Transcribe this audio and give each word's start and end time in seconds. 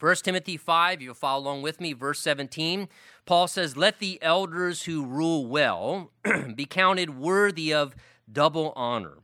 1 0.00 0.16
Timothy 0.16 0.56
5, 0.56 1.02
you'll 1.02 1.14
follow 1.14 1.42
along 1.42 1.62
with 1.62 1.80
me, 1.80 1.92
verse 1.92 2.20
17. 2.20 2.88
Paul 3.26 3.48
says, 3.48 3.76
Let 3.76 3.98
the 3.98 4.18
elders 4.22 4.84
who 4.84 5.04
rule 5.04 5.46
well 5.46 6.12
be 6.54 6.66
counted 6.66 7.18
worthy 7.18 7.74
of 7.74 7.96
double 8.30 8.72
honor, 8.76 9.18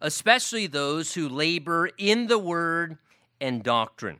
especially 0.00 0.66
those 0.66 1.14
who 1.14 1.28
labor 1.28 1.90
in 1.96 2.26
the 2.26 2.38
word 2.38 2.98
and 3.40 3.62
doctrine. 3.62 4.18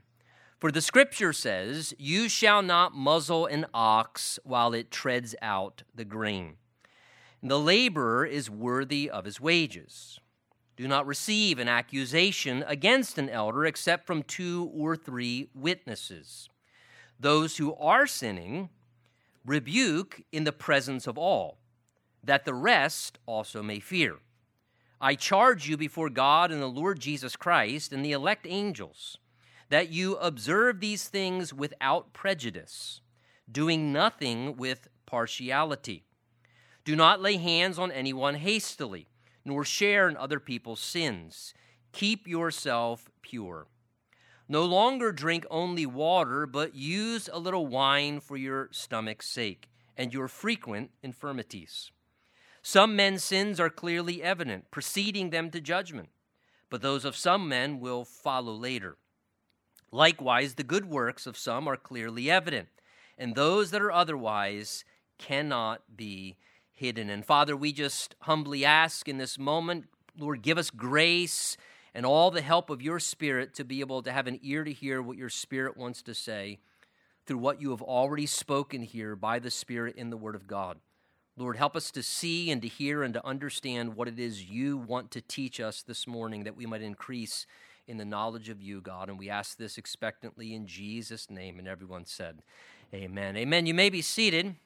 For 0.58 0.72
the 0.72 0.80
scripture 0.80 1.32
says, 1.32 1.94
You 1.99 2.29
shall 2.29 2.63
not 2.63 2.95
muzzle 2.95 3.47
an 3.47 3.67
ox 3.75 4.38
while 4.45 4.72
it 4.75 4.90
treads 4.90 5.35
out 5.43 5.83
the 5.95 6.04
grain. 6.04 6.54
The 7.43 7.59
laborer 7.59 8.25
is 8.25 8.51
worthy 8.51 9.09
of 9.09 9.25
his 9.25 9.40
wages. 9.40 10.19
Do 10.79 10.87
not 10.87 11.08
receive 11.08 11.58
an 11.58 11.69
accusation 11.69 12.65
against 12.69 13.19
an 13.19 13.29
elder 13.29 13.67
except 13.67 14.06
from 14.06 14.22
two 14.22 14.71
or 14.72 14.94
three 14.94 15.51
witnesses. 15.53 16.48
Those 17.19 17.57
who 17.57 17.75
are 17.75 18.07
sinning, 18.07 18.69
rebuke 19.45 20.23
in 20.30 20.45
the 20.45 20.52
presence 20.52 21.09
of 21.09 21.19
all, 21.19 21.59
that 22.23 22.45
the 22.45 22.55
rest 22.55 23.19
also 23.27 23.61
may 23.61 23.80
fear. 23.80 24.19
I 25.01 25.16
charge 25.16 25.69
you 25.69 25.77
before 25.77 26.11
God 26.11 26.52
and 26.52 26.62
the 26.62 26.66
Lord 26.66 27.01
Jesus 27.01 27.35
Christ 27.35 27.93
and 27.93 28.05
the 28.05 28.13
elect 28.13 28.47
angels 28.49 29.19
that 29.71 29.88
you 29.88 30.15
observe 30.19 30.79
these 30.79 31.09
things 31.09 31.52
without 31.52 32.13
prejudice, 32.13 33.01
doing 33.51 33.93
nothing 33.93 34.57
with 34.57 34.87
partiality. 35.07 36.05
Do 36.85 36.95
not 36.95 37.21
lay 37.21 37.37
hands 37.37 37.80
on 37.80 37.91
anyone 37.91 38.37
hastily, 38.37 39.09
nor 39.48 39.65
share 39.65 40.09
in 40.09 40.16
other 40.16 40.38
people's 40.38 40.79
sins. 40.79 41.55
Keep 41.93 42.29
yourself 42.29 43.11
pure. 43.23 43.66
No 44.47 44.65
longer 44.65 45.11
drink 45.11 45.47
only 45.51 45.87
water, 45.87 46.47
but 46.47 46.74
use 46.74 47.29
a 47.33 47.38
little 47.38 47.66
wine 47.66 48.21
for 48.21 48.37
your 48.37 48.69
stomach's 48.71 49.27
sake 49.27 49.71
and 49.96 50.13
your 50.13 50.29
frequent 50.29 50.91
infirmities. 51.02 51.91
Some 52.63 52.95
men's 52.95 53.24
sins 53.24 53.59
are 53.59 53.71
clearly 53.71 54.23
evident, 54.23 54.71
preceding 54.71 55.30
them 55.30 55.51
to 55.51 55.60
judgment, 55.60 56.10
but 56.69 56.82
those 56.82 57.07
of 57.07 57.16
some 57.16 57.49
men 57.49 57.80
will 57.80 58.04
follow 58.04 58.52
later. 58.52 58.99
Likewise, 59.91 60.54
the 60.54 60.63
good 60.63 60.85
works 60.85 61.26
of 61.26 61.38
some 61.38 61.66
are 61.66 61.76
clearly 61.76 62.30
evident, 62.30 62.69
and 63.16 63.35
those 63.35 63.71
that 63.71 63.80
are 63.80 63.93
otherwise 63.93 64.84
cannot 65.16 65.96
be 65.96 66.36
hidden. 66.78 67.10
And 67.10 67.24
Father, 67.24 67.56
we 67.56 67.72
just 67.72 68.14
humbly 68.20 68.64
ask 68.64 69.08
in 69.08 69.18
this 69.18 69.38
moment, 69.38 69.86
Lord, 70.18 70.42
give 70.42 70.58
us 70.58 70.70
grace 70.70 71.56
and 71.94 72.06
all 72.06 72.30
the 72.30 72.40
help 72.40 72.70
of 72.70 72.82
your 72.82 73.00
Spirit 73.00 73.54
to 73.54 73.64
be 73.64 73.80
able 73.80 74.02
to 74.02 74.12
have 74.12 74.26
an 74.26 74.38
ear 74.42 74.64
to 74.64 74.72
hear 74.72 75.02
what 75.02 75.16
your 75.16 75.28
Spirit 75.28 75.76
wants 75.76 76.02
to 76.02 76.14
say 76.14 76.58
through 77.26 77.38
what 77.38 77.60
you 77.60 77.70
have 77.70 77.82
already 77.82 78.26
spoken 78.26 78.82
here 78.82 79.16
by 79.16 79.38
the 79.38 79.50
Spirit 79.50 79.96
in 79.96 80.10
the 80.10 80.16
Word 80.16 80.34
of 80.34 80.46
God. 80.46 80.78
Lord, 81.36 81.56
help 81.56 81.76
us 81.76 81.90
to 81.92 82.02
see 82.02 82.50
and 82.50 82.62
to 82.62 82.68
hear 82.68 83.02
and 83.02 83.14
to 83.14 83.26
understand 83.26 83.94
what 83.94 84.08
it 84.08 84.18
is 84.18 84.50
you 84.50 84.76
want 84.76 85.10
to 85.12 85.20
teach 85.20 85.60
us 85.60 85.82
this 85.82 86.06
morning 86.06 86.44
that 86.44 86.56
we 86.56 86.66
might 86.66 86.82
increase 86.82 87.46
in 87.86 87.96
the 87.96 88.04
knowledge 88.04 88.48
of 88.48 88.60
you, 88.60 88.80
God. 88.80 89.08
And 89.08 89.18
we 89.18 89.30
ask 89.30 89.56
this 89.56 89.78
expectantly 89.78 90.54
in 90.54 90.66
Jesus' 90.66 91.30
name. 91.30 91.58
And 91.58 91.66
everyone 91.66 92.06
said, 92.06 92.42
Amen. 92.94 93.36
Amen. 93.36 93.66
You 93.66 93.74
may 93.74 93.90
be 93.90 94.02
seated. 94.02 94.56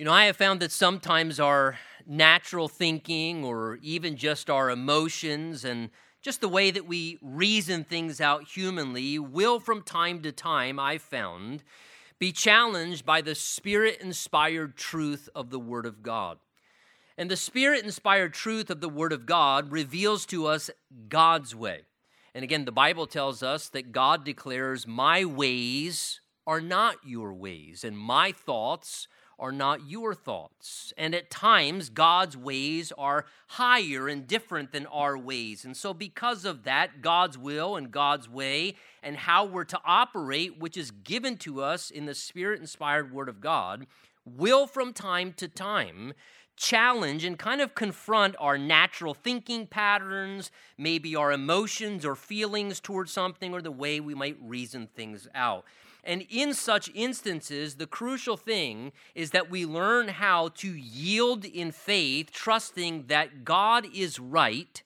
You 0.00 0.06
know, 0.06 0.14
I 0.14 0.24
have 0.24 0.36
found 0.38 0.60
that 0.60 0.72
sometimes 0.72 1.38
our 1.38 1.78
natural 2.06 2.68
thinking 2.68 3.44
or 3.44 3.78
even 3.82 4.16
just 4.16 4.48
our 4.48 4.70
emotions 4.70 5.62
and 5.62 5.90
just 6.22 6.40
the 6.40 6.48
way 6.48 6.70
that 6.70 6.86
we 6.86 7.18
reason 7.20 7.84
things 7.84 8.18
out 8.18 8.48
humanly 8.48 9.18
will, 9.18 9.60
from 9.60 9.82
time 9.82 10.22
to 10.22 10.32
time, 10.32 10.78
I've 10.78 11.02
found, 11.02 11.62
be 12.18 12.32
challenged 12.32 13.04
by 13.04 13.20
the 13.20 13.34
spirit 13.34 14.00
inspired 14.00 14.74
truth 14.74 15.28
of 15.34 15.50
the 15.50 15.60
Word 15.60 15.84
of 15.84 16.02
God. 16.02 16.38
And 17.18 17.30
the 17.30 17.36
spirit 17.36 17.84
inspired 17.84 18.32
truth 18.32 18.70
of 18.70 18.80
the 18.80 18.88
Word 18.88 19.12
of 19.12 19.26
God 19.26 19.70
reveals 19.70 20.24
to 20.28 20.46
us 20.46 20.70
God's 21.10 21.54
way. 21.54 21.82
And 22.34 22.42
again, 22.42 22.64
the 22.64 22.72
Bible 22.72 23.06
tells 23.06 23.42
us 23.42 23.68
that 23.68 23.92
God 23.92 24.24
declares, 24.24 24.86
My 24.86 25.26
ways 25.26 26.22
are 26.46 26.62
not 26.62 26.96
your 27.04 27.34
ways, 27.34 27.84
and 27.84 27.98
my 27.98 28.32
thoughts 28.32 29.06
are 29.40 29.50
not 29.50 29.88
your 29.88 30.14
thoughts. 30.14 30.92
And 30.96 31.14
at 31.14 31.30
times, 31.30 31.88
God's 31.88 32.36
ways 32.36 32.92
are 32.96 33.24
higher 33.48 34.06
and 34.06 34.26
different 34.26 34.70
than 34.70 34.86
our 34.86 35.18
ways. 35.18 35.64
And 35.64 35.76
so, 35.76 35.92
because 35.92 36.44
of 36.44 36.64
that, 36.64 37.00
God's 37.00 37.36
will 37.36 37.76
and 37.76 37.90
God's 37.90 38.28
way 38.28 38.74
and 39.02 39.16
how 39.16 39.44
we're 39.44 39.64
to 39.64 39.80
operate, 39.84 40.60
which 40.60 40.76
is 40.76 40.90
given 40.90 41.36
to 41.38 41.62
us 41.62 41.90
in 41.90 42.04
the 42.04 42.14
Spirit 42.14 42.60
inspired 42.60 43.12
Word 43.12 43.28
of 43.28 43.40
God, 43.40 43.86
will 44.24 44.66
from 44.66 44.92
time 44.92 45.32
to 45.34 45.48
time 45.48 46.12
challenge 46.60 47.24
and 47.24 47.38
kind 47.38 47.62
of 47.62 47.74
confront 47.74 48.36
our 48.38 48.58
natural 48.58 49.14
thinking 49.14 49.66
patterns, 49.66 50.50
maybe 50.76 51.16
our 51.16 51.32
emotions 51.32 52.04
or 52.04 52.14
feelings 52.14 52.80
towards 52.80 53.10
something, 53.10 53.54
or 53.54 53.62
the 53.62 53.70
way 53.70 53.98
we 53.98 54.14
might 54.14 54.36
reason 54.42 54.86
things 54.86 55.26
out. 55.34 55.64
And 56.04 56.26
in 56.30 56.54
such 56.54 56.90
instances, 56.94 57.74
the 57.74 57.86
crucial 57.86 58.36
thing 58.36 58.92
is 59.14 59.30
that 59.30 59.50
we 59.50 59.66
learn 59.66 60.08
how 60.08 60.48
to 60.48 60.68
yield 60.68 61.44
in 61.44 61.72
faith, 61.72 62.32
trusting 62.32 63.06
that 63.08 63.44
God 63.44 63.86
is 63.94 64.18
right 64.18 64.82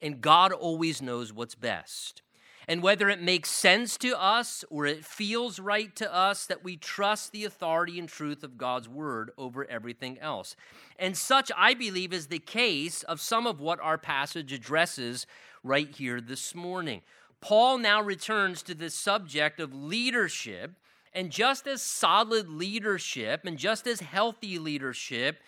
and 0.00 0.20
God 0.20 0.52
always 0.52 1.02
knows 1.02 1.32
what's 1.32 1.54
best. 1.54 2.22
And 2.68 2.82
whether 2.82 3.08
it 3.08 3.22
makes 3.22 3.48
sense 3.48 3.96
to 3.98 4.20
us 4.20 4.64
or 4.70 4.86
it 4.86 5.04
feels 5.04 5.60
right 5.60 5.94
to 5.96 6.12
us, 6.12 6.46
that 6.46 6.64
we 6.64 6.76
trust 6.76 7.30
the 7.30 7.44
authority 7.44 7.98
and 7.98 8.08
truth 8.08 8.42
of 8.42 8.58
God's 8.58 8.88
word 8.88 9.30
over 9.38 9.64
everything 9.70 10.18
else. 10.18 10.56
And 10.98 11.16
such, 11.16 11.52
I 11.56 11.74
believe, 11.74 12.12
is 12.12 12.26
the 12.26 12.40
case 12.40 13.04
of 13.04 13.20
some 13.20 13.46
of 13.46 13.60
what 13.60 13.78
our 13.80 13.98
passage 13.98 14.52
addresses 14.52 15.26
right 15.62 15.88
here 15.88 16.20
this 16.20 16.56
morning. 16.56 17.02
Paul 17.46 17.78
now 17.78 18.02
returns 18.02 18.60
to 18.64 18.74
the 18.74 18.90
subject 18.90 19.60
of 19.60 19.72
leadership, 19.72 20.72
and 21.12 21.30
just 21.30 21.68
as 21.68 21.80
solid 21.80 22.48
leadership 22.48 23.42
and 23.44 23.56
just 23.56 23.86
as 23.86 24.00
healthy 24.00 24.58
leadership 24.58 25.38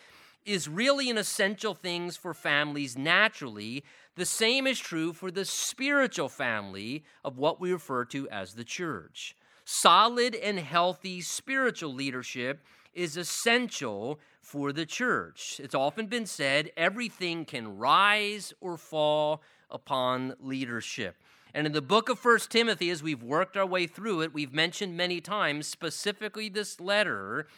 is 0.46 0.68
really 0.68 1.10
an 1.10 1.18
essential 1.18 1.74
things 1.74 2.16
for 2.16 2.34
families 2.34 2.96
naturally, 2.96 3.82
the 4.14 4.24
same 4.24 4.68
is 4.68 4.78
true 4.78 5.12
for 5.12 5.32
the 5.32 5.44
spiritual 5.44 6.28
family 6.28 7.02
of 7.24 7.36
what 7.36 7.60
we 7.60 7.72
refer 7.72 8.04
to 8.04 8.28
as 8.28 8.54
the 8.54 8.62
church. 8.62 9.34
Solid 9.64 10.36
and 10.36 10.60
healthy 10.60 11.20
spiritual 11.20 11.92
leadership 11.92 12.64
is 12.94 13.16
essential 13.16 14.20
for 14.40 14.72
the 14.72 14.86
church. 14.86 15.60
It's 15.60 15.74
often 15.74 16.06
been 16.06 16.26
said 16.26 16.70
everything 16.76 17.44
can 17.44 17.76
rise 17.76 18.54
or 18.60 18.76
fall 18.76 19.42
upon 19.68 20.36
leadership. 20.40 21.16
And 21.58 21.66
in 21.66 21.72
the 21.72 21.82
book 21.82 22.08
of 22.08 22.20
First 22.20 22.52
Timothy, 22.52 22.88
as 22.88 23.02
we've 23.02 23.20
worked 23.20 23.56
our 23.56 23.66
way 23.66 23.88
through 23.88 24.20
it, 24.20 24.32
we've 24.32 24.52
mentioned 24.52 24.96
many 24.96 25.20
times, 25.20 25.66
specifically 25.66 26.48
this 26.48 26.78
letter 26.78 27.48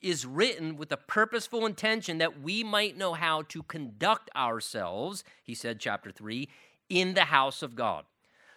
is 0.00 0.24
written 0.24 0.78
with 0.78 0.90
a 0.92 0.96
purposeful 0.96 1.66
intention 1.66 2.16
that 2.16 2.40
we 2.40 2.64
might 2.64 2.96
know 2.96 3.12
how 3.12 3.42
to 3.42 3.62
conduct 3.64 4.30
ourselves, 4.34 5.24
he 5.44 5.54
said, 5.54 5.78
chapter 5.78 6.10
3, 6.10 6.48
in 6.88 7.12
the 7.12 7.26
house 7.26 7.60
of 7.62 7.76
God. 7.76 8.06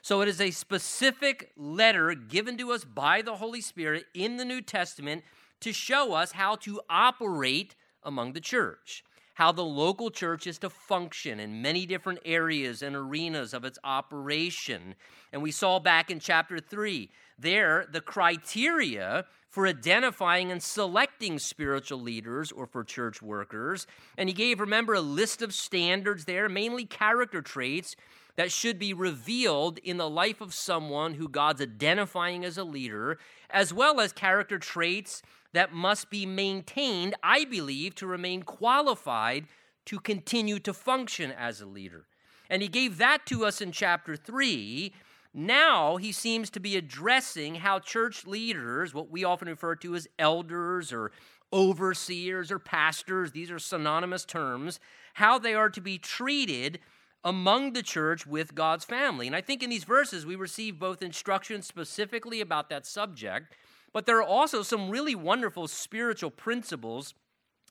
So 0.02 0.22
it 0.22 0.30
is 0.30 0.40
a 0.40 0.52
specific 0.52 1.52
letter 1.58 2.14
given 2.14 2.56
to 2.60 2.72
us 2.72 2.86
by 2.86 3.22
the 3.22 3.36
Holy 3.36 3.60
Spirit 3.60 4.06
in 4.14 4.38
the 4.38 4.46
New 4.46 4.62
Testament 4.62 5.26
to 5.60 5.74
show 5.74 6.14
us 6.14 6.32
how 6.32 6.56
to 6.56 6.80
operate 6.90 7.76
among 8.04 8.32
the 8.32 8.40
church, 8.40 9.04
how 9.34 9.52
the 9.52 9.64
local 9.64 10.12
church 10.12 10.46
is 10.48 10.58
to 10.60 10.70
function 10.70 11.40
in 11.40 11.62
many 11.62 11.86
different 11.86 12.20
areas 12.24 12.82
and 12.82 12.96
arenas 12.96 13.54
of 13.54 13.66
its 13.66 13.80
operation. 13.84 14.96
And 15.32 15.42
we 15.42 15.52
saw 15.52 15.80
back 15.80 16.12
in 16.12 16.20
chapter 16.20 16.60
3 16.60 17.10
there 17.40 17.88
the 17.92 18.02
criteria 18.02 19.26
for 19.50 19.68
identifying 19.68 20.52
and 20.52 20.62
selecting 20.62 21.38
spiritual 21.38 22.00
leaders 22.00 22.52
or 22.52 22.66
for 22.66 22.84
church 22.84 23.22
workers. 23.22 23.86
And 24.18 24.28
he 24.28 24.34
gave, 24.34 24.60
remember, 24.60 24.94
a 24.96 25.02
list 25.02 25.42
of 25.42 25.54
standards 25.54 26.26
there, 26.26 26.50
mainly 26.50 26.86
character 26.86 27.42
traits 27.42 27.96
that 28.36 28.52
should 28.52 28.80
be 28.80 28.94
revealed 28.94 29.78
in 29.80 29.98
the 29.98 30.10
life 30.10 30.42
of 30.42 30.54
someone 30.54 31.14
who 31.16 31.28
God's 31.28 31.62
identifying 31.62 32.44
as 32.44 32.58
a 32.58 32.64
leader, 32.64 33.20
as 33.50 33.72
well 33.72 34.00
as 34.00 34.12
character 34.12 34.58
traits 34.58 35.22
that 35.54 35.74
must 35.74 36.10
be 36.10 36.26
maintained, 36.26 37.16
I 37.24 37.46
believe, 37.46 37.96
to 37.96 38.08
remain 38.08 38.44
qualified 38.44 39.46
to 39.86 40.00
continue 40.00 40.60
to 40.60 40.74
function 40.74 41.32
as 41.32 41.62
a 41.62 41.66
leader. 41.66 42.06
And 42.50 42.62
he 42.62 42.68
gave 42.68 42.98
that 42.98 43.26
to 43.28 43.46
us 43.46 43.62
in 43.62 43.72
chapter 43.72 44.16
3 44.16 44.94
now 45.34 45.98
he 45.98 46.12
seems 46.12 46.50
to 46.52 46.60
be 46.60 46.78
addressing 46.78 47.56
how 47.56 47.80
church 47.80 48.28
leaders, 48.28 48.94
what 48.94 49.10
we 49.10 49.24
often 49.24 49.48
refer 49.48 49.76
to 49.78 49.96
as 49.96 50.08
elders 50.20 50.94
or 50.94 51.12
overseers 51.52 52.52
or 52.52 52.60
pastors, 52.60 53.32
these 53.32 53.50
are 53.50 53.60
synonymous 53.60 54.26
terms, 54.26 54.80
how 55.16 55.40
they 55.40 55.56
are 55.56 55.70
to 55.70 55.82
be 55.82 55.98
treated 55.98 56.80
among 57.24 57.74
the 57.74 57.84
church 57.84 58.28
with 58.28 58.54
God's 58.54 58.86
family. 58.86 59.26
And 59.28 59.36
I 59.36 59.42
think 59.42 59.64
in 59.64 59.70
these 59.70 59.86
verses 59.86 60.26
we 60.26 60.36
receive 60.36 60.78
both 60.78 61.02
instruction 61.02 61.62
specifically 61.62 62.42
about 62.42 62.70
that 62.70 62.86
subject, 62.86 63.56
but 63.94 64.06
there 64.06 64.18
are 64.18 64.24
also 64.24 64.64
some 64.64 64.90
really 64.90 65.16
wonderful 65.16 65.68
spiritual 65.68 66.32
principles 66.32 67.14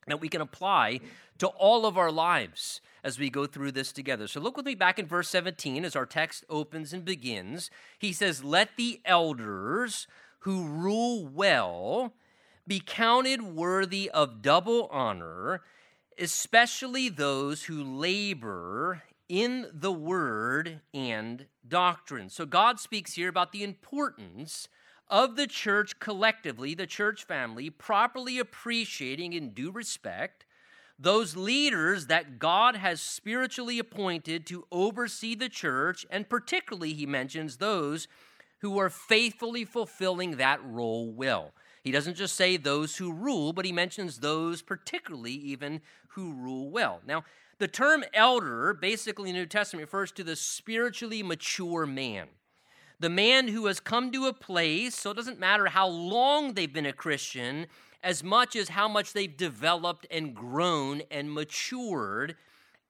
that 0.06 0.20
we 0.20 0.28
can 0.28 0.40
apply 0.40 1.00
to 1.38 1.48
all 1.48 1.86
of 1.86 1.98
our 1.98 2.10
lives 2.10 2.80
as 3.04 3.18
we 3.18 3.30
go 3.30 3.46
through 3.46 3.72
this 3.72 3.92
together. 3.92 4.26
So 4.26 4.40
look 4.40 4.56
with 4.56 4.66
me 4.66 4.74
back 4.74 4.98
in 4.98 5.06
verse 5.06 5.28
17 5.28 5.84
as 5.84 5.96
our 5.96 6.06
text 6.06 6.44
opens 6.48 6.92
and 6.92 7.04
begins. 7.04 7.70
He 7.98 8.12
says, 8.12 8.44
Let 8.44 8.76
the 8.76 9.00
elders 9.04 10.06
who 10.40 10.66
rule 10.66 11.26
well 11.26 12.14
be 12.66 12.80
counted 12.84 13.42
worthy 13.42 14.10
of 14.10 14.42
double 14.42 14.88
honor, 14.90 15.62
especially 16.18 17.08
those 17.08 17.64
who 17.64 17.82
labor 17.82 19.02
in 19.28 19.66
the 19.72 19.92
word 19.92 20.80
and 20.92 21.46
doctrine. 21.66 22.28
So 22.28 22.44
God 22.44 22.78
speaks 22.78 23.14
here 23.14 23.28
about 23.28 23.52
the 23.52 23.64
importance 23.64 24.68
of 25.12 25.36
the 25.36 25.46
church 25.46 26.00
collectively, 26.00 26.74
the 26.74 26.86
church 26.86 27.24
family, 27.24 27.68
properly 27.68 28.38
appreciating 28.38 29.34
in 29.34 29.50
due 29.50 29.70
respect 29.70 30.46
those 30.98 31.36
leaders 31.36 32.06
that 32.06 32.38
God 32.38 32.76
has 32.76 33.00
spiritually 33.00 33.78
appointed 33.78 34.46
to 34.46 34.66
oversee 34.72 35.34
the 35.34 35.50
church, 35.50 36.06
and 36.10 36.28
particularly, 36.28 36.94
he 36.94 37.04
mentions 37.04 37.58
those 37.58 38.08
who 38.60 38.78
are 38.78 38.88
faithfully 38.88 39.64
fulfilling 39.66 40.36
that 40.36 40.64
role 40.64 41.12
well. 41.12 41.52
He 41.82 41.90
doesn't 41.90 42.16
just 42.16 42.36
say 42.36 42.56
those 42.56 42.96
who 42.96 43.12
rule, 43.12 43.52
but 43.52 43.64
he 43.64 43.72
mentions 43.72 44.18
those 44.18 44.62
particularly 44.62 45.32
even 45.32 45.82
who 46.08 46.32
rule 46.32 46.70
well. 46.70 47.00
Now, 47.06 47.24
the 47.58 47.68
term 47.68 48.04
elder, 48.14 48.72
basically 48.72 49.28
in 49.28 49.34
the 49.34 49.42
New 49.42 49.46
Testament, 49.46 49.88
refers 49.88 50.12
to 50.12 50.24
the 50.24 50.36
spiritually 50.36 51.22
mature 51.22 51.84
man. 51.84 52.28
The 53.02 53.10
man 53.10 53.48
who 53.48 53.66
has 53.66 53.80
come 53.80 54.12
to 54.12 54.26
a 54.26 54.32
place, 54.32 54.94
so 54.94 55.10
it 55.10 55.14
doesn't 55.14 55.40
matter 55.40 55.66
how 55.66 55.88
long 55.88 56.54
they've 56.54 56.72
been 56.72 56.86
a 56.86 56.92
Christian, 56.92 57.66
as 58.00 58.22
much 58.22 58.54
as 58.54 58.68
how 58.68 58.86
much 58.86 59.12
they've 59.12 59.36
developed 59.36 60.06
and 60.08 60.36
grown 60.36 61.02
and 61.10 61.34
matured 61.34 62.36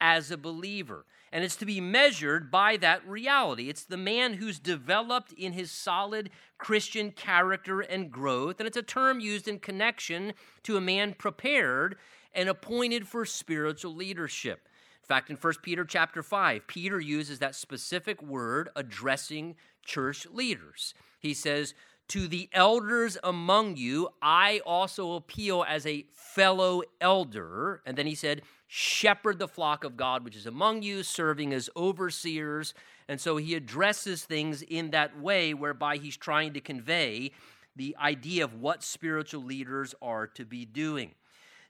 as 0.02 0.30
a 0.30 0.36
believer. 0.36 1.06
And 1.32 1.42
it's 1.42 1.56
to 1.56 1.64
be 1.64 1.80
measured 1.80 2.50
by 2.50 2.76
that 2.76 3.08
reality. 3.08 3.70
It's 3.70 3.84
the 3.84 3.96
man 3.96 4.34
who's 4.34 4.58
developed 4.58 5.32
in 5.32 5.54
his 5.54 5.70
solid 5.70 6.28
Christian 6.58 7.12
character 7.12 7.80
and 7.80 8.10
growth. 8.10 8.60
And 8.60 8.66
it's 8.66 8.76
a 8.76 8.82
term 8.82 9.18
used 9.18 9.48
in 9.48 9.60
connection 9.60 10.34
to 10.64 10.76
a 10.76 10.80
man 10.82 11.14
prepared 11.14 11.96
and 12.34 12.50
appointed 12.50 13.08
for 13.08 13.24
spiritual 13.24 13.94
leadership. 13.94 14.68
In 15.02 15.06
fact, 15.06 15.30
in 15.30 15.36
1 15.36 15.54
Peter 15.62 15.86
chapter 15.86 16.22
5, 16.22 16.66
Peter 16.66 17.00
uses 17.00 17.38
that 17.38 17.54
specific 17.54 18.22
word 18.22 18.68
addressing 18.76 19.56
church 19.84 20.26
leaders. 20.30 20.94
He 21.18 21.34
says, 21.34 21.74
to 22.08 22.28
the 22.28 22.48
elders 22.52 23.16
among 23.22 23.76
you, 23.76 24.08
I 24.20 24.60
also 24.66 25.14
appeal 25.14 25.64
as 25.66 25.86
a 25.86 26.04
fellow 26.12 26.82
elder. 27.00 27.80
And 27.86 27.96
then 27.96 28.06
he 28.06 28.14
said, 28.14 28.42
Shepherd 28.66 29.38
the 29.38 29.48
flock 29.48 29.84
of 29.84 29.96
God 29.96 30.24
which 30.24 30.36
is 30.36 30.46
among 30.46 30.82
you, 30.82 31.02
serving 31.02 31.52
as 31.52 31.70
overseers. 31.76 32.74
And 33.08 33.20
so 33.20 33.36
he 33.36 33.54
addresses 33.54 34.24
things 34.24 34.62
in 34.62 34.90
that 34.90 35.20
way 35.20 35.54
whereby 35.54 35.96
he's 35.96 36.16
trying 36.16 36.52
to 36.54 36.60
convey 36.60 37.32
the 37.76 37.96
idea 38.00 38.44
of 38.44 38.54
what 38.54 38.82
spiritual 38.82 39.42
leaders 39.42 39.94
are 40.02 40.26
to 40.26 40.44
be 40.44 40.64
doing 40.64 41.14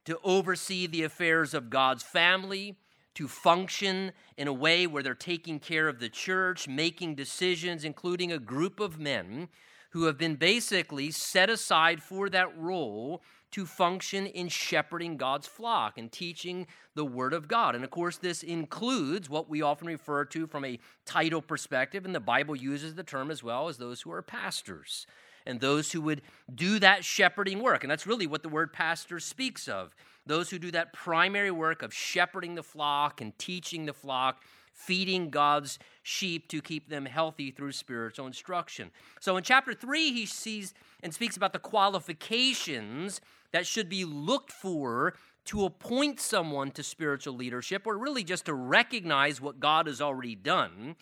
to 0.04 0.18
oversee 0.24 0.86
the 0.86 1.04
affairs 1.04 1.54
of 1.54 1.70
God's 1.70 2.02
family, 2.02 2.76
to 3.14 3.28
function 3.28 4.12
in 4.36 4.48
a 4.48 4.52
way 4.52 4.86
where 4.86 5.02
they're 5.02 5.14
taking 5.14 5.58
care 5.58 5.88
of 5.88 5.98
the 5.98 6.08
church, 6.08 6.66
making 6.66 7.14
decisions, 7.14 7.84
including 7.84 8.32
a 8.32 8.38
group 8.38 8.80
of 8.80 8.98
men 8.98 9.48
who 9.90 10.04
have 10.04 10.16
been 10.16 10.36
basically 10.36 11.10
set 11.10 11.50
aside 11.50 12.02
for 12.02 12.30
that 12.30 12.56
role 12.58 13.22
to 13.50 13.66
function 13.66 14.26
in 14.26 14.48
shepherding 14.48 15.18
God's 15.18 15.46
flock 15.46 15.98
and 15.98 16.10
teaching 16.10 16.66
the 16.94 17.04
Word 17.04 17.34
of 17.34 17.48
God. 17.48 17.74
And 17.74 17.84
of 17.84 17.90
course, 17.90 18.16
this 18.16 18.42
includes 18.42 19.28
what 19.28 19.50
we 19.50 19.60
often 19.60 19.86
refer 19.86 20.24
to 20.26 20.46
from 20.46 20.64
a 20.64 20.78
title 21.04 21.42
perspective, 21.42 22.06
and 22.06 22.14
the 22.14 22.20
Bible 22.20 22.56
uses 22.56 22.94
the 22.94 23.02
term 23.02 23.30
as 23.30 23.42
well 23.42 23.68
as 23.68 23.76
those 23.76 24.00
who 24.00 24.10
are 24.10 24.22
pastors 24.22 25.06
and 25.46 25.60
those 25.60 25.92
who 25.92 26.00
would 26.00 26.22
do 26.54 26.78
that 26.78 27.04
shepherding 27.04 27.60
work. 27.60 27.84
And 27.84 27.90
that's 27.90 28.06
really 28.06 28.26
what 28.26 28.42
the 28.42 28.48
word 28.48 28.72
pastor 28.72 29.20
speaks 29.20 29.68
of 29.68 29.94
those 30.24 30.50
who 30.50 30.58
do 30.58 30.70
that 30.70 30.92
primary 30.92 31.50
work 31.50 31.82
of 31.82 31.92
shepherding 31.92 32.54
the 32.54 32.62
flock 32.62 33.20
and 33.20 33.36
teaching 33.38 33.86
the 33.86 33.92
flock 33.92 34.42
feeding 34.72 35.30
God's 35.30 35.78
sheep 36.02 36.48
to 36.48 36.60
keep 36.60 36.88
them 36.88 37.06
healthy 37.06 37.50
through 37.50 37.72
spiritual 37.72 38.26
instruction. 38.26 38.90
So 39.20 39.36
in 39.36 39.44
chapter 39.44 39.74
3, 39.74 40.12
he 40.12 40.26
sees 40.26 40.74
and 41.02 41.12
speaks 41.12 41.36
about 41.36 41.52
the 41.52 41.58
qualifications 41.58 43.20
that 43.52 43.66
should 43.66 43.88
be 43.88 44.04
looked 44.04 44.50
for 44.50 45.14
to 45.44 45.64
appoint 45.64 46.20
someone 46.20 46.70
to 46.70 46.82
spiritual 46.82 47.34
leadership, 47.34 47.86
or 47.86 47.98
really 47.98 48.24
just 48.24 48.46
to 48.46 48.54
recognize 48.54 49.40
what 49.40 49.60
God 49.60 49.86
has 49.88 50.00
already 50.00 50.36
done. 50.36 50.94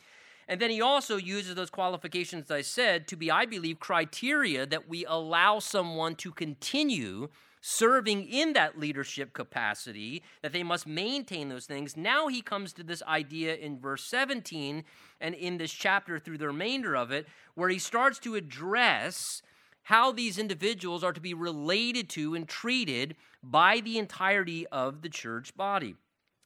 And 0.51 0.61
then 0.61 0.71
he 0.71 0.81
also 0.83 1.17
uses 1.17 1.55
those 1.55 1.71
qualifications, 1.71 2.51
I 2.51 2.63
said, 2.63 3.07
to 3.07 3.17
be, 3.17 3.31
I 3.31 3.47
believe, 3.47 3.79
criteria 3.79 4.67
that 4.67 4.89
we 4.89 5.07
allow 5.07 5.61
someone 5.61 6.17
to 6.17 6.33
continue 6.33 7.29
serving 7.61 8.25
in 8.29 8.55
that 8.55 8.77
leadership 8.77 9.33
capacity, 9.33 10.25
that 10.43 10.53
they 10.53 10.65
must 10.65 10.89
maintain 10.89 11.51
those 11.51 11.67
things. 11.67 11.97
Now 11.97 12.27
he 12.27 12.43
comes 12.43 12.73
to 12.73 12.83
this 12.83 13.01
idea 13.05 13.55
in 13.55 13.79
verse 13.79 14.03
17 14.07 14.83
and 15.21 15.35
in 15.37 15.59
this 15.59 15.71
chapter 15.71 16.19
through 16.19 16.39
the 16.39 16.49
remainder 16.49 16.97
of 16.97 17.13
it, 17.13 17.29
where 17.55 17.69
he 17.69 17.79
starts 17.79 18.19
to 18.21 18.35
address 18.35 19.43
how 19.85 20.11
these 20.11 20.37
individuals 20.37 21.05
are 21.05 21.13
to 21.13 21.21
be 21.21 21.33
related 21.33 22.09
to 22.09 22.35
and 22.35 22.49
treated 22.49 23.15
by 23.41 23.79
the 23.79 23.99
entirety 23.99 24.67
of 24.67 25.03
the 25.03 25.09
church 25.09 25.57
body. 25.57 25.95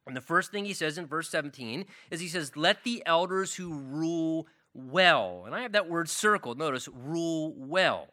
And 0.06 0.16
the 0.16 0.20
first 0.20 0.50
thing 0.50 0.64
he 0.64 0.74
says 0.74 0.98
in 0.98 1.06
verse 1.06 1.30
17 1.30 1.86
is 2.10 2.20
he 2.20 2.28
says, 2.28 2.56
Let 2.56 2.84
the 2.84 3.02
elders 3.06 3.54
who 3.54 3.74
rule 3.74 4.46
well. 4.74 5.44
And 5.46 5.54
I 5.54 5.62
have 5.62 5.72
that 5.72 5.88
word 5.88 6.08
circled. 6.08 6.58
Notice, 6.58 6.88
rule 6.88 7.54
well. 7.56 8.08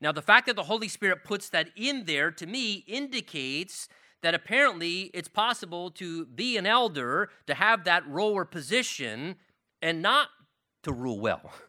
Now, 0.00 0.12
the 0.12 0.22
fact 0.22 0.46
that 0.46 0.56
the 0.56 0.64
Holy 0.64 0.88
Spirit 0.88 1.24
puts 1.24 1.48
that 1.50 1.68
in 1.76 2.04
there 2.04 2.30
to 2.30 2.46
me 2.46 2.84
indicates 2.86 3.88
that 4.22 4.34
apparently 4.34 5.02
it's 5.14 5.28
possible 5.28 5.90
to 5.92 6.26
be 6.26 6.56
an 6.56 6.66
elder, 6.66 7.30
to 7.46 7.54
have 7.54 7.84
that 7.84 8.06
role 8.08 8.32
or 8.32 8.44
position, 8.44 9.36
and 9.80 10.02
not 10.02 10.28
to 10.82 10.92
rule 10.92 11.20
well. 11.20 11.52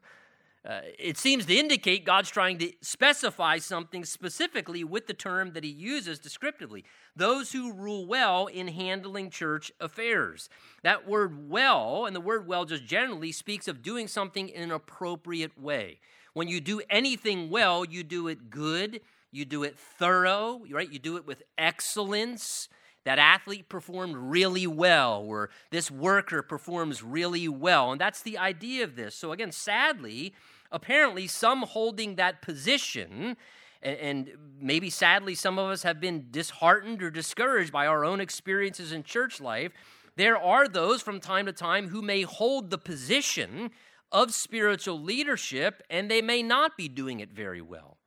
Uh, 0.67 0.81
it 0.99 1.17
seems 1.17 1.45
to 1.45 1.55
indicate 1.55 2.03
God's 2.03 2.29
trying 2.29 2.57
to 2.57 2.73
specify 2.81 3.57
something 3.57 4.03
specifically 4.03 4.83
with 4.83 5.07
the 5.07 5.13
term 5.13 5.53
that 5.53 5.63
he 5.63 5.69
uses 5.69 6.19
descriptively. 6.19 6.83
Those 7.15 7.53
who 7.53 7.71
rule 7.71 8.05
well 8.05 8.47
in 8.47 8.67
handling 8.67 9.29
church 9.29 9.71
affairs. 9.79 10.49
That 10.83 11.07
word 11.07 11.49
well, 11.49 12.05
and 12.05 12.13
the 12.13 12.19
word 12.19 12.47
well 12.47 12.65
just 12.65 12.85
generally 12.85 13.31
speaks 13.31 13.69
of 13.69 13.81
doing 13.81 14.09
something 14.09 14.49
in 14.49 14.61
an 14.61 14.71
appropriate 14.71 15.57
way. 15.57 16.01
When 16.33 16.49
you 16.49 16.59
do 16.59 16.81
anything 16.89 17.49
well, 17.49 17.85
you 17.85 18.03
do 18.03 18.27
it 18.27 18.49
good, 18.49 18.99
you 19.31 19.45
do 19.45 19.63
it 19.63 19.79
thorough, 19.79 20.61
right? 20.69 20.91
You 20.91 20.99
do 20.99 21.15
it 21.15 21.25
with 21.25 21.43
excellence. 21.57 22.67
That 23.05 23.19
athlete 23.19 23.69
performed 23.69 24.17
really 24.17 24.67
well, 24.67 25.23
or 25.25 25.49
this 25.71 25.89
worker 25.89 26.41
performs 26.41 27.01
really 27.01 27.47
well. 27.47 27.93
And 27.93 28.01
that's 28.01 28.21
the 28.21 28.37
idea 28.37 28.83
of 28.83 28.97
this. 28.97 29.15
So, 29.15 29.31
again, 29.31 29.53
sadly, 29.53 30.33
apparently, 30.71 31.27
some 31.27 31.63
holding 31.63 32.15
that 32.15 32.41
position 32.41 33.37
and 33.81 34.31
maybe 34.59 34.89
sadly 34.89 35.35
some 35.35 35.59
of 35.59 35.69
us 35.69 35.83
have 35.83 35.99
been 35.99 36.27
disheartened 36.31 37.01
or 37.03 37.11
discouraged 37.11 37.71
by 37.71 37.85
our 37.85 38.03
own 38.03 38.19
experiences 38.19 38.91
in 38.91 39.03
church 39.03 39.39
life. 39.39 39.71
There 40.15 40.37
are 40.37 40.67
those 40.67 41.01
from 41.01 41.19
time 41.19 41.45
to 41.45 41.53
time 41.53 41.89
who 41.89 42.01
may 42.01 42.23
hold 42.23 42.69
the 42.69 42.77
position 42.77 43.69
of 44.11 44.33
spiritual 44.33 44.99
leadership, 44.99 45.83
and 45.89 46.09
they 46.09 46.21
may 46.21 46.41
not 46.41 46.75
be 46.75 46.87
doing 46.87 47.19
it 47.19 47.31
very 47.31 47.61
well. 47.61 47.97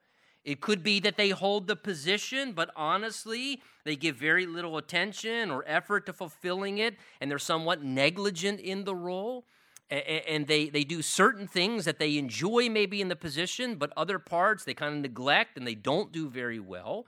It 0.43 0.61
could 0.61 0.83
be 0.83 0.99
that 1.01 1.17
they 1.17 1.31
hold 1.31 1.67
the 1.67 1.77
position, 1.77 2.53
but 2.53 2.71
honestly, 2.75 3.63
they 3.85 3.95
give 3.95 4.17
very 4.17 4.47
little 4.47 4.79
attention 4.79 5.51
or 5.51 5.63
effort 5.67 6.07
to 6.07 6.13
fulfilling 6.13 6.79
it, 6.79 6.97
and 7.21 7.31
they're 7.31 7.39
somewhat 7.39 7.85
negligent 7.85 8.59
in 8.59 8.85
the 8.85 8.95
role. 8.95 9.45
And 9.91 10.47
they, 10.47 10.69
they 10.69 10.85
do 10.85 11.03
certain 11.03 11.49
things 11.49 11.85
that 11.85 11.99
they 11.99 12.17
enjoy 12.17 12.69
maybe 12.69 13.01
in 13.01 13.09
the 13.09 13.17
position, 13.17 13.75
but 13.75 13.93
other 13.97 14.21
parts 14.21 14.65
they 14.65 14.75
kind 14.75 14.95
of 14.95 15.01
neglect 15.01 15.59
and 15.59 15.67
they 15.67 15.75
don't 15.75 16.13
do 16.13 16.29
very 16.29 16.61
well. 16.61 17.07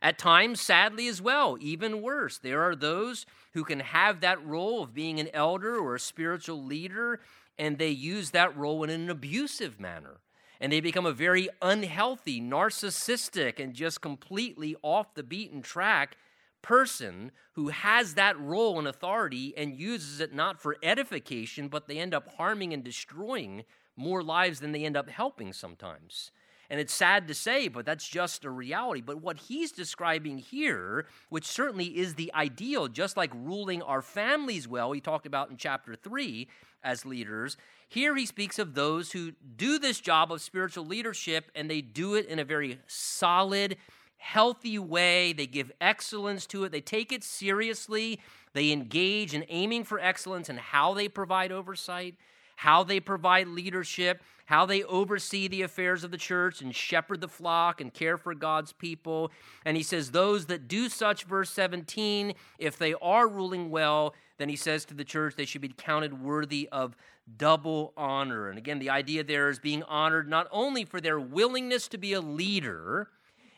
At 0.00 0.18
times, 0.18 0.60
sadly, 0.60 1.06
as 1.08 1.20
well, 1.20 1.56
even 1.60 2.02
worse, 2.02 2.38
there 2.38 2.62
are 2.62 2.76
those 2.76 3.24
who 3.52 3.64
can 3.64 3.80
have 3.80 4.20
that 4.20 4.44
role 4.44 4.82
of 4.82 4.94
being 4.94 5.18
an 5.20 5.28
elder 5.32 5.76
or 5.76 5.94
a 5.94 6.00
spiritual 6.00 6.62
leader 6.62 7.20
and 7.58 7.78
they 7.78 7.88
use 7.88 8.30
that 8.30 8.56
role 8.56 8.84
in 8.84 8.90
an 8.90 9.10
abusive 9.10 9.78
manner. 9.78 10.18
And 10.60 10.72
they 10.72 10.80
become 10.80 11.06
a 11.06 11.12
very 11.12 11.48
unhealthy, 11.60 12.40
narcissistic, 12.40 13.60
and 13.60 13.74
just 13.74 14.00
completely 14.00 14.76
off 14.82 15.14
the 15.14 15.22
beaten 15.22 15.62
track 15.62 16.16
person 16.64 17.30
who 17.52 17.68
has 17.68 18.14
that 18.14 18.40
role 18.40 18.78
and 18.78 18.88
authority 18.88 19.52
and 19.54 19.78
uses 19.78 20.18
it 20.18 20.34
not 20.34 20.62
for 20.62 20.78
edification, 20.82 21.68
but 21.68 21.86
they 21.86 21.98
end 21.98 22.14
up 22.14 22.26
harming 22.38 22.72
and 22.72 22.82
destroying 22.82 23.64
more 23.96 24.22
lives 24.22 24.60
than 24.60 24.72
they 24.72 24.84
end 24.84 24.96
up 24.96 25.10
helping 25.10 25.52
sometimes. 25.52 26.30
And 26.70 26.80
it's 26.80 26.94
sad 26.94 27.28
to 27.28 27.34
say, 27.34 27.68
but 27.68 27.84
that's 27.84 28.08
just 28.08 28.46
a 28.46 28.50
reality. 28.50 29.02
But 29.02 29.20
what 29.20 29.36
he's 29.36 29.72
describing 29.72 30.38
here, 30.38 31.06
which 31.28 31.44
certainly 31.44 31.98
is 31.98 32.14
the 32.14 32.32
ideal, 32.34 32.88
just 32.88 33.18
like 33.18 33.30
ruling 33.34 33.82
our 33.82 34.00
families 34.00 34.66
well, 34.66 34.92
he 34.92 35.02
talked 35.02 35.26
about 35.26 35.50
in 35.50 35.58
chapter 35.58 35.94
3 35.94 36.48
as 36.82 37.04
leaders, 37.04 37.58
here 37.88 38.16
he 38.16 38.24
speaks 38.24 38.58
of 38.58 38.74
those 38.74 39.12
who 39.12 39.32
do 39.56 39.78
this 39.78 40.00
job 40.00 40.32
of 40.32 40.40
spiritual 40.40 40.86
leadership 40.86 41.50
and 41.54 41.70
they 41.70 41.82
do 41.82 42.14
it 42.14 42.26
in 42.26 42.38
a 42.38 42.44
very 42.44 42.78
solid, 42.86 43.76
healthy 44.24 44.78
way. 44.78 45.34
They 45.34 45.46
give 45.46 45.70
excellence 45.82 46.46
to 46.46 46.64
it, 46.64 46.72
they 46.72 46.80
take 46.80 47.12
it 47.12 47.22
seriously, 47.22 48.20
they 48.54 48.72
engage 48.72 49.34
in 49.34 49.44
aiming 49.50 49.84
for 49.84 50.00
excellence 50.00 50.48
and 50.48 50.58
how 50.58 50.94
they 50.94 51.08
provide 51.08 51.52
oversight, 51.52 52.14
how 52.56 52.82
they 52.84 53.00
provide 53.00 53.48
leadership, 53.48 54.22
how 54.46 54.64
they 54.64 54.82
oversee 54.84 55.46
the 55.46 55.60
affairs 55.60 56.04
of 56.04 56.10
the 56.10 56.16
church 56.16 56.62
and 56.62 56.74
shepherd 56.74 57.20
the 57.20 57.28
flock 57.28 57.82
and 57.82 57.92
care 57.92 58.16
for 58.16 58.34
God's 58.34 58.72
people. 58.72 59.30
And 59.66 59.76
he 59.76 59.82
says, 59.82 60.10
Those 60.10 60.46
that 60.46 60.68
do 60.68 60.88
such, 60.88 61.24
verse 61.24 61.50
17, 61.50 62.32
if 62.58 62.78
they 62.78 62.94
are 62.94 63.28
ruling 63.28 63.70
well, 63.70 64.14
then 64.38 64.48
he 64.48 64.56
says 64.56 64.86
to 64.86 64.94
the 64.94 65.04
church 65.04 65.34
they 65.36 65.44
should 65.44 65.60
be 65.60 65.74
counted 65.76 66.22
worthy 66.22 66.68
of 66.72 66.96
double 67.36 67.92
honor. 67.96 68.48
And 68.48 68.56
again, 68.56 68.78
the 68.78 68.90
idea 68.90 69.22
there 69.22 69.50
is 69.50 69.58
being 69.58 69.82
honored 69.82 70.28
not 70.28 70.48
only 70.50 70.84
for 70.84 71.00
their 71.00 71.20
willingness 71.20 71.88
to 71.88 71.98
be 71.98 72.14
a 72.14 72.20
leader, 72.20 73.08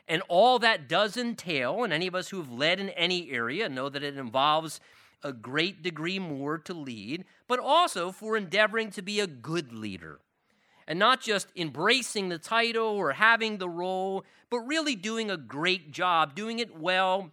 and 0.08 0.22
all 0.28 0.58
that 0.60 0.88
does 0.88 1.16
entail, 1.16 1.82
and 1.82 1.92
any 1.92 2.06
of 2.06 2.14
us 2.14 2.28
who 2.28 2.38
have 2.38 2.50
led 2.50 2.78
in 2.80 2.90
any 2.90 3.30
area 3.30 3.68
know 3.68 3.88
that 3.88 4.02
it 4.02 4.16
involves 4.16 4.80
a 5.22 5.32
great 5.32 5.82
degree 5.82 6.18
more 6.18 6.58
to 6.58 6.72
lead, 6.72 7.24
but 7.48 7.58
also 7.58 8.12
for 8.12 8.36
endeavoring 8.36 8.90
to 8.92 9.02
be 9.02 9.18
a 9.18 9.26
good 9.26 9.72
leader. 9.72 10.20
And 10.86 10.98
not 10.98 11.20
just 11.20 11.48
embracing 11.56 12.28
the 12.28 12.38
title 12.38 12.86
or 12.86 13.12
having 13.12 13.58
the 13.58 13.68
role, 13.68 14.24
but 14.50 14.60
really 14.60 14.94
doing 14.94 15.30
a 15.30 15.36
great 15.36 15.90
job, 15.90 16.36
doing 16.36 16.60
it 16.60 16.78
well, 16.78 17.32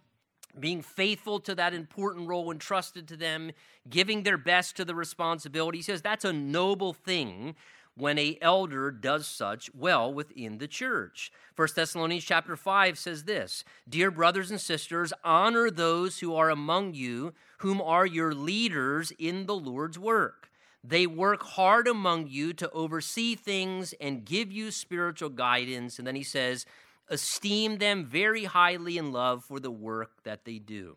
being 0.58 0.82
faithful 0.82 1.38
to 1.40 1.54
that 1.54 1.74
important 1.74 2.28
role 2.28 2.50
entrusted 2.50 3.06
to 3.08 3.16
them, 3.16 3.52
giving 3.88 4.22
their 4.22 4.38
best 4.38 4.76
to 4.76 4.84
the 4.84 4.94
responsibility. 4.94 5.78
He 5.78 5.82
says 5.82 6.02
that's 6.02 6.24
a 6.24 6.32
noble 6.32 6.92
thing 6.92 7.54
when 7.96 8.18
a 8.18 8.38
elder 8.40 8.90
does 8.90 9.26
such 9.26 9.70
well 9.74 10.12
within 10.12 10.58
the 10.58 10.66
church. 10.66 11.30
1 11.56 11.68
Thessalonians 11.76 12.24
chapter 12.24 12.56
5 12.56 12.98
says 12.98 13.24
this, 13.24 13.64
"Dear 13.88 14.10
brothers 14.10 14.50
and 14.50 14.60
sisters, 14.60 15.12
honor 15.22 15.70
those 15.70 16.18
who 16.18 16.34
are 16.34 16.50
among 16.50 16.94
you, 16.94 17.34
whom 17.58 17.80
are 17.80 18.06
your 18.06 18.34
leaders 18.34 19.12
in 19.18 19.46
the 19.46 19.56
Lord's 19.56 19.98
work. 19.98 20.50
They 20.82 21.06
work 21.06 21.42
hard 21.42 21.86
among 21.86 22.28
you 22.28 22.52
to 22.54 22.70
oversee 22.70 23.34
things 23.34 23.92
and 23.94 24.24
give 24.24 24.50
you 24.50 24.70
spiritual 24.70 25.30
guidance." 25.30 25.98
And 25.98 26.06
then 26.06 26.16
he 26.16 26.24
says, 26.24 26.66
esteem 27.08 27.78
them 27.78 28.04
very 28.04 28.44
highly 28.44 28.98
in 28.98 29.12
love 29.12 29.44
for 29.44 29.60
the 29.60 29.70
work 29.70 30.22
that 30.24 30.44
they 30.44 30.58
do. 30.58 30.96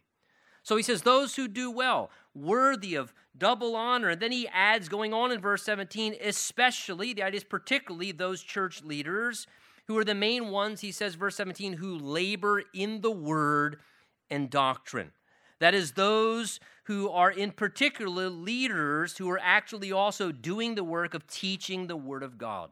So 0.64 0.76
he 0.76 0.84
says, 0.84 1.02
Those 1.02 1.36
who 1.36 1.48
do 1.48 1.72
well, 1.72 2.10
worthy 2.34 2.96
of 2.96 3.14
double 3.38 3.76
honor. 3.76 4.10
And 4.10 4.22
then 4.22 4.32
he 4.32 4.48
adds, 4.48 4.90
going 4.90 5.14
on 5.14 5.32
in 5.32 5.40
verse 5.40 5.64
17, 5.64 6.16
especially, 6.22 7.14
the 7.14 7.24
idea 7.24 7.38
is 7.38 7.44
particularly 7.44 8.12
those 8.12 8.42
church 8.42 8.84
leaders 8.84 9.48
who 9.88 9.98
are 9.98 10.04
the 10.04 10.16
main 10.16 10.50
ones, 10.50 10.82
he 10.82 10.92
says, 10.92 11.16
verse 11.16 11.36
17, 11.36 11.74
who 11.74 11.98
labor 11.98 12.64
in 12.74 13.02
the 13.02 13.12
word 13.12 13.78
and 14.30 14.50
doctrine. 14.50 15.12
That 15.60 15.74
is, 15.74 15.94
those 15.94 16.60
who 16.84 17.10
are 17.10 17.32
in 17.32 17.52
particular 17.52 18.30
leaders 18.30 19.18
who 19.18 19.30
are 19.30 19.40
actually 19.42 19.92
also 19.92 20.32
doing 20.32 20.76
the 20.76 20.84
work 20.84 21.14
of 21.14 21.28
teaching 21.28 21.88
the 21.88 21.98
word 21.98 22.24
of 22.24 22.38
God 22.38 22.70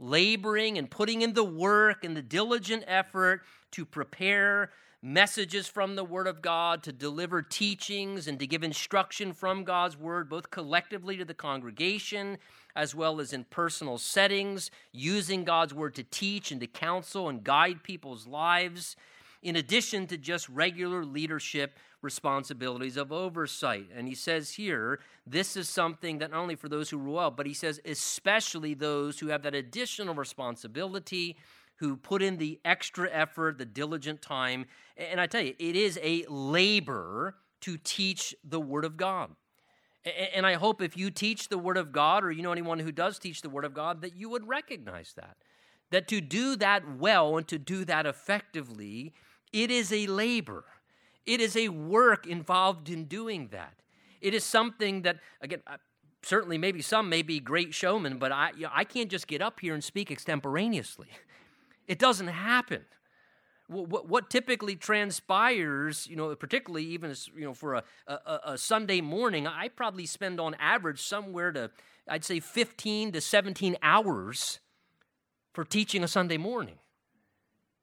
laboring 0.00 0.78
and 0.78 0.90
putting 0.90 1.22
in 1.22 1.34
the 1.34 1.44
work 1.44 2.02
and 2.04 2.16
the 2.16 2.22
diligent 2.22 2.82
effort 2.86 3.42
to 3.70 3.84
prepare 3.84 4.70
messages 5.02 5.66
from 5.66 5.96
the 5.96 6.04
Word 6.04 6.26
of 6.26 6.42
God, 6.42 6.82
to 6.82 6.92
deliver 6.92 7.42
teachings 7.42 8.28
and 8.28 8.38
to 8.38 8.46
give 8.46 8.62
instruction 8.62 9.32
from 9.32 9.64
God's 9.64 9.96
Word, 9.96 10.28
both 10.28 10.50
collectively 10.50 11.16
to 11.16 11.24
the 11.24 11.34
congregation 11.34 12.38
as 12.76 12.94
well 12.94 13.20
as 13.20 13.32
in 13.32 13.44
personal 13.44 13.98
settings, 13.98 14.70
using 14.92 15.44
God's 15.44 15.74
Word 15.74 15.94
to 15.96 16.04
teach 16.04 16.52
and 16.52 16.60
to 16.60 16.66
counsel 16.66 17.28
and 17.28 17.42
guide 17.42 17.82
people's 17.82 18.26
lives, 18.26 18.96
in 19.42 19.56
addition 19.56 20.06
to 20.06 20.18
just 20.18 20.48
regular 20.48 21.04
leadership 21.04 21.78
responsibilities 22.02 22.96
of 22.96 23.12
oversight. 23.12 23.86
And 23.94 24.06
he 24.06 24.14
says 24.14 24.52
here, 24.52 25.00
this 25.26 25.56
is 25.56 25.68
something 25.68 26.18
that 26.18 26.30
not 26.30 26.40
only 26.40 26.54
for 26.54 26.68
those 26.68 26.90
who 26.90 26.98
rule 26.98 27.14
well, 27.14 27.30
but 27.30 27.46
he 27.46 27.54
says 27.54 27.80
especially 27.84 28.74
those 28.74 29.18
who 29.18 29.28
have 29.28 29.42
that 29.42 29.54
additional 29.54 30.14
responsibility, 30.14 31.36
who 31.80 31.96
put 31.96 32.22
in 32.22 32.36
the 32.36 32.60
extra 32.64 33.10
effort, 33.10 33.56
the 33.56 33.64
diligent 33.64 34.20
time. 34.20 34.66
And 34.96 35.18
I 35.18 35.26
tell 35.26 35.40
you, 35.40 35.54
it 35.58 35.76
is 35.76 35.98
a 36.02 36.26
labor 36.28 37.36
to 37.62 37.78
teach 37.78 38.34
the 38.44 38.60
Word 38.60 38.84
of 38.84 38.98
God. 38.98 39.30
And 40.34 40.46
I 40.46 40.54
hope 40.54 40.80
if 40.82 40.96
you 40.96 41.10
teach 41.10 41.48
the 41.48 41.58
Word 41.58 41.78
of 41.78 41.90
God, 41.90 42.22
or 42.22 42.30
you 42.30 42.42
know 42.42 42.52
anyone 42.52 42.78
who 42.78 42.92
does 42.92 43.18
teach 43.18 43.40
the 43.40 43.50
Word 43.50 43.64
of 43.64 43.72
God, 43.72 44.02
that 44.02 44.14
you 44.14 44.28
would 44.28 44.46
recognize 44.46 45.14
that. 45.16 45.36
That 45.90 46.06
to 46.08 46.20
do 46.20 46.54
that 46.56 46.98
well 46.98 47.36
and 47.36 47.48
to 47.48 47.58
do 47.58 47.84
that 47.86 48.06
effectively, 48.06 49.12
it 49.52 49.70
is 49.70 49.90
a 49.90 50.06
labor. 50.06 50.64
It 51.24 51.40
is 51.40 51.56
a 51.56 51.68
work 51.70 52.26
involved 52.26 52.90
in 52.90 53.04
doing 53.04 53.48
that. 53.52 53.74
It 54.20 54.34
is 54.34 54.44
something 54.44 55.02
that, 55.02 55.16
again, 55.40 55.62
certainly 56.22 56.58
maybe 56.58 56.82
some 56.82 57.08
may 57.08 57.22
be 57.22 57.40
great 57.40 57.72
showmen, 57.72 58.18
but 58.18 58.32
I, 58.32 58.50
you 58.54 58.64
know, 58.64 58.70
I 58.74 58.84
can't 58.84 59.10
just 59.10 59.26
get 59.26 59.40
up 59.40 59.60
here 59.60 59.72
and 59.72 59.82
speak 59.82 60.10
extemporaneously. 60.10 61.08
It 61.90 61.98
doesn't 61.98 62.28
happen. 62.28 62.84
What, 63.66 64.08
what, 64.08 64.30
typically 64.30 64.76
transpires, 64.76 66.06
you 66.06 66.14
know, 66.14 66.32
particularly 66.36 66.84
even 66.86 67.12
you 67.34 67.44
know 67.44 67.52
for 67.52 67.74
a, 67.74 67.84
a, 68.06 68.40
a 68.44 68.58
Sunday 68.58 69.00
morning, 69.00 69.48
I 69.48 69.68
probably 69.68 70.06
spend 70.06 70.38
on 70.38 70.54
average 70.60 71.02
somewhere 71.02 71.50
to 71.50 71.72
I'd 72.06 72.24
say 72.24 72.38
15 72.38 73.10
to 73.10 73.20
17 73.20 73.76
hours 73.82 74.60
for 75.52 75.64
teaching 75.64 76.04
a 76.04 76.08
Sunday 76.08 76.36
morning 76.36 76.78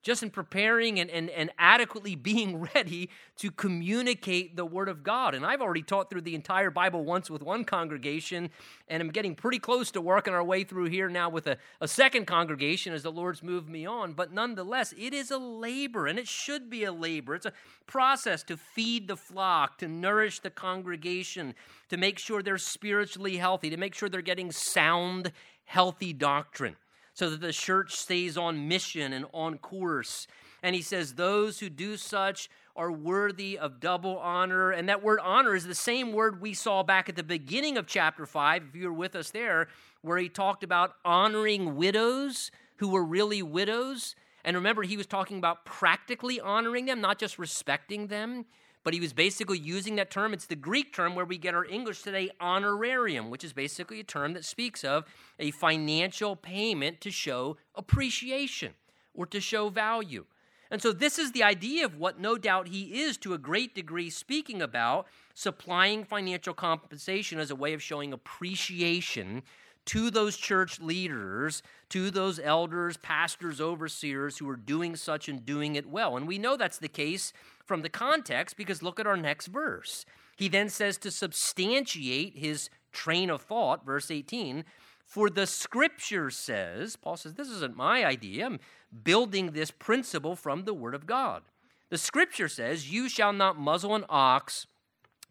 just 0.01 0.23
in 0.23 0.29
preparing 0.29 0.99
and, 0.99 1.09
and, 1.09 1.29
and 1.29 1.51
adequately 1.57 2.15
being 2.27 2.65
ready 2.75 3.09
to 3.37 3.51
communicate 3.51 4.55
the 4.55 4.65
Word 4.65 4.89
of 4.89 5.03
God. 5.03 5.35
And 5.35 5.45
I've 5.45 5.61
already 5.61 5.81
taught 5.81 6.09
through 6.09 6.21
the 6.21 6.35
entire 6.35 6.69
Bible 6.69 7.03
once 7.03 7.29
with 7.29 7.41
one 7.41 7.63
congregation, 7.63 8.49
and 8.87 9.01
I'm 9.01 9.09
getting 9.09 9.35
pretty 9.35 9.59
close 9.59 9.91
to 9.91 10.01
working 10.01 10.33
our 10.33 10.43
way 10.43 10.63
through 10.63 10.85
here 10.85 11.09
now 11.09 11.29
with 11.29 11.47
a, 11.47 11.57
a 11.81 11.87
second 11.87 12.25
congregation 12.25 12.93
as 12.93 13.03
the 13.03 13.11
Lord's 13.11 13.43
moved 13.43 13.69
me 13.69 13.85
on. 13.85 14.13
But 14.13 14.33
nonetheless, 14.33 14.93
it 14.97 15.13
is 15.13 15.31
a 15.31 15.37
labor, 15.37 16.07
and 16.07 16.17
it 16.17 16.27
should 16.27 16.69
be 16.69 16.83
a 16.83 16.91
labor. 16.91 17.35
It's 17.35 17.45
a 17.45 17.53
process 17.85 18.43
to 18.43 18.57
feed 18.57 19.07
the 19.07 19.17
flock, 19.17 19.77
to 19.79 19.87
nourish 19.87 20.39
the 20.39 20.49
congregation, 20.49 21.53
to 21.89 21.97
make 21.97 22.19
sure 22.19 22.41
they're 22.41 22.57
spiritually 22.57 23.37
healthy, 23.37 23.69
to 23.69 23.77
make 23.77 23.93
sure 23.93 24.09
they're 24.09 24.21
getting 24.21 24.51
sound, 24.51 25.31
healthy 25.65 26.13
doctrine 26.13 26.75
so 27.17 27.31
that 27.31 27.41
the 27.41 27.51
church 27.51 27.95
stays 27.95 28.37
on 28.37 28.67
mission 28.67 29.11
and 29.11 29.25
on 29.33 29.57
course. 29.57 30.27
And 30.61 30.75
he 30.75 30.83
says, 30.83 31.15
Those 31.15 31.59
who 31.59 31.67
do 31.67 31.97
such 31.97 32.47
are 32.75 32.91
worthy 32.91 33.57
of 33.57 33.79
double 33.79 34.19
honor. 34.19 34.69
And 34.69 34.87
that 34.87 35.01
word 35.01 35.19
honor 35.23 35.55
is 35.55 35.65
the 35.65 35.73
same 35.73 36.13
word 36.13 36.39
we 36.39 36.53
saw 36.53 36.83
back 36.83 37.09
at 37.09 37.15
the 37.15 37.23
beginning 37.23 37.75
of 37.75 37.87
chapter 37.87 38.27
5, 38.27 38.65
if 38.69 38.75
you 38.75 38.85
were 38.85 38.93
with 38.93 39.15
us 39.15 39.31
there, 39.31 39.67
where 40.03 40.19
he 40.19 40.29
talked 40.29 40.63
about 40.63 40.93
honoring 41.03 41.75
widows 41.75 42.51
who 42.75 42.89
were 42.89 43.03
really 43.03 43.41
widows. 43.41 44.15
And 44.45 44.55
remember, 44.55 44.83
he 44.83 44.95
was 44.95 45.07
talking 45.07 45.39
about 45.39 45.65
practically 45.65 46.39
honoring 46.39 46.85
them, 46.85 47.01
not 47.01 47.17
just 47.17 47.39
respecting 47.39 48.07
them 48.07 48.45
but 48.87 48.93
he 48.93 49.01
was 49.01 49.11
basically 49.11 49.59
using 49.59 49.97
that 49.97 50.09
term. 50.09 50.33
It's 50.33 50.45
the 50.45 50.55
Greek 50.55 50.93
term 50.93 51.13
where 51.13 51.25
we 51.25 51.37
get 51.37 51.53
our 51.53 51.65
English 51.65 52.03
today, 52.03 52.29
honorarium, 52.39 53.29
which 53.29 53.43
is 53.43 53.51
basically 53.51 53.99
a 53.99 54.03
term 54.05 54.31
that 54.31 54.45
speaks 54.45 54.85
of 54.85 55.03
a 55.39 55.51
financial 55.51 56.37
payment 56.37 57.01
to 57.01 57.11
show 57.11 57.57
appreciation 57.75 58.75
or 59.13 59.25
to 59.25 59.41
show 59.41 59.67
value. 59.67 60.23
And 60.71 60.81
so, 60.81 60.93
this 60.93 61.19
is 61.19 61.33
the 61.33 61.43
idea 61.43 61.83
of 61.83 61.97
what 61.97 62.21
no 62.21 62.37
doubt 62.37 62.69
he 62.69 63.01
is 63.01 63.17
to 63.17 63.33
a 63.33 63.37
great 63.37 63.75
degree 63.75 64.09
speaking 64.09 64.61
about 64.61 65.07
supplying 65.33 66.05
financial 66.05 66.53
compensation 66.53 67.39
as 67.39 67.51
a 67.51 67.55
way 67.55 67.73
of 67.73 67.83
showing 67.83 68.13
appreciation 68.13 69.43
to 69.87 70.11
those 70.11 70.37
church 70.37 70.79
leaders, 70.79 71.63
to 71.89 72.11
those 72.11 72.39
elders, 72.39 72.97
pastors, 72.97 73.59
overseers 73.59 74.37
who 74.37 74.49
are 74.49 74.57
doing 74.57 74.95
such 74.95 75.27
and 75.29 75.45
doing 75.45 75.75
it 75.75 75.87
well. 75.87 76.17
And 76.17 76.27
we 76.27 76.37
know 76.37 76.57
that's 76.57 76.77
the 76.77 76.87
case 76.87 77.33
from 77.65 77.81
the 77.81 77.89
context 77.89 78.57
because 78.57 78.83
look 78.83 78.99
at 78.99 79.07
our 79.07 79.17
next 79.17 79.47
verse. 79.47 80.05
He 80.35 80.47
then 80.49 80.69
says 80.69 80.97
to 80.99 81.11
substantiate 81.11 82.37
his 82.37 82.69
train 82.91 83.29
of 83.29 83.41
thought, 83.41 83.85
verse 83.85 84.11
18, 84.11 84.65
for 85.05 85.29
the 85.29 85.47
scripture 85.47 86.29
says, 86.29 86.97
Paul 86.97 87.15
says, 87.15 87.33
this 87.35 87.49
isn't 87.49 87.77
my 87.77 88.05
idea. 88.05 88.45
I'm 88.45 88.59
building 89.03 89.51
this 89.51 89.71
principle 89.71 90.35
from 90.35 90.65
the 90.65 90.73
word 90.73 90.95
of 90.95 91.07
God. 91.07 91.43
The 91.89 91.97
scripture 91.97 92.49
says, 92.49 92.91
You 92.91 93.07
shall 93.07 93.31
not 93.31 93.57
muzzle 93.57 93.95
an 93.95 94.03
ox 94.09 94.67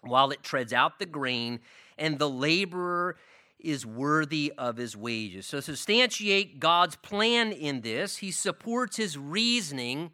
while 0.00 0.30
it 0.30 0.42
treads 0.42 0.72
out 0.72 0.98
the 0.98 1.06
grain, 1.06 1.60
and 1.98 2.18
the 2.18 2.30
laborer 2.30 3.16
is 3.66 3.84
worthy 3.84 4.52
of 4.56 4.76
his 4.76 4.96
wages. 4.96 5.46
So, 5.46 5.60
substantiate 5.60 6.60
God's 6.60 6.96
plan 6.96 7.52
in 7.52 7.80
this, 7.80 8.18
he 8.18 8.30
supports 8.30 8.96
his 8.96 9.18
reasoning 9.18 10.12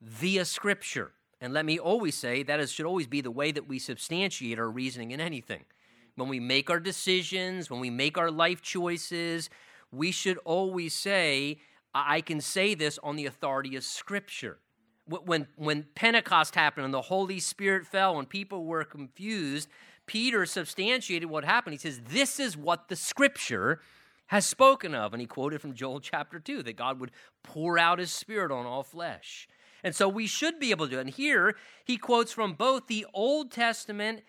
via 0.00 0.44
scripture. 0.44 1.12
And 1.40 1.52
let 1.52 1.64
me 1.64 1.78
always 1.78 2.16
say 2.16 2.42
that 2.42 2.58
is, 2.58 2.72
should 2.72 2.86
always 2.86 3.06
be 3.06 3.20
the 3.20 3.30
way 3.30 3.52
that 3.52 3.68
we 3.68 3.78
substantiate 3.78 4.58
our 4.58 4.70
reasoning 4.70 5.10
in 5.10 5.20
anything. 5.20 5.64
When 6.16 6.28
we 6.28 6.40
make 6.40 6.68
our 6.70 6.80
decisions, 6.80 7.70
when 7.70 7.78
we 7.78 7.90
make 7.90 8.18
our 8.18 8.30
life 8.30 8.62
choices, 8.62 9.50
we 9.92 10.10
should 10.10 10.38
always 10.38 10.94
say, 10.94 11.58
I 11.94 12.22
can 12.22 12.40
say 12.40 12.74
this 12.74 12.98
on 13.02 13.16
the 13.16 13.26
authority 13.26 13.76
of 13.76 13.84
Scripture. 13.84 14.58
When, 15.06 15.46
when 15.56 15.86
Pentecost 15.94 16.54
happened 16.54 16.86
and 16.86 16.92
the 16.92 17.02
Holy 17.02 17.38
Spirit 17.38 17.86
fell 17.86 18.18
and 18.18 18.28
people 18.28 18.64
were 18.64 18.84
confused, 18.84 19.68
Peter 20.08 20.44
substantiated 20.44 21.30
what 21.30 21.44
happened. 21.44 21.74
He 21.74 21.78
says, 21.78 22.00
This 22.08 22.40
is 22.40 22.56
what 22.56 22.88
the 22.88 22.96
Scripture 22.96 23.80
has 24.26 24.44
spoken 24.44 24.94
of. 24.94 25.12
And 25.12 25.20
he 25.20 25.26
quoted 25.26 25.60
from 25.60 25.74
Joel 25.74 26.00
chapter 26.00 26.40
2 26.40 26.64
that 26.64 26.76
God 26.76 26.98
would 26.98 27.12
pour 27.44 27.78
out 27.78 28.00
his 28.00 28.10
Spirit 28.10 28.50
on 28.50 28.66
all 28.66 28.82
flesh. 28.82 29.46
And 29.84 29.94
so 29.94 30.08
we 30.08 30.26
should 30.26 30.58
be 30.58 30.70
able 30.70 30.88
to. 30.88 30.98
And 30.98 31.10
here 31.10 31.54
he 31.84 31.96
quotes 31.96 32.32
from 32.32 32.54
both 32.54 32.88
the 32.88 33.06
Old 33.14 33.52
Testament 33.52 34.22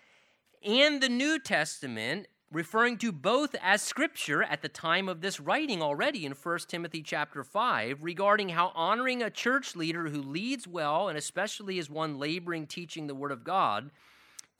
and 0.62 1.02
the 1.02 1.08
New 1.08 1.38
Testament, 1.38 2.28
referring 2.52 2.98
to 2.98 3.12
both 3.12 3.54
as 3.62 3.80
scripture 3.80 4.42
at 4.42 4.60
the 4.60 4.68
time 4.68 5.08
of 5.08 5.20
this 5.20 5.40
writing 5.40 5.80
already 5.82 6.26
in 6.26 6.32
1 6.32 6.58
Timothy 6.68 7.02
chapter 7.02 7.42
5 7.42 8.02
regarding 8.02 8.50
how 8.50 8.72
honoring 8.74 9.22
a 9.22 9.30
church 9.30 9.74
leader 9.76 10.08
who 10.08 10.20
leads 10.20 10.68
well 10.68 11.08
and 11.08 11.16
especially 11.16 11.78
as 11.78 11.88
one 11.88 12.18
laboring 12.18 12.66
teaching 12.66 13.06
the 13.06 13.14
word 13.14 13.32
of 13.32 13.44
God, 13.44 13.90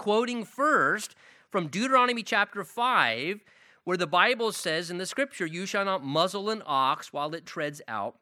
quoting 0.00 0.46
first 0.46 1.14
from 1.50 1.66
Deuteronomy 1.66 2.22
chapter 2.22 2.64
5 2.64 3.40
where 3.84 3.98
the 3.98 4.06
Bible 4.06 4.50
says 4.50 4.90
in 4.90 4.96
the 4.96 5.04
scripture, 5.04 5.44
You 5.44 5.66
shall 5.66 5.84
not 5.84 6.02
muzzle 6.02 6.48
an 6.48 6.62
ox 6.64 7.12
while 7.12 7.34
it 7.34 7.44
treads 7.44 7.82
out 7.86 8.16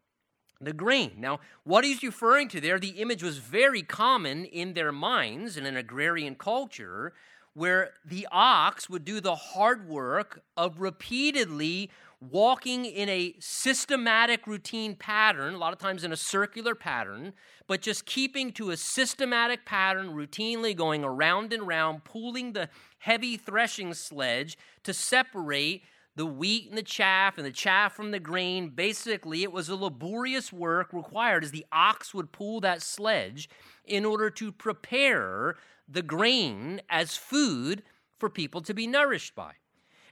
the 0.60 0.72
grain. 0.72 1.12
Now, 1.18 1.38
what 1.62 1.84
he's 1.84 2.02
referring 2.02 2.48
to 2.48 2.60
there, 2.60 2.80
the 2.80 3.00
image 3.00 3.22
was 3.22 3.38
very 3.38 3.82
common 3.82 4.44
in 4.44 4.74
their 4.74 4.90
minds 4.90 5.56
in 5.56 5.66
an 5.66 5.76
agrarian 5.76 6.34
culture 6.34 7.12
where 7.54 7.90
the 8.04 8.26
ox 8.32 8.90
would 8.90 9.04
do 9.04 9.20
the 9.20 9.36
hard 9.36 9.88
work 9.88 10.42
of 10.56 10.80
repeatedly 10.80 11.90
walking 12.20 12.84
in 12.84 13.08
a 13.08 13.34
systematic 13.38 14.46
routine 14.46 14.96
pattern, 14.96 15.54
a 15.54 15.58
lot 15.58 15.72
of 15.72 15.78
times 15.78 16.02
in 16.02 16.12
a 16.12 16.16
circular 16.16 16.74
pattern, 16.74 17.32
but 17.66 17.80
just 17.80 18.06
keeping 18.06 18.52
to 18.52 18.70
a 18.70 18.76
systematic 18.76 19.64
pattern, 19.64 20.08
routinely 20.08 20.74
going 20.74 21.04
around 21.04 21.52
and 21.52 21.66
round, 21.66 22.04
pulling 22.04 22.52
the 22.52 22.68
heavy 22.98 23.36
threshing 23.36 23.94
sledge 23.94 24.58
to 24.82 24.92
separate 24.92 25.82
the 26.16 26.26
wheat 26.26 26.68
and 26.68 26.76
the 26.76 26.82
chaff 26.82 27.38
and 27.38 27.46
the 27.46 27.52
chaff 27.52 27.94
from 27.94 28.10
the 28.10 28.18
grain. 28.18 28.70
Basically, 28.70 29.44
it 29.44 29.52
was 29.52 29.68
a 29.68 29.76
laborious 29.76 30.52
work 30.52 30.92
required 30.92 31.44
as 31.44 31.52
the 31.52 31.66
ox 31.70 32.12
would 32.12 32.32
pull 32.32 32.60
that 32.60 32.82
sledge 32.82 33.48
in 33.84 34.04
order 34.04 34.28
to 34.28 34.50
prepare 34.50 35.54
the 35.88 36.02
grain 36.02 36.80
as 36.90 37.16
food 37.16 37.84
for 38.18 38.28
people 38.28 38.60
to 38.62 38.74
be 38.74 38.88
nourished 38.88 39.36
by. 39.36 39.52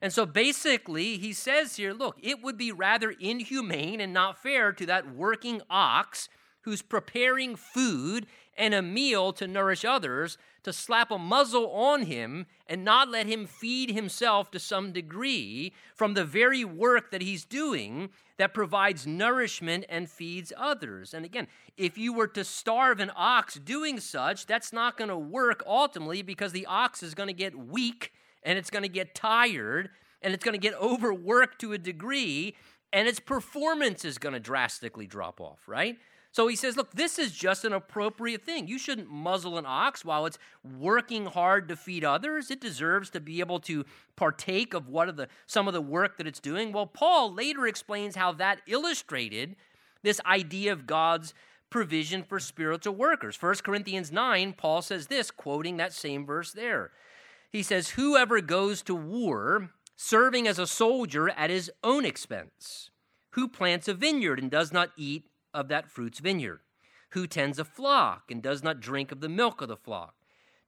And 0.03 0.13
so 0.13 0.27
basically, 0.27 1.19
he 1.19 1.33
says 1.33 1.77
here 1.77 1.93
look, 1.93 2.19
it 2.23 2.43
would 2.43 2.57
be 2.57 2.73
rather 2.73 3.11
inhumane 3.11 4.01
and 4.01 4.13
not 4.13 4.43
fair 4.43 4.73
to 4.73 4.87
that 4.87 5.15
working 5.15 5.63
ox 5.71 6.29
who's 6.63 6.83
preparing 6.83 7.55
food 7.57 8.27
and 8.59 8.75
a 8.75 8.83
meal 8.83 9.33
to 9.33 9.47
nourish 9.47 9.85
others 9.85 10.37
to 10.65 10.73
slap 10.73 11.13
a 11.13 11.19
muzzle 11.19 11.71
on 11.71 12.03
him 12.03 12.45
and 12.67 12.85
not 12.85 13.09
let 13.09 13.27
him 13.27 13.47
feed 13.47 13.91
himself 13.91 14.51
to 14.51 14.59
some 14.59 14.91
degree 14.91 15.73
from 15.95 16.15
the 16.15 16.25
very 16.25 16.65
work 16.65 17.13
that 17.13 17.23
he's 17.23 17.45
doing 17.45 18.11
that 18.37 18.53
provides 18.53 19.07
nourishment 19.07 19.85
and 19.89 20.11
feeds 20.11 20.53
others. 20.57 21.15
And 21.15 21.25
again, 21.25 21.47
if 21.77 21.97
you 21.97 22.13
were 22.13 22.27
to 22.29 22.43
starve 22.43 22.99
an 22.99 23.13
ox 23.15 23.55
doing 23.55 24.01
such, 24.01 24.47
that's 24.47 24.73
not 24.73 24.97
going 24.97 25.11
to 25.11 25.17
work 25.17 25.63
ultimately 25.67 26.23
because 26.23 26.51
the 26.51 26.67
ox 26.67 27.01
is 27.01 27.15
going 27.15 27.29
to 27.29 27.33
get 27.33 27.57
weak 27.57 28.13
and 28.47 28.57
it's 28.57 28.71
going 28.71 28.85
to 28.85 28.89
get 28.89 29.15
tired 29.15 29.91
and 30.23 30.33
it's 30.33 30.45
going 30.45 30.55
to 30.55 30.59
get 30.59 30.81
overworked 30.81 31.61
to 31.61 31.75
a 31.75 31.79
degree 31.79 32.57
and 32.93 33.07
its 33.07 33.21
performance 33.21 34.05
is 34.05 34.17
going 34.17 34.33
to 34.33 34.41
drastically 34.41 35.07
drop 35.07 35.41
off, 35.41 35.59
right? 35.67 35.99
So 36.31 36.49
he 36.49 36.57
says, 36.57 36.77
look, 36.77 36.93
this 36.93 37.19
is 37.19 37.33
just 37.33 37.65
an 37.65 37.73
appropriate 37.73 38.45
thing. 38.45 38.69
You 38.69 38.79
shouldn't 38.79 39.11
muzzle 39.11 39.59
an 39.59 39.65
ox 39.67 40.05
while 40.05 40.27
it's 40.27 40.39
working 40.63 41.27
hard 41.27 41.67
to 41.69 41.77
feed 41.77 42.05
others. 42.05 42.51
It 42.51 42.61
deserves 42.61 43.11
to 43.11 43.21
be 43.21 43.41
able 43.41 43.59
to 43.61 43.85
partake 44.17 44.75
of 44.75 44.89
what 44.89 45.09
of 45.09 45.17
the 45.17 45.29
some 45.47 45.67
of 45.67 45.75
the 45.75 45.81
work 45.81 46.19
that 46.19 46.27
it's 46.27 46.41
doing. 46.41 46.73
Well, 46.73 46.87
Paul 46.87 47.33
later 47.33 47.67
explains 47.67 48.17
how 48.17 48.33
that 48.33 48.61
illustrated 48.67 49.57
this 50.03 50.21
idea 50.27 50.73
of 50.73 50.87
God's 50.87 51.33
provision 51.71 52.23
for 52.23 52.39
spiritual 52.39 52.95
workers. 52.95 53.41
1 53.41 53.55
Corinthians 53.65 54.13
9, 54.13 54.53
Paul 54.53 54.83
says 54.83 55.07
this, 55.07 55.31
quoting 55.31 55.79
that 55.79 55.93
same 55.93 56.27
verse 56.27 56.53
there. 56.53 56.91
He 57.51 57.63
says, 57.63 57.91
Whoever 57.91 58.41
goes 58.41 58.83
to 58.83 58.95
war, 58.95 59.71
serving 59.97 60.47
as 60.47 60.59
a 60.59 60.67
soldier 60.67 61.31
at 61.31 61.51
his 61.51 61.71
own 61.83 62.05
expense, 62.05 62.91
who 63.31 63.49
plants 63.49 63.89
a 63.89 63.95
vineyard 63.95 64.39
and 64.39 64.51
does 64.51 64.73
not 64.73 64.91
eat 64.97 65.29
of 65.53 65.69
that 65.69 65.91
fruit's 65.91 66.19
vineyard? 66.19 66.61
Who 67.11 67.27
tends 67.27 67.59
a 67.59 67.65
flock 67.65 68.31
and 68.31 68.43
does 68.43 68.63
not 68.63 68.81
drink 68.81 69.13
of 69.13 69.21
the 69.21 69.29
milk 69.29 69.63
of 69.63 69.69
the 69.69 69.77
flock? 69.77 70.15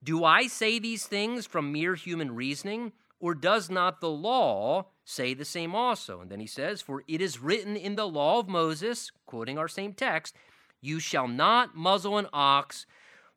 Do 0.03 0.25
I 0.25 0.47
say 0.47 0.79
these 0.79 1.07
things 1.07 1.47
from 1.47 1.73
mere 1.73 1.95
human 1.95 2.35
reasoning, 2.35 2.93
or 3.21 3.35
does 3.35 3.69
not 3.69 4.01
the 4.01 4.11
law 4.11 4.87
say 5.05 5.35
the 5.35 5.45
same 5.45 5.75
also? 5.75 6.21
And 6.21 6.31
then 6.31 6.41
he 6.41 6.47
says, 6.47 6.81
For 6.81 7.03
it 7.09 7.21
is 7.21 7.41
written 7.41 7.77
in 7.77 7.97
the 7.97 8.07
law 8.07 8.39
of 8.39 8.49
Moses, 8.49 9.11
quoting 9.27 9.59
our 9.59 9.67
same 9.67 9.93
text, 9.93 10.37
You 10.81 11.01
shall 11.01 11.27
not 11.27 11.75
muzzle 11.75 12.17
an 12.17 12.29
ox 12.33 12.87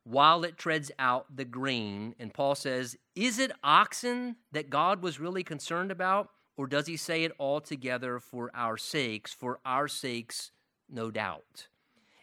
while 0.04 0.44
it 0.44 0.56
treads 0.58 0.90
out 0.98 1.36
the 1.36 1.44
grain. 1.44 2.14
And 2.18 2.32
Paul 2.32 2.54
says, 2.54 2.96
Is 3.14 3.38
it 3.38 3.52
oxen 3.62 4.36
that 4.52 4.70
God 4.70 5.02
was 5.02 5.20
really 5.20 5.44
concerned 5.44 5.90
about? 5.90 6.30
Or 6.56 6.66
does 6.66 6.86
he 6.86 6.96
say 6.96 7.24
it 7.24 7.32
altogether 7.40 8.18
for 8.18 8.50
our 8.54 8.76
sakes, 8.76 9.32
for 9.32 9.58
our 9.64 9.88
sakes 9.88 10.50
no 10.92 11.10
doubt. 11.10 11.68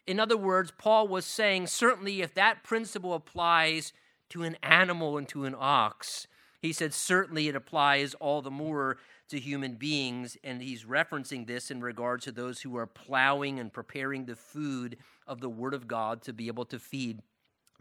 In 0.05 0.19
other 0.19 0.37
words, 0.37 0.71
Paul 0.77 1.07
was 1.07 1.25
saying 1.25 1.67
certainly 1.67 2.21
if 2.21 2.33
that 2.35 2.63
principle 2.63 3.13
applies 3.13 3.93
to 4.29 4.43
an 4.43 4.57
animal 4.63 5.17
and 5.17 5.27
to 5.29 5.45
an 5.45 5.55
ox, 5.57 6.27
he 6.61 6.73
said 6.73 6.93
certainly 6.93 7.47
it 7.47 7.55
applies 7.55 8.13
all 8.15 8.41
the 8.41 8.51
more 8.51 8.97
to 9.29 9.39
human 9.39 9.75
beings. 9.75 10.37
And 10.43 10.61
he's 10.61 10.83
referencing 10.83 11.47
this 11.47 11.71
in 11.71 11.81
regards 11.81 12.25
to 12.25 12.31
those 12.31 12.61
who 12.61 12.75
are 12.77 12.87
plowing 12.87 13.59
and 13.59 13.71
preparing 13.71 14.25
the 14.25 14.35
food 14.35 14.97
of 15.27 15.41
the 15.41 15.49
Word 15.49 15.73
of 15.73 15.87
God 15.87 16.21
to 16.23 16.33
be 16.33 16.47
able 16.47 16.65
to 16.65 16.79
feed 16.79 17.21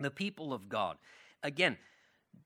the 0.04 0.10
people 0.10 0.52
of 0.52 0.68
God. 0.68 0.96
Again, 1.42 1.78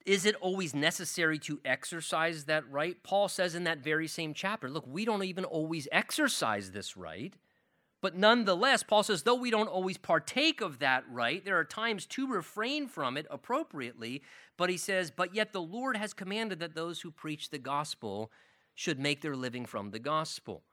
is 0.05 0.27
it 0.27 0.35
always 0.41 0.75
necessary 0.75 1.39
to 1.41 1.61
exercise 1.65 2.45
that 2.45 2.69
right? 2.71 3.03
Paul 3.03 3.29
says 3.29 3.55
in 3.55 3.65
that 3.65 3.79
very 3.79 4.09
same 4.09 4.35
chapter, 4.35 4.69
look, 4.69 4.85
we 4.87 5.05
don't 5.05 5.25
even 5.25 5.45
always 5.45 5.87
exercise 5.93 6.73
this 6.73 6.97
right. 6.97 7.35
But 8.01 8.17
nonetheless, 8.17 8.83
Paul 8.83 9.05
says, 9.05 9.23
though 9.23 9.37
we 9.37 9.53
don't 9.53 9.69
always 9.69 9.97
partake 9.97 10.61
of 10.61 10.81
that 10.81 11.05
right, 11.09 11.45
there 11.45 11.59
are 11.59 11.65
times 11.65 12.05
to 12.07 12.27
refrain 12.27 12.89
from 12.89 13.17
it 13.17 13.27
appropriately. 13.31 14.23
But 14.57 14.71
he 14.71 14.77
says, 14.77 15.13
but 15.13 15.37
yet 15.37 15.53
the 15.53 15.63
Lord 15.63 15.97
has 15.97 16.13
commanded 16.13 16.59
that 16.59 16.75
those 16.75 17.01
who 17.01 17.13
preach 17.13 17.51
the 17.51 17.59
gospel 17.59 18.33
should 18.75 18.99
make 18.99 19.21
their 19.21 19.37
living 19.37 19.67
from 19.67 19.93
the 19.93 20.01
gospel. 20.01 20.65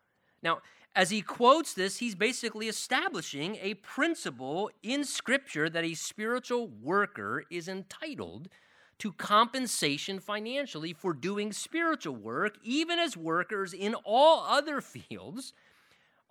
Now, 0.42 0.60
as 0.96 1.12
he 1.12 1.22
quotes 1.22 1.74
this, 1.74 1.98
he's 1.98 2.16
basically 2.16 2.68
establishing 2.68 3.58
a 3.62 3.76
principle 3.76 4.72
in 4.82 5.04
Scripture 5.04 5.70
that 5.70 5.84
a 5.84 5.94
spiritual 5.94 6.68
worker 6.68 7.44
is 7.50 7.68
entitled 7.68 8.50
to 8.98 9.14
compensation 9.14 10.20
financially 10.20 10.94
for 10.94 11.14
doing 11.14 11.54
spiritual 11.54 12.16
work, 12.16 12.58
even 12.64 13.00
as 13.00 13.16
workers 13.16 13.74
in 13.74 13.96
all 14.04 14.44
other 14.48 14.82
fields 14.82 15.54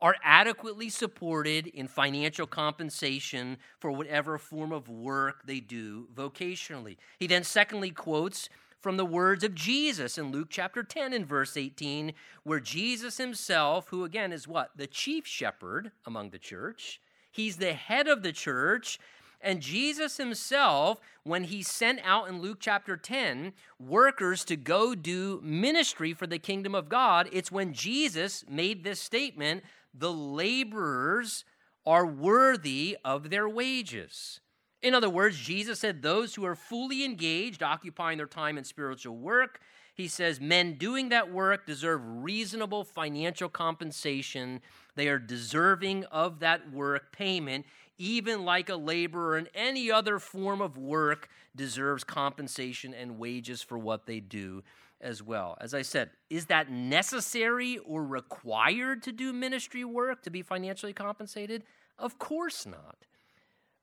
are 0.01 0.17
adequately 0.23 0.89
supported 0.89 1.67
in 1.67 1.89
financial 1.89 2.47
compensation 2.47 3.57
for 3.81 3.91
whatever 3.91 4.39
form 4.39 4.73
of 4.73 4.89
work 4.89 5.43
they 5.45 5.61
do 5.61 6.07
vocationally. 6.15 6.97
He 7.19 7.27
then, 7.27 7.43
secondly, 7.43 7.91
quotes 7.91 8.49
from 8.81 8.97
the 8.97 9.05
words 9.05 9.43
of 9.43 9.55
Jesus 9.55 10.19
in 10.19 10.31
Luke 10.31 10.49
chapter 10.51 10.83
10 10.83 11.13
and 11.13 11.27
verse 11.27 11.57
18, 11.57 12.13
where 12.45 12.61
Jesus 12.61 13.19
himself, 13.19 13.89
who 13.89 14.05
again 14.05 14.33
is 14.33 14.47
what? 14.47 14.71
The 14.77 14.87
chief 14.87 15.27
shepherd 15.27 15.91
among 16.07 16.31
the 16.31 16.39
church, 16.39 17.01
he's 17.31 17.57
the 17.57 17.73
head 17.73 18.09
of 18.09 18.23
the 18.23 18.33
church. 18.33 18.99
And 19.41 19.61
Jesus 19.61 20.17
himself, 20.17 21.01
when 21.23 21.45
he 21.45 21.63
sent 21.63 22.01
out 22.03 22.29
in 22.29 22.41
Luke 22.41 22.59
chapter 22.61 22.97
10 22.97 23.53
workers 23.79 24.45
to 24.47 24.57
go 24.57 24.97
do 24.97 25.41
ministry 25.45 26.13
for 26.13 26.27
the 26.27 26.41
kingdom 26.41 26.75
of 26.75 26.89
God, 26.89 27.29
it's 27.33 27.53
when 27.53 27.73
Jesus 27.73 28.45
made 28.49 28.83
this 28.83 29.01
statement 29.01 29.63
the 29.95 30.13
laborers 30.13 31.45
are 31.87 32.05
worthy 32.05 32.97
of 33.05 33.31
their 33.31 33.49
wages. 33.49 34.41
In 34.83 34.95
other 34.95 35.11
words, 35.11 35.37
Jesus 35.37 35.81
said 35.81 36.03
those 36.03 36.35
who 36.35 36.45
are 36.45 36.55
fully 36.55 37.05
engaged, 37.05 37.63
occupying 37.63 38.19
their 38.19 38.27
time 38.27 38.57
in 38.57 38.65
spiritual 38.65 39.17
work, 39.17 39.61
he 39.95 40.07
says 40.07 40.41
men 40.41 40.75
doing 40.75 41.09
that 41.09 41.33
work 41.33 41.67
deserve 41.67 42.01
reasonable 42.05 42.85
financial 42.85 43.49
compensation. 43.49 44.61
They 44.95 45.09
are 45.09 45.19
deserving 45.19 46.05
of 46.05 46.39
that 46.39 46.73
work 46.73 47.11
payment, 47.11 47.67
even 47.99 48.45
like 48.45 48.69
a 48.69 48.77
laborer 48.77 49.37
in 49.37 49.49
any 49.57 49.91
other 49.91 50.21
form 50.21 50.61
of 50.61 50.79
work 50.79 51.29
deserves 51.57 52.05
compensation 52.05 52.95
and 52.95 53.19
wages 53.19 53.61
for 53.61 53.77
what 53.77 54.07
they 54.07 54.21
do 54.21 54.63
as 55.01 55.21
well. 55.21 55.59
As 55.61 55.75
I 55.75 55.83
said, 55.83 56.11
is 56.31 56.47
that 56.47 56.71
necessary 56.71 57.79
or 57.79 58.05
required 58.05 59.03
to 59.03 59.13
do 59.13 59.33
ministry 59.33 59.85
work 59.85 60.23
to 60.23 60.31
be 60.31 60.43
financially 60.43 60.93
compensated? 60.93 61.65
Of 61.99 62.21
course 62.21 62.67
not. 62.67 62.99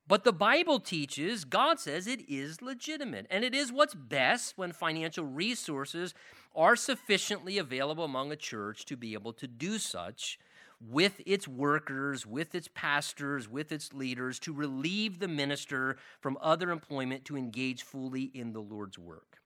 But 0.08 0.22
the 0.22 0.32
Bible 0.32 0.78
teaches, 0.78 1.44
God 1.44 1.80
says 1.80 2.06
it 2.06 2.28
is 2.28 2.62
legitimate. 2.62 3.26
And 3.28 3.44
it 3.44 3.54
is 3.54 3.72
what's 3.72 3.94
best 3.94 4.56
when 4.56 4.72
financial 4.72 5.24
resources 5.24 6.14
are 6.54 6.76
sufficiently 6.76 7.58
available 7.58 8.04
among 8.04 8.30
a 8.30 8.36
church 8.36 8.84
to 8.86 8.96
be 8.96 9.14
able 9.14 9.32
to 9.34 9.48
do 9.48 9.78
such 9.78 10.38
with 10.80 11.20
its 11.26 11.48
workers, 11.48 12.24
with 12.26 12.54
its 12.54 12.68
pastors, 12.72 13.48
with 13.48 13.72
its 13.72 13.92
leaders, 13.92 14.38
to 14.40 14.52
relieve 14.52 15.18
the 15.18 15.28
minister 15.28 15.96
from 16.20 16.38
other 16.40 16.70
employment 16.70 17.24
to 17.24 17.36
engage 17.36 17.82
fully 17.82 18.24
in 18.34 18.52
the 18.52 18.60
Lord's 18.60 18.98
work. 18.98 19.38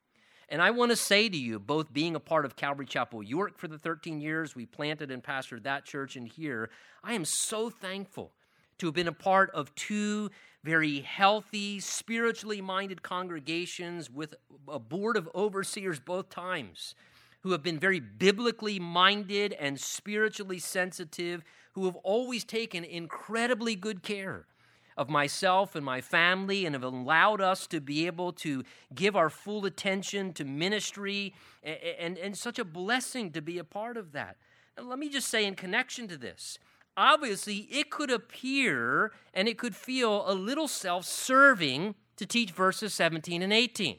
And 0.48 0.60
I 0.60 0.72
want 0.72 0.90
to 0.90 0.96
say 0.96 1.28
to 1.28 1.36
you, 1.36 1.60
both 1.60 1.92
being 1.92 2.16
a 2.16 2.20
part 2.20 2.44
of 2.44 2.56
Calvary 2.56 2.84
Chapel 2.84 3.22
York 3.22 3.56
for 3.56 3.68
the 3.68 3.78
13 3.78 4.20
years 4.20 4.56
we 4.56 4.66
planted 4.66 5.10
and 5.10 5.22
pastored 5.22 5.62
that 5.62 5.84
church 5.84 6.16
and 6.16 6.26
here, 6.26 6.68
I 7.04 7.14
am 7.14 7.24
so 7.24 7.70
thankful 7.70 8.32
to 8.80 8.86
have 8.86 8.94
been 8.94 9.08
a 9.08 9.12
part 9.12 9.50
of 9.52 9.74
two 9.74 10.30
very 10.62 11.00
healthy, 11.00 11.80
spiritually 11.80 12.60
minded 12.60 13.02
congregations 13.02 14.10
with 14.10 14.34
a 14.68 14.78
board 14.78 15.16
of 15.16 15.28
overseers 15.34 16.00
both 16.00 16.28
times 16.28 16.94
who 17.42 17.52
have 17.52 17.62
been 17.62 17.78
very 17.78 18.00
biblically 18.00 18.78
minded 18.78 19.54
and 19.54 19.80
spiritually 19.80 20.58
sensitive, 20.58 21.42
who 21.72 21.86
have 21.86 21.96
always 21.96 22.44
taken 22.44 22.84
incredibly 22.84 23.74
good 23.74 24.02
care 24.02 24.46
of 24.96 25.08
myself 25.08 25.74
and 25.74 25.84
my 25.84 26.00
family 26.00 26.66
and 26.66 26.74
have 26.74 26.82
allowed 26.82 27.40
us 27.40 27.66
to 27.66 27.80
be 27.80 28.06
able 28.06 28.32
to 28.32 28.62
give 28.94 29.16
our 29.16 29.30
full 29.30 29.64
attention 29.64 30.32
to 30.34 30.44
ministry 30.44 31.32
and, 31.62 31.78
and, 31.98 32.18
and 32.18 32.36
such 32.36 32.58
a 32.58 32.64
blessing 32.64 33.30
to 33.30 33.40
be 33.40 33.56
a 33.56 33.64
part 33.64 33.96
of 33.96 34.12
that. 34.12 34.36
Let 34.78 34.98
me 34.98 35.08
just 35.08 35.28
say, 35.28 35.46
in 35.46 35.54
connection 35.54 36.08
to 36.08 36.18
this, 36.18 36.58
obviously 36.96 37.68
it 37.70 37.90
could 37.90 38.10
appear 38.10 39.12
and 39.34 39.48
it 39.48 39.58
could 39.58 39.74
feel 39.74 40.24
a 40.30 40.34
little 40.34 40.68
self 40.68 41.04
serving 41.04 41.94
to 42.16 42.26
teach 42.26 42.50
verses 42.50 42.92
17 42.94 43.42
and 43.42 43.52
18. 43.52 43.96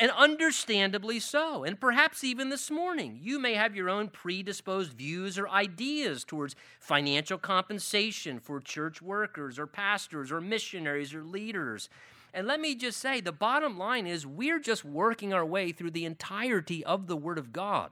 And 0.00 0.10
understandably 0.10 1.20
so. 1.20 1.62
And 1.62 1.78
perhaps 1.78 2.24
even 2.24 2.48
this 2.48 2.70
morning, 2.70 3.18
you 3.22 3.38
may 3.38 3.54
have 3.54 3.76
your 3.76 3.88
own 3.88 4.08
predisposed 4.08 4.92
views 4.92 5.38
or 5.38 5.48
ideas 5.48 6.24
towards 6.24 6.56
financial 6.80 7.38
compensation 7.38 8.40
for 8.40 8.60
church 8.60 9.00
workers 9.00 9.58
or 9.58 9.66
pastors 9.66 10.32
or 10.32 10.40
missionaries 10.40 11.14
or 11.14 11.22
leaders. 11.22 11.88
And 12.32 12.48
let 12.48 12.60
me 12.60 12.74
just 12.74 12.98
say 12.98 13.20
the 13.20 13.30
bottom 13.30 13.78
line 13.78 14.08
is 14.08 14.26
we're 14.26 14.58
just 14.58 14.84
working 14.84 15.32
our 15.32 15.46
way 15.46 15.70
through 15.70 15.92
the 15.92 16.04
entirety 16.04 16.84
of 16.84 17.06
the 17.06 17.16
Word 17.16 17.38
of 17.38 17.52
God. 17.52 17.90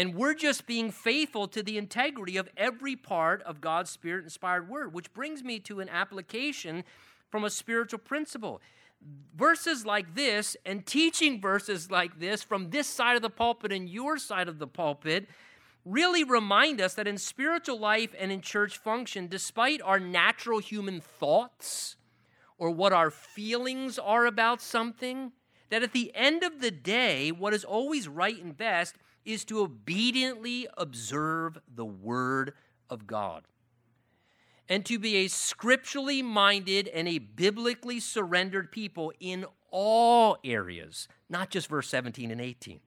And 0.00 0.14
we're 0.14 0.32
just 0.32 0.66
being 0.66 0.90
faithful 0.90 1.46
to 1.48 1.62
the 1.62 1.76
integrity 1.76 2.38
of 2.38 2.48
every 2.56 2.96
part 2.96 3.42
of 3.42 3.60
God's 3.60 3.90
Spirit 3.90 4.24
inspired 4.24 4.66
word, 4.66 4.94
which 4.94 5.12
brings 5.12 5.44
me 5.44 5.58
to 5.58 5.80
an 5.80 5.90
application 5.90 6.84
from 7.28 7.44
a 7.44 7.50
spiritual 7.50 7.98
principle. 7.98 8.62
Verses 9.36 9.84
like 9.84 10.14
this 10.14 10.56
and 10.64 10.86
teaching 10.86 11.38
verses 11.38 11.90
like 11.90 12.18
this 12.18 12.42
from 12.42 12.70
this 12.70 12.86
side 12.86 13.16
of 13.16 13.20
the 13.20 13.28
pulpit 13.28 13.72
and 13.72 13.90
your 13.90 14.16
side 14.16 14.48
of 14.48 14.58
the 14.58 14.66
pulpit 14.66 15.28
really 15.84 16.24
remind 16.24 16.80
us 16.80 16.94
that 16.94 17.06
in 17.06 17.18
spiritual 17.18 17.78
life 17.78 18.14
and 18.18 18.32
in 18.32 18.40
church 18.40 18.78
function, 18.78 19.26
despite 19.26 19.82
our 19.82 20.00
natural 20.00 20.60
human 20.60 21.02
thoughts 21.02 21.96
or 22.56 22.70
what 22.70 22.94
our 22.94 23.10
feelings 23.10 23.98
are 23.98 24.24
about 24.24 24.62
something, 24.62 25.32
that 25.68 25.82
at 25.82 25.92
the 25.92 26.10
end 26.14 26.42
of 26.42 26.62
the 26.62 26.70
day, 26.70 27.30
what 27.30 27.52
is 27.52 27.64
always 27.64 28.08
right 28.08 28.42
and 28.42 28.56
best 28.56 28.96
is 29.24 29.44
to 29.46 29.60
obediently 29.60 30.66
observe 30.76 31.58
the 31.72 31.84
Word 31.84 32.54
of 32.88 33.06
God 33.06 33.44
and 34.68 34.86
to 34.86 34.98
be 34.98 35.16
a 35.16 35.28
scripturally 35.28 36.22
minded 36.22 36.88
and 36.88 37.08
a 37.08 37.18
biblically 37.18 37.98
surrendered 38.00 38.70
people 38.70 39.12
in 39.18 39.44
all 39.70 40.38
areas, 40.44 41.08
not 41.28 41.50
just 41.50 41.68
verse 41.68 41.88
17 41.88 42.30
and 42.30 42.40
18, 42.40 42.80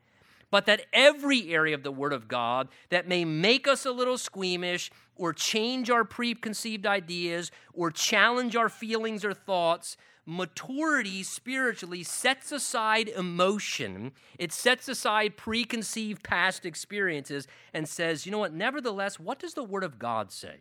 but 0.54 0.68
that 0.68 0.86
every 0.94 1.52
area 1.52 1.74
of 1.74 1.82
the 1.82 1.92
Word 1.92 2.14
of 2.14 2.28
God 2.28 2.68
that 2.90 3.08
may 3.08 3.26
make 3.26 3.68
us 3.68 3.88
a 3.88 3.92
little 3.92 4.20
squeamish 4.20 4.92
or 5.16 5.34
change 5.34 5.90
our 5.90 6.04
preconceived 6.06 6.86
ideas 6.86 7.50
or 7.74 7.90
challenge 7.90 8.56
our 8.56 8.70
feelings 8.70 9.26
or 9.26 9.34
thoughts 9.34 9.98
maturity 10.28 11.24
spiritually 11.24 12.04
sets 12.04 12.52
aside 12.52 13.10
emotion, 13.10 14.12
it 14.38 14.54
sets 14.54 14.88
aside 14.88 15.38
preconceived 15.38 16.22
past 16.22 16.68
experiences, 16.68 17.48
and 17.74 17.90
says, 17.90 18.24
you 18.24 18.32
know 18.32 18.38
what, 18.38 18.54
nevertheless, 18.54 19.20
what 19.20 19.40
does 19.40 19.56
the 19.56 19.64
Word 19.64 19.84
of 19.84 19.98
God 19.98 20.32
say? 20.32 20.58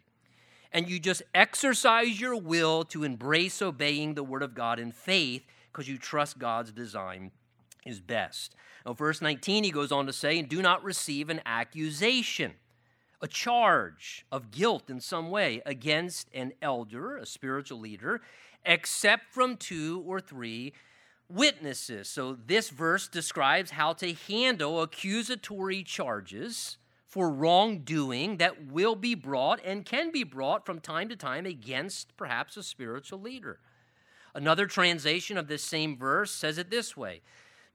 And 0.73 0.89
you 0.89 0.99
just 0.99 1.23
exercise 1.35 2.19
your 2.19 2.41
will 2.41 2.83
to 2.85 3.05
embrace 3.05 3.61
obeying 3.61 4.15
the 4.15 4.25
Word 4.25 4.43
of 4.43 4.55
God 4.55 4.79
in 4.79 4.91
faith 4.91 5.45
because 5.71 5.87
you 5.87 5.99
trust 5.99 6.39
God's 6.39 6.73
design 6.73 7.31
is 7.85 8.01
best. 8.01 8.55
Now, 8.87 8.93
verse 8.93 9.21
19, 9.21 9.65
he 9.65 9.71
goes 9.71 9.93
on 9.93 10.07
to 10.07 10.13
say, 10.13 10.39
and 10.39 10.49
do 10.49 10.63
not 10.63 10.85
receive 10.85 11.31
an 11.31 11.41
accusation 11.47 12.55
a 13.23 13.29
charge 13.29 14.27
of 14.33 14.51
guilt 14.51 14.91
in 14.91 15.01
some 15.01 15.31
way 15.31 15.63
against 15.65 16.29
an 16.35 16.53
elder, 16.61 17.17
a 17.17 17.25
spiritual 17.25 17.79
leader, 17.79 18.21
except 18.67 19.33
from 19.33 19.57
two 19.57 20.03
or 20.07 20.21
three 20.21 20.73
witnesses. 21.31 22.09
So, 22.09 22.37
this 22.47 22.69
verse 22.69 23.07
describes 23.07 23.71
how 23.71 23.93
to 23.95 24.13
handle 24.13 24.83
accusatory 24.83 25.85
charges 25.85 26.79
for 27.07 27.31
wrongdoing 27.31 28.39
that 28.39 28.67
will 28.67 28.97
be 28.97 29.15
brought 29.15 29.61
and 29.65 29.85
can 29.85 30.11
be 30.11 30.25
brought 30.25 30.67
from 30.67 30.81
time 30.81 31.09
to 31.09 31.17
time 31.17 31.47
against 31.47 32.17
perhaps 32.17 32.57
a 32.57 32.63
spiritual 32.63 33.21
leader. 33.21 33.61
Another 34.35 34.67
translation 34.67 35.37
of 35.37 35.47
this 35.47 35.63
same 35.63 35.97
verse 35.97 36.31
says 36.33 36.59
it 36.59 36.71
this 36.71 36.97
way 36.97 37.21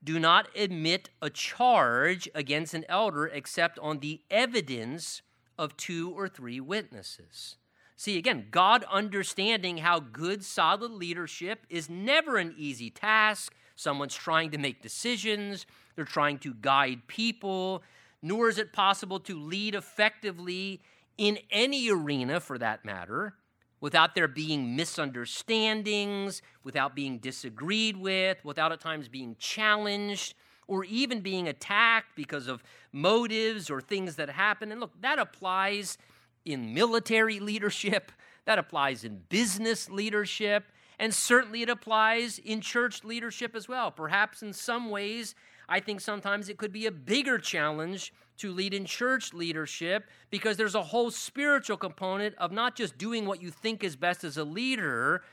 Do 0.03 0.19
not 0.19 0.47
admit 0.55 1.09
a 1.21 1.29
charge 1.29 2.29
against 2.35 2.73
an 2.73 2.85
elder 2.87 3.25
except 3.25 3.79
on 3.79 3.99
the 3.99 4.21
evidence 4.29 5.21
of 5.57 5.75
two 5.75 6.11
or 6.11 6.29
three 6.29 6.59
witnesses. 6.59 7.57
See, 7.95 8.17
again, 8.17 8.47
God 8.51 8.85
understanding 8.91 9.77
how 9.77 9.99
good, 9.99 10.45
solid 10.45 10.91
leadership 10.91 11.65
is 11.67 11.89
never 11.89 12.37
an 12.37 12.53
easy 12.57 12.91
task. 12.91 13.55
Someone's 13.75 14.15
trying 14.15 14.51
to 14.51 14.57
make 14.59 14.83
decisions, 14.83 15.65
they're 15.95 16.05
trying 16.05 16.37
to 16.39 16.53
guide 16.53 17.07
people, 17.07 17.81
nor 18.21 18.49
is 18.49 18.59
it 18.59 18.71
possible 18.71 19.19
to 19.21 19.39
lead 19.39 19.73
effectively 19.73 20.81
in 21.17 21.39
any 21.49 21.89
arena 21.89 22.39
for 22.39 22.59
that 22.59 22.85
matter 22.85 23.33
without 23.79 24.15
there 24.15 24.27
being 24.27 24.75
misunderstandings, 24.75 26.41
without 26.63 26.95
being 26.95 27.19
disagreed 27.19 27.97
with, 27.97 28.43
without 28.43 28.71
at 28.71 28.79
times 28.79 29.07
being 29.07 29.35
challenged, 29.37 30.33
or 30.67 30.83
even 30.83 31.21
being 31.21 31.47
attacked 31.47 32.15
because 32.15 32.47
of 32.47 32.63
motives 32.91 33.69
or 33.69 33.79
things 33.79 34.15
that 34.15 34.29
happen. 34.29 34.71
And 34.71 34.81
look, 34.81 34.99
that 35.01 35.19
applies 35.19 35.97
in 36.45 36.73
military 36.73 37.39
leadership, 37.39 38.11
that 38.45 38.59
applies 38.59 39.03
in 39.03 39.23
business 39.29 39.89
leadership, 39.89 40.65
and 40.99 41.13
certainly 41.13 41.61
it 41.61 41.69
applies 41.69 42.39
in 42.39 42.61
church 42.61 43.03
leadership 43.03 43.55
as 43.55 43.67
well. 43.67 43.91
Perhaps 43.91 44.41
in 44.41 44.51
some 44.53 44.89
ways, 44.89 45.35
I 45.69 45.79
think 45.79 46.01
sometimes 46.01 46.49
it 46.49 46.57
could 46.57 46.71
be 46.71 46.85
a 46.85 46.91
bigger 46.91 47.37
challenge 47.37 48.13
to 48.37 48.51
lead 48.51 48.73
in 48.73 48.85
church 48.85 49.33
leadership 49.33 50.05
because 50.29 50.57
there's 50.57 50.75
a 50.75 50.83
whole 50.83 51.11
spiritual 51.11 51.77
component 51.77 52.35
of 52.35 52.51
not 52.51 52.75
just 52.75 52.97
doing 52.97 53.25
what 53.25 53.41
you 53.41 53.49
think 53.49 53.83
is 53.83 53.95
best 53.95 54.23
as 54.23 54.37
a 54.37 54.43
leader, 54.43 55.23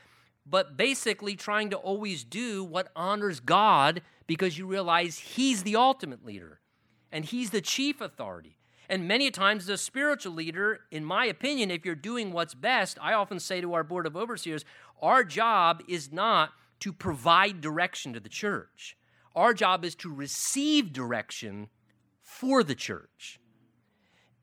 but 0.45 0.75
basically 0.77 1.35
trying 1.35 1.69
to 1.69 1.77
always 1.77 2.23
do 2.23 2.63
what 2.63 2.91
honors 2.95 3.39
God 3.39 4.01
because 4.27 4.57
you 4.57 4.65
realize 4.65 5.17
He's 5.17 5.63
the 5.63 5.75
ultimate 5.75 6.25
leader 6.25 6.59
and 7.11 7.23
He's 7.25 7.51
the 7.51 7.61
chief 7.61 8.01
authority. 8.01 8.57
And 8.87 9.07
many 9.07 9.31
times, 9.31 9.67
a 9.67 9.77
spiritual 9.77 10.33
leader, 10.33 10.81
in 10.91 11.03
my 11.03 11.25
opinion, 11.25 11.71
if 11.71 11.85
you're 11.85 11.95
doing 11.95 12.31
what's 12.31 12.53
best, 12.53 12.99
I 13.01 13.13
often 13.13 13.39
say 13.39 13.59
to 13.61 13.73
our 13.73 13.83
board 13.83 14.05
of 14.05 14.15
overseers, 14.15 14.63
our 15.01 15.23
job 15.23 15.81
is 15.87 16.11
not 16.11 16.51
to 16.81 16.93
provide 16.93 17.61
direction 17.61 18.13
to 18.13 18.19
the 18.19 18.29
church. 18.29 18.95
Our 19.35 19.53
job 19.53 19.83
is 19.83 19.95
to 19.95 20.13
receive 20.13 20.93
direction 20.93 21.69
for 22.21 22.63
the 22.63 22.75
church. 22.75 23.39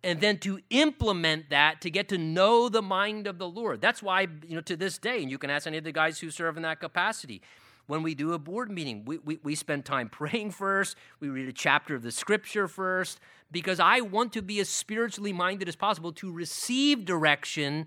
and 0.04 0.20
then 0.20 0.36
to 0.38 0.58
implement 0.70 1.50
that 1.50 1.80
to 1.80 1.90
get 1.90 2.08
to 2.08 2.18
know 2.18 2.68
the 2.68 2.82
mind 2.82 3.26
of 3.28 3.38
the 3.38 3.48
Lord. 3.48 3.80
That's 3.80 4.02
why, 4.02 4.22
you 4.22 4.56
know, 4.56 4.60
to 4.62 4.76
this 4.76 4.98
day, 4.98 5.22
and 5.22 5.30
you 5.30 5.38
can 5.38 5.48
ask 5.48 5.66
any 5.66 5.78
of 5.78 5.84
the 5.84 5.92
guys 5.92 6.18
who 6.18 6.30
serve 6.30 6.56
in 6.56 6.64
that 6.64 6.80
capacity, 6.80 7.40
when 7.86 8.02
we 8.02 8.14
do 8.14 8.32
a 8.32 8.38
board 8.38 8.70
meeting, 8.70 9.04
we, 9.04 9.18
we, 9.18 9.38
we 9.42 9.54
spend 9.54 9.84
time 9.84 10.08
praying 10.20 10.50
first, 10.50 10.96
we 11.20 11.28
read 11.28 11.48
a 11.48 11.52
chapter 11.52 11.94
of 11.94 12.02
the 12.02 12.10
scripture 12.10 12.66
first, 12.66 13.20
because 13.50 13.78
I 13.78 14.00
want 14.00 14.32
to 14.32 14.42
be 14.42 14.58
as 14.60 14.68
spiritually 14.68 15.32
minded 15.32 15.68
as 15.68 15.76
possible 15.76 16.12
to 16.14 16.32
receive 16.32 17.04
direction 17.04 17.86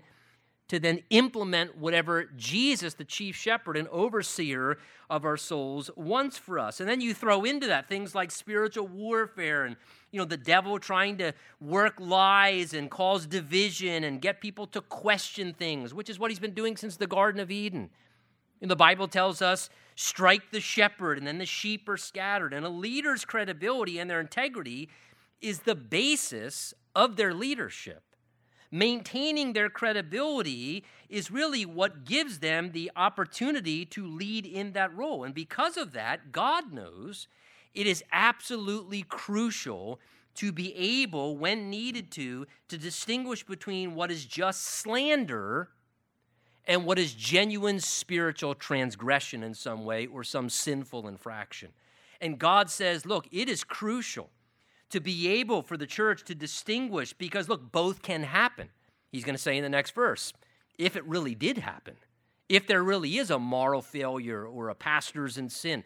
to 0.68 0.80
then 0.80 1.00
implement 1.10 1.76
whatever 1.76 2.24
Jesus, 2.36 2.94
the 2.94 3.04
chief 3.04 3.36
shepherd 3.36 3.76
and 3.76 3.86
overseer 3.88 4.78
of 5.08 5.24
our 5.24 5.36
souls, 5.36 5.90
wants 5.96 6.36
for 6.36 6.58
us. 6.58 6.80
And 6.80 6.88
then 6.88 7.00
you 7.00 7.14
throw 7.14 7.44
into 7.44 7.68
that 7.68 7.88
things 7.88 8.14
like 8.14 8.30
spiritual 8.30 8.88
warfare 8.88 9.64
and 9.64 9.76
you 10.10 10.18
know 10.18 10.24
the 10.24 10.36
devil 10.36 10.78
trying 10.78 11.18
to 11.18 11.32
work 11.60 11.94
lies 11.98 12.74
and 12.74 12.90
cause 12.90 13.26
division 13.26 14.04
and 14.04 14.20
get 14.20 14.40
people 14.40 14.66
to 14.68 14.80
question 14.80 15.52
things, 15.52 15.94
which 15.94 16.10
is 16.10 16.18
what 16.18 16.30
he's 16.30 16.40
been 16.40 16.54
doing 16.54 16.76
since 16.76 16.96
the 16.96 17.06
Garden 17.06 17.40
of 17.40 17.50
Eden. 17.50 17.90
And 18.60 18.70
the 18.70 18.76
Bible 18.76 19.06
tells 19.06 19.42
us, 19.42 19.68
strike 19.94 20.50
the 20.50 20.60
shepherd, 20.60 21.18
and 21.18 21.26
then 21.26 21.38
the 21.38 21.46
sheep 21.46 21.88
are 21.88 21.98
scattered. 21.98 22.54
And 22.54 22.64
a 22.64 22.70
leader's 22.70 23.24
credibility 23.24 23.98
and 23.98 24.08
their 24.08 24.20
integrity 24.20 24.88
is 25.42 25.60
the 25.60 25.74
basis 25.74 26.72
of 26.94 27.16
their 27.16 27.34
leadership 27.34 28.02
maintaining 28.70 29.52
their 29.52 29.70
credibility 29.70 30.84
is 31.08 31.30
really 31.30 31.64
what 31.64 32.04
gives 32.04 32.40
them 32.40 32.72
the 32.72 32.90
opportunity 32.96 33.84
to 33.86 34.06
lead 34.06 34.46
in 34.46 34.72
that 34.72 34.94
role. 34.94 35.24
And 35.24 35.34
because 35.34 35.76
of 35.76 35.92
that, 35.92 36.32
God 36.32 36.72
knows 36.72 37.28
it 37.74 37.86
is 37.86 38.02
absolutely 38.12 39.02
crucial 39.02 40.00
to 40.36 40.52
be 40.52 40.74
able, 40.74 41.36
when 41.36 41.70
needed 41.70 42.10
to, 42.12 42.46
to 42.68 42.78
distinguish 42.78 43.44
between 43.44 43.94
what 43.94 44.10
is 44.10 44.24
just 44.24 44.62
slander 44.62 45.70
and 46.66 46.84
what 46.84 46.98
is 46.98 47.14
genuine 47.14 47.80
spiritual 47.80 48.54
transgression 48.54 49.42
in 49.42 49.54
some 49.54 49.84
way 49.84 50.06
or 50.06 50.24
some 50.24 50.50
sinful 50.50 51.06
infraction. 51.08 51.70
And 52.20 52.38
God 52.38 52.70
says, 52.70 53.06
look, 53.06 53.26
it 53.30 53.48
is 53.48 53.64
crucial 53.64 54.30
to 54.90 55.00
be 55.00 55.28
able 55.28 55.62
for 55.62 55.76
the 55.76 55.86
church 55.86 56.24
to 56.24 56.34
distinguish 56.34 57.12
because, 57.12 57.48
look, 57.48 57.72
both 57.72 58.02
can 58.02 58.22
happen. 58.22 58.68
He's 59.10 59.24
going 59.24 59.34
to 59.34 59.42
say 59.42 59.56
in 59.56 59.62
the 59.62 59.68
next 59.68 59.92
verse 59.92 60.32
if 60.78 60.94
it 60.96 61.04
really 61.06 61.34
did 61.34 61.58
happen, 61.58 61.96
if 62.48 62.66
there 62.66 62.82
really 62.82 63.16
is 63.16 63.30
a 63.30 63.38
moral 63.38 63.82
failure 63.82 64.44
or 64.44 64.68
a 64.68 64.74
pastor's 64.74 65.38
in 65.38 65.48
sin, 65.48 65.84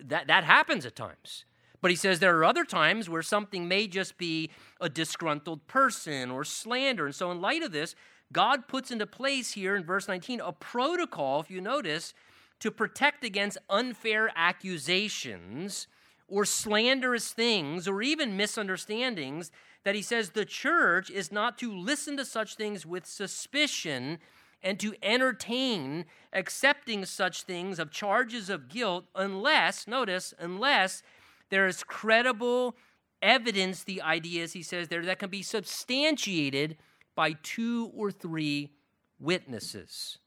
that, 0.00 0.26
that 0.26 0.44
happens 0.44 0.84
at 0.84 0.94
times. 0.94 1.44
But 1.80 1.90
he 1.90 1.96
says 1.96 2.18
there 2.18 2.36
are 2.38 2.44
other 2.44 2.64
times 2.64 3.08
where 3.08 3.22
something 3.22 3.68
may 3.68 3.86
just 3.86 4.18
be 4.18 4.50
a 4.80 4.88
disgruntled 4.88 5.66
person 5.66 6.30
or 6.30 6.44
slander. 6.44 7.06
And 7.06 7.14
so, 7.14 7.30
in 7.30 7.40
light 7.40 7.62
of 7.62 7.72
this, 7.72 7.94
God 8.32 8.66
puts 8.66 8.90
into 8.90 9.06
place 9.06 9.52
here 9.52 9.76
in 9.76 9.84
verse 9.84 10.08
19 10.08 10.40
a 10.40 10.52
protocol, 10.52 11.40
if 11.40 11.50
you 11.50 11.60
notice, 11.60 12.12
to 12.60 12.70
protect 12.70 13.24
against 13.24 13.58
unfair 13.68 14.30
accusations 14.34 15.86
or 16.28 16.44
slanderous 16.44 17.32
things 17.32 17.86
or 17.86 18.02
even 18.02 18.36
misunderstandings 18.36 19.50
that 19.84 19.94
he 19.94 20.02
says 20.02 20.30
the 20.30 20.44
church 20.44 21.10
is 21.10 21.30
not 21.30 21.56
to 21.58 21.72
listen 21.72 22.16
to 22.16 22.24
such 22.24 22.56
things 22.56 22.84
with 22.84 23.06
suspicion 23.06 24.18
and 24.62 24.80
to 24.80 24.94
entertain 25.02 26.04
accepting 26.32 27.04
such 27.04 27.42
things 27.42 27.78
of 27.78 27.90
charges 27.90 28.50
of 28.50 28.68
guilt 28.68 29.04
unless, 29.14 29.86
notice, 29.86 30.34
unless 30.38 31.02
there 31.50 31.68
is 31.68 31.84
credible 31.84 32.76
evidence, 33.22 33.84
the 33.84 34.02
ideas 34.02 34.52
he 34.52 34.62
says 34.62 34.88
there, 34.88 35.04
that 35.04 35.20
can 35.20 35.30
be 35.30 35.42
substantiated 35.42 36.76
by 37.14 37.32
two 37.42 37.92
or 37.94 38.10
three 38.10 38.72
witnesses. 39.20 40.18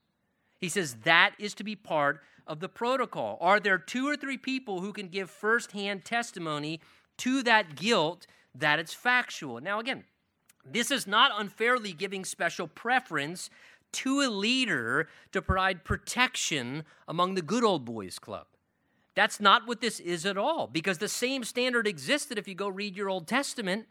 He 0.59 0.69
says 0.69 0.95
that 1.03 1.33
is 1.37 1.53
to 1.55 1.63
be 1.63 1.75
part 1.75 2.21
of 2.49 2.59
the 2.59 2.67
protocol? 2.67 3.37
Are 3.39 3.59
there 3.59 3.77
two 3.77 4.09
or 4.09 4.17
three 4.17 4.37
people 4.37 4.81
who 4.81 4.91
can 4.91 5.07
give 5.07 5.29
firsthand 5.29 6.03
testimony 6.03 6.81
to 7.19 7.43
that 7.43 7.75
guilt 7.75 8.25
that 8.55 8.79
it's 8.79 8.93
factual? 8.93 9.61
Now, 9.61 9.79
again, 9.79 10.03
this 10.65 10.91
is 10.91 11.07
not 11.07 11.31
unfairly 11.39 11.93
giving 11.93 12.25
special 12.25 12.67
preference 12.67 13.49
to 13.91 14.21
a 14.21 14.29
leader 14.29 15.07
to 15.31 15.41
provide 15.41 15.85
protection 15.85 16.83
among 17.07 17.35
the 17.35 17.41
good 17.41 17.63
old 17.63 17.85
boys 17.85 18.19
club. 18.19 18.47
That's 19.15 19.39
not 19.39 19.67
what 19.67 19.81
this 19.81 19.99
is 19.99 20.25
at 20.25 20.37
all, 20.37 20.67
because 20.67 20.97
the 20.97 21.07
same 21.07 21.43
standard 21.43 21.87
existed 21.87 22.37
if 22.37 22.47
you 22.47 22.55
go 22.55 22.69
read 22.69 22.95
your 22.95 23.09
Old 23.09 23.27
Testament. 23.27 23.87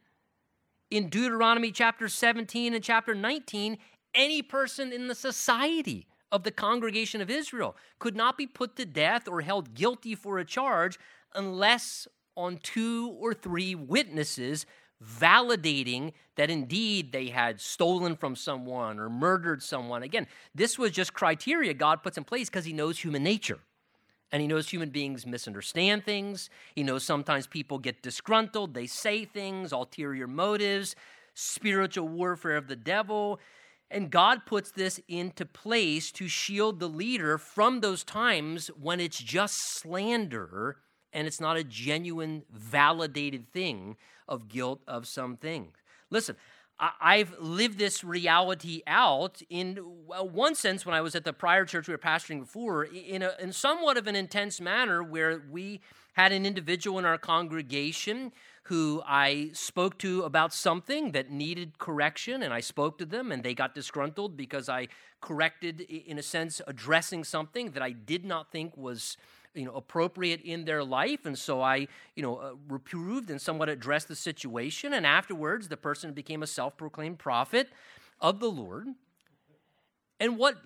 In 0.91 1.09
Deuteronomy 1.09 1.71
chapter 1.71 2.09
17 2.09 2.75
and 2.75 2.83
chapter 2.83 3.15
19, 3.15 3.79
any 4.15 4.41
person 4.41 4.93
in 4.93 5.07
the 5.07 5.15
society 5.15 6.07
of 6.31 6.43
the 6.43 6.51
congregation 6.51 7.21
of 7.21 7.31
Israel 7.31 7.77
could 7.99 8.17
not 8.17 8.37
be 8.37 8.47
put 8.47 8.77
to 8.77 8.85
death 8.85 9.29
or 9.29 9.41
held 9.41 9.75
guilty 9.75 10.15
for 10.15 10.39
a 10.39 10.45
charge 10.45 10.99
unless 11.35 12.07
on 12.37 12.59
two 12.59 13.17
or 13.19 13.35
three 13.35 13.75
witnesses 13.75 14.67
validating 15.05 16.13
that 16.37 16.51
indeed 16.51 17.13
they 17.13 17.29
had 17.29 17.61
stolen 17.61 18.17
from 18.17 18.35
someone 18.35 18.99
or 18.99 19.09
murdered 19.09 19.63
someone. 19.63 20.03
Again, 20.03 20.27
this 20.55 20.79
was 20.79 20.91
just 20.91 21.15
criteria 21.15 21.75
God 21.75 22.03
puts 22.03 22.19
in 22.19 22.25
place 22.25 22.49
because 22.49 22.65
He 22.65 22.73
knows 22.73 22.99
human 22.99 23.23
nature. 23.23 23.59
And 24.31 24.43
he 24.43 24.49
knows 24.49 24.69
human 24.69 24.91
beings 24.91 25.27
misunderstand 25.27 26.05
things. 26.05 26.51
He 26.75 26.83
knows 26.83 27.03
sometimes 27.03 27.47
people 27.47 27.79
get 27.79 28.03
disgruntled, 28.03 28.75
they 28.75 28.87
say 28.87 29.25
things, 29.25 29.73
ulterior 29.73 30.27
motives, 30.27 30.95
spiritual 31.33 32.09
warfare 32.09 32.57
of 32.57 32.69
the 32.69 32.77
devil. 32.77 33.41
And 33.91 34.11
God 34.11 34.45
puts 34.45 34.71
this 34.71 35.01
into 35.09 35.47
place 35.47 36.13
to 36.13 36.29
shield 36.29 36.79
the 36.79 36.89
leader 36.89 37.39
from 37.39 37.81
those 37.81 38.05
times 38.05 38.69
when 38.79 39.01
it's 39.01 39.19
just 39.19 39.57
slander 39.57 40.77
and 41.13 41.27
it's 41.27 41.41
not 41.41 41.57
a 41.57 41.65
genuine, 41.65 42.43
validated 42.53 43.51
thing 43.51 43.97
of 44.29 44.49
guilt 44.49 44.83
of 44.87 45.07
something. 45.07 45.69
Listen, 46.11 46.37
I've 46.79 47.35
lived 47.41 47.79
this 47.79 48.05
reality 48.05 48.83
out 48.87 49.43
in 49.51 49.77
one 49.77 50.55
sense 50.55 50.87
when 50.87 50.95
I 50.95 51.01
was 51.01 51.17
at 51.17 51.25
the 51.25 51.33
prior 51.33 51.65
church 51.65 51.89
we 51.89 51.95
were 51.95 51.99
pastoring 51.99 52.41
before, 52.41 52.85
in, 52.85 53.23
a, 53.23 53.33
in 53.41 53.53
somewhat 53.53 53.97
of 53.97 54.07
an 54.07 54.15
intense 54.15 54.61
manner 54.61 55.03
where 55.03 55.43
we 55.51 55.81
had 56.13 56.31
an 56.31 56.47
individual 56.47 56.99
in 57.01 57.05
our 57.05 57.19
congregation 57.19 58.33
who 58.69 59.03
I 59.07 59.51
spoke 59.55 59.99
to 59.99 60.25
about 60.25 60.53
something 60.53 61.13
that 61.13 61.31
needed 61.31 61.79
correction, 61.79 62.43
and 62.43 62.53
I 62.53 62.61
spoke 62.61 62.99
to 62.99 63.07
them, 63.07 63.33
and 63.33 63.43
they 63.43 63.55
got 63.55 63.75
disgruntled 63.75 64.37
because 64.37 64.69
I 64.69 64.89
corrected, 65.23 65.81
in 65.81 66.19
a 66.19 66.23
sense, 66.23 66.61
addressing 66.67 67.25
something 67.25 67.71
that 67.71 67.83
I 67.83 67.93
did 67.93 68.27
not 68.27 68.53
think 68.53 68.77
was 68.77 69.17
you 69.55 69.65
know 69.65 69.75
appropriate 69.75 70.43
in 70.43 70.67
their 70.67 70.85
life. 70.85 71.25
And 71.25 71.37
so 71.39 71.63
i 71.63 71.89
you 72.15 72.23
know 72.23 72.37
uh, 72.37 72.53
reproved 72.69 73.31
and 73.31 73.41
somewhat 73.41 73.69
addressed 73.69 74.09
the 74.09 74.17
situation. 74.17 74.93
And 74.93 75.07
afterwards 75.07 75.69
the 75.69 75.77
person 75.77 76.13
became 76.13 76.43
a 76.43 76.47
self-proclaimed 76.47 77.19
prophet 77.19 77.69
of 78.21 78.39
the 78.39 78.51
lord. 78.51 78.89
And 80.21 80.37
what 80.37 80.57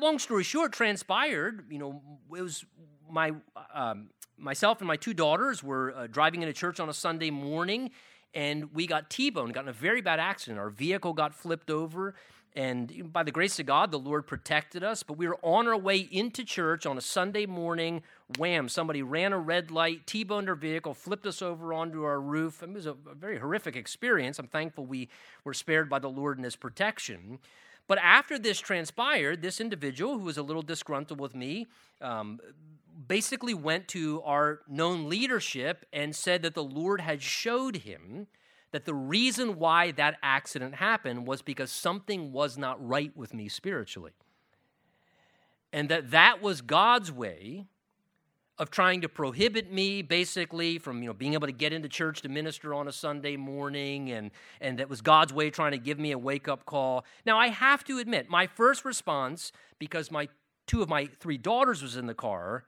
long 0.00 0.18
story 0.18 0.42
short 0.42 0.72
transpired 0.72 1.66
you 1.70 1.78
know 1.78 2.02
it 2.36 2.42
was 2.42 2.64
my 3.12 3.32
um, 3.74 4.08
myself 4.38 4.80
and 4.80 4.88
my 4.88 4.96
two 4.96 5.14
daughters 5.14 5.62
were 5.62 5.94
uh, 5.94 6.06
driving 6.06 6.42
into 6.42 6.54
church 6.54 6.80
on 6.80 6.88
a 6.88 6.92
Sunday 6.94 7.30
morning, 7.30 7.90
and 8.34 8.74
we 8.74 8.86
got 8.86 9.10
T-boned, 9.10 9.54
got 9.54 9.64
in 9.64 9.68
a 9.68 9.72
very 9.72 10.00
bad 10.00 10.18
accident. 10.18 10.58
Our 10.58 10.70
vehicle 10.70 11.12
got 11.12 11.34
flipped 11.34 11.70
over, 11.70 12.14
and 12.56 13.12
by 13.12 13.22
the 13.22 13.30
grace 13.30 13.58
of 13.60 13.66
God, 13.66 13.90
the 13.90 13.98
Lord 13.98 14.26
protected 14.26 14.82
us. 14.82 15.02
But 15.02 15.18
we 15.18 15.28
were 15.28 15.38
on 15.42 15.68
our 15.68 15.76
way 15.76 15.98
into 15.98 16.44
church 16.44 16.86
on 16.86 16.98
a 16.98 17.02
Sunday 17.02 17.46
morning. 17.46 18.02
Wham! 18.38 18.68
Somebody 18.68 19.02
ran 19.02 19.32
a 19.32 19.38
red 19.38 19.70
light, 19.70 20.06
T-boned 20.06 20.48
our 20.48 20.54
vehicle, 20.54 20.94
flipped 20.94 21.26
us 21.26 21.42
over 21.42 21.72
onto 21.72 22.02
our 22.02 22.20
roof. 22.20 22.62
It 22.62 22.72
was 22.72 22.86
a, 22.86 22.96
a 23.10 23.14
very 23.14 23.38
horrific 23.38 23.76
experience. 23.76 24.38
I'm 24.38 24.48
thankful 24.48 24.86
we 24.86 25.08
were 25.44 25.54
spared 25.54 25.88
by 25.88 25.98
the 25.98 26.10
Lord 26.10 26.38
and 26.38 26.44
His 26.44 26.56
protection. 26.56 27.38
But 27.88 27.98
after 27.98 28.38
this 28.38 28.60
transpired, 28.60 29.42
this 29.42 29.60
individual 29.60 30.18
who 30.18 30.24
was 30.24 30.38
a 30.38 30.42
little 30.42 30.62
disgruntled 30.62 31.20
with 31.20 31.34
me 31.34 31.66
um, 32.00 32.40
basically 33.08 33.54
went 33.54 33.88
to 33.88 34.22
our 34.22 34.60
known 34.68 35.08
leadership 35.08 35.86
and 35.92 36.14
said 36.14 36.42
that 36.42 36.54
the 36.54 36.64
Lord 36.64 37.00
had 37.00 37.22
showed 37.22 37.78
him 37.78 38.26
that 38.72 38.86
the 38.86 38.94
reason 38.94 39.58
why 39.58 39.90
that 39.92 40.18
accident 40.22 40.76
happened 40.76 41.26
was 41.26 41.42
because 41.42 41.70
something 41.70 42.32
was 42.32 42.56
not 42.56 42.84
right 42.86 43.14
with 43.16 43.34
me 43.34 43.48
spiritually. 43.48 44.12
And 45.72 45.88
that 45.88 46.10
that 46.10 46.42
was 46.42 46.60
God's 46.60 47.12
way 47.12 47.66
of 48.58 48.70
trying 48.70 49.00
to 49.00 49.08
prohibit 49.08 49.72
me 49.72 50.02
basically 50.02 50.78
from 50.78 51.02
you 51.02 51.08
know 51.08 51.14
being 51.14 51.32
able 51.32 51.46
to 51.46 51.52
get 51.52 51.72
into 51.72 51.88
church 51.88 52.22
to 52.22 52.28
minister 52.28 52.74
on 52.74 52.86
a 52.86 52.92
Sunday 52.92 53.36
morning 53.36 54.10
and 54.10 54.30
and 54.60 54.78
that 54.78 54.88
was 54.88 55.00
God's 55.00 55.32
way 55.32 55.50
trying 55.50 55.72
to 55.72 55.78
give 55.78 55.98
me 55.98 56.12
a 56.12 56.18
wake 56.18 56.48
up 56.48 56.64
call. 56.66 57.04
Now 57.24 57.38
I 57.38 57.48
have 57.48 57.82
to 57.84 57.98
admit 57.98 58.28
my 58.28 58.46
first 58.46 58.84
response 58.84 59.52
because 59.78 60.10
my 60.10 60.28
two 60.66 60.82
of 60.82 60.88
my 60.88 61.06
three 61.18 61.38
daughters 61.38 61.82
was 61.82 61.96
in 61.96 62.06
the 62.06 62.14
car 62.14 62.64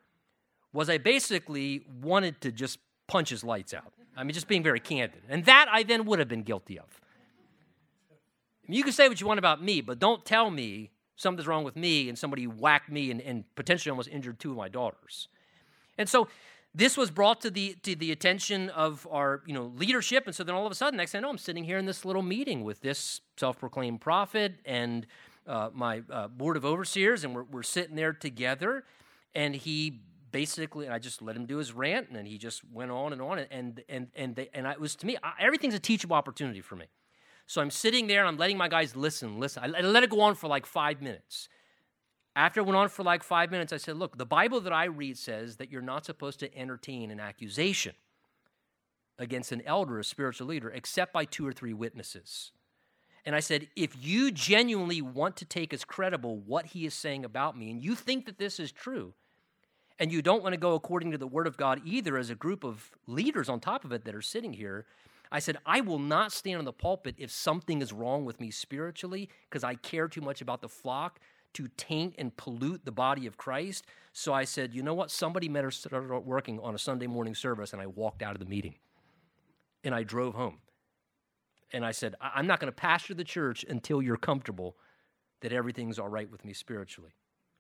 was 0.75 0.91
I 0.91 0.99
basically 0.99 1.87
wanted 2.03 2.43
to 2.43 2.53
just 2.53 2.79
punch 3.07 3.31
his 3.31 3.43
lights 3.43 3.73
out. 3.73 3.93
I 4.17 4.25
mean, 4.25 4.35
just 4.35 4.49
being 4.49 4.63
very 4.63 4.81
candid. 4.81 5.23
And 5.31 5.45
that 5.47 5.67
I 5.71 5.85
then 5.85 6.05
would 6.05 6.19
have 6.19 6.29
been 6.29 6.43
guilty 6.43 6.79
of. 6.79 7.01
you 8.69 8.83
can 8.83 8.93
say 8.93 9.09
what 9.09 9.21
you 9.21 9.27
want 9.27 9.39
about 9.39 9.63
me, 9.63 9.81
but 9.81 9.99
don't 9.99 10.25
tell 10.25 10.51
me 10.51 10.91
something's 11.17 11.47
wrong 11.47 11.65
with 11.65 11.77
me 11.77 12.09
and 12.09 12.19
somebody 12.19 12.47
whacked 12.47 12.91
me 12.91 13.11
and, 13.11 13.21
and 13.21 13.45
potentially 13.55 13.91
almost 13.91 14.09
injured 14.09 14.41
two 14.41 14.51
of 14.51 14.57
my 14.57 14.69
daughters. 14.69 15.29
And 15.97 16.09
so 16.09 16.29
this 16.75 16.97
was 16.97 17.11
brought 17.11 17.41
to 17.43 17.51
the 17.51 17.77
to 17.83 17.95
the 17.95 18.11
attention 18.11 18.69
of 18.71 19.07
our 19.09 19.43
you 19.47 19.55
know 19.55 19.73
leadership, 19.77 20.27
and 20.27 20.35
so 20.35 20.43
then 20.43 20.57
all 20.57 20.67
of 20.67 20.73
a 20.73 20.75
sudden, 20.75 20.97
next 20.97 21.13
thing 21.13 21.21
I 21.21 21.23
know, 21.23 21.31
I'm 21.31 21.39
sitting 21.39 21.63
here 21.63 21.79
in 21.79 21.87
this 21.87 22.05
little 22.05 22.23
meeting 22.23 22.65
with 22.65 22.81
this 22.81 23.21
self-proclaimed 23.37 24.01
prophet 24.01 24.55
and 24.65 25.07
uh, 25.47 25.71
my 25.73 26.03
uh, 26.11 26.27
board 26.27 26.57
of 26.57 26.65
overseers, 26.65 27.23
and 27.23 27.33
we're, 27.33 27.45
we're 27.45 27.63
sitting 27.63 27.95
there 27.95 28.13
together, 28.13 28.83
and 29.37 29.55
he 29.55 30.01
basically, 30.35 30.85
and 30.85 30.93
I 30.93 30.99
just 30.99 31.23
let 31.23 31.37
him 31.37 31.47
do 31.47 31.59
his 31.59 31.73
rant, 31.73 32.09
and 32.11 32.27
he 32.27 32.39
just 32.39 32.63
went 32.65 32.91
on 32.91 33.13
and 33.13 33.23
on, 33.23 33.39
and 33.39 33.85
and 33.89 34.09
and 34.17 34.35
they, 34.35 34.51
and 34.53 34.67
I, 34.67 34.73
it 34.73 34.81
was 34.81 34.97
to 34.97 35.07
me, 35.07 35.17
I, 35.23 35.35
everything's 35.39 35.75
a 35.75 35.79
teachable 35.79 36.17
opportunity 36.17 36.61
for 36.61 36.75
me. 36.75 36.87
So 37.47 37.63
I'm 37.63 37.71
sitting 37.71 38.09
there 38.09 38.21
and 38.21 38.29
I'm 38.29 38.37
letting 38.37 38.59
my 38.59 38.69
guys 38.69 38.97
listen, 38.97 39.39
listen. 39.39 39.63
I, 39.63 39.79
I 39.79 39.81
let 39.83 40.03
it 40.03 40.11
go 40.11 40.21
on 40.23 40.35
for 40.35 40.49
like 40.49 40.67
five 40.67 41.01
minutes. 41.01 41.49
After 42.35 42.61
it 42.61 42.65
went 42.65 42.77
on 42.77 42.89
for 42.89 43.05
like 43.05 43.23
five 43.23 43.53
minutes, 43.53 43.73
I 43.73 43.77
said, 43.77 43.97
Look, 43.97 44.19
the 44.19 44.27
Bible 44.27 44.61
that 44.63 44.73
I 44.73 44.87
read 44.87 45.17
says 45.17 45.57
that 45.59 45.71
you're 45.71 45.83
not 45.83 46.05
supposed 46.05 46.41
to 46.41 46.59
entertain 46.59 47.13
an 47.13 47.21
accusation 47.21 47.95
against 49.17 49.53
an 49.53 49.63
elder, 49.65 50.01
a 50.01 50.05
spiritual 50.05 50.49
leader, 50.49 50.69
except 50.69 51.13
by 51.13 51.25
two 51.25 51.47
or 51.47 51.53
three 51.53 51.75
witnesses. 51.75 52.51
And 53.25 53.37
I 53.37 53.41
said, 53.41 53.69
if 53.77 53.97
you 54.05 54.33
genuinely 54.33 55.01
want 55.01 55.37
to 55.37 55.45
take 55.45 55.73
as 55.73 55.85
credible 55.85 56.39
what 56.39 56.67
he 56.67 56.87
is 56.87 56.93
saying 56.93 57.25
about 57.25 57.57
me, 57.57 57.71
and 57.71 57.81
you 57.81 57.95
think 57.95 58.27
that 58.27 58.39
this 58.39 58.59
is 58.59 58.73
true, 58.73 59.15
and 59.99 60.13
you 60.13 60.23
don't 60.23 60.43
want 60.43 60.53
to 60.53 60.61
go 60.61 60.75
according 60.75 61.13
to 61.13 61.19
the 61.19 61.27
word 61.27 61.47
of 61.47 61.57
God 61.57 61.81
either 61.85 62.17
as 62.17 62.31
a 62.31 62.35
group 62.35 62.65
of 62.65 62.91
leaders 63.07 63.49
on 63.49 63.61
top 63.61 63.85
of 63.85 63.93
it 63.93 64.05
that 64.05 64.15
are 64.15 64.23
sitting 64.23 64.53
here, 64.53 64.87
I 65.31 65.39
said, 65.39 65.59
I 65.65 65.81
will 65.81 65.99
not 65.99 66.33
stand 66.33 66.59
on 66.59 66.65
the 66.65 66.73
pulpit 66.73 67.17
if 67.19 67.31
something 67.31 67.81
is 67.83 67.93
wrong 67.93 68.25
with 68.25 68.41
me 68.41 68.51
spiritually 68.51 69.29
because 69.49 69.65
I 69.65 69.75
care 69.75 70.09
too 70.09 70.21
much 70.21 70.41
about 70.41 70.61
the 70.61 70.69
flock 70.69 71.21
to 71.55 71.69
taint 71.77 72.15
and 72.19 72.37
pollute 72.37 72.85
the 72.85 72.93
body 72.93 73.27
of 73.27 73.37
Christ. 73.37 73.87
So 74.13 74.33
I 74.33 74.45
said, 74.45 74.75
you 74.75 74.83
know 74.83 74.95
what? 74.95 75.11
Somebody 75.11 75.49
better 75.49 75.71
start 75.71 76.25
working 76.25 76.61
on 76.61 76.75
a 76.75 76.79
Sunday 76.79 77.07
morning 77.07 77.35
service. 77.35 77.73
And 77.73 77.81
I 77.81 77.87
walked 77.87 78.23
out 78.23 78.35
of 78.35 78.41
the 78.41 78.47
meeting 78.47 78.75
and 79.83 79.95
I 79.95 80.03
drove 80.03 80.35
home. 80.35 80.59
And 81.73 81.85
I 81.85 81.93
said, 81.93 82.15
I'm 82.21 82.47
not 82.47 82.61
going 82.61 82.73
to 82.73 82.77
pastor 82.77 83.15
the 83.15 83.25
church 83.25 83.65
until 83.69 84.03
you're 84.03 84.17
comfortable 84.17 84.77
that 85.41 85.53
everything's 85.53 85.99
all 85.99 86.09
right 86.09 86.31
with 86.31 86.45
me 86.45 86.53
spiritually. 86.53 87.15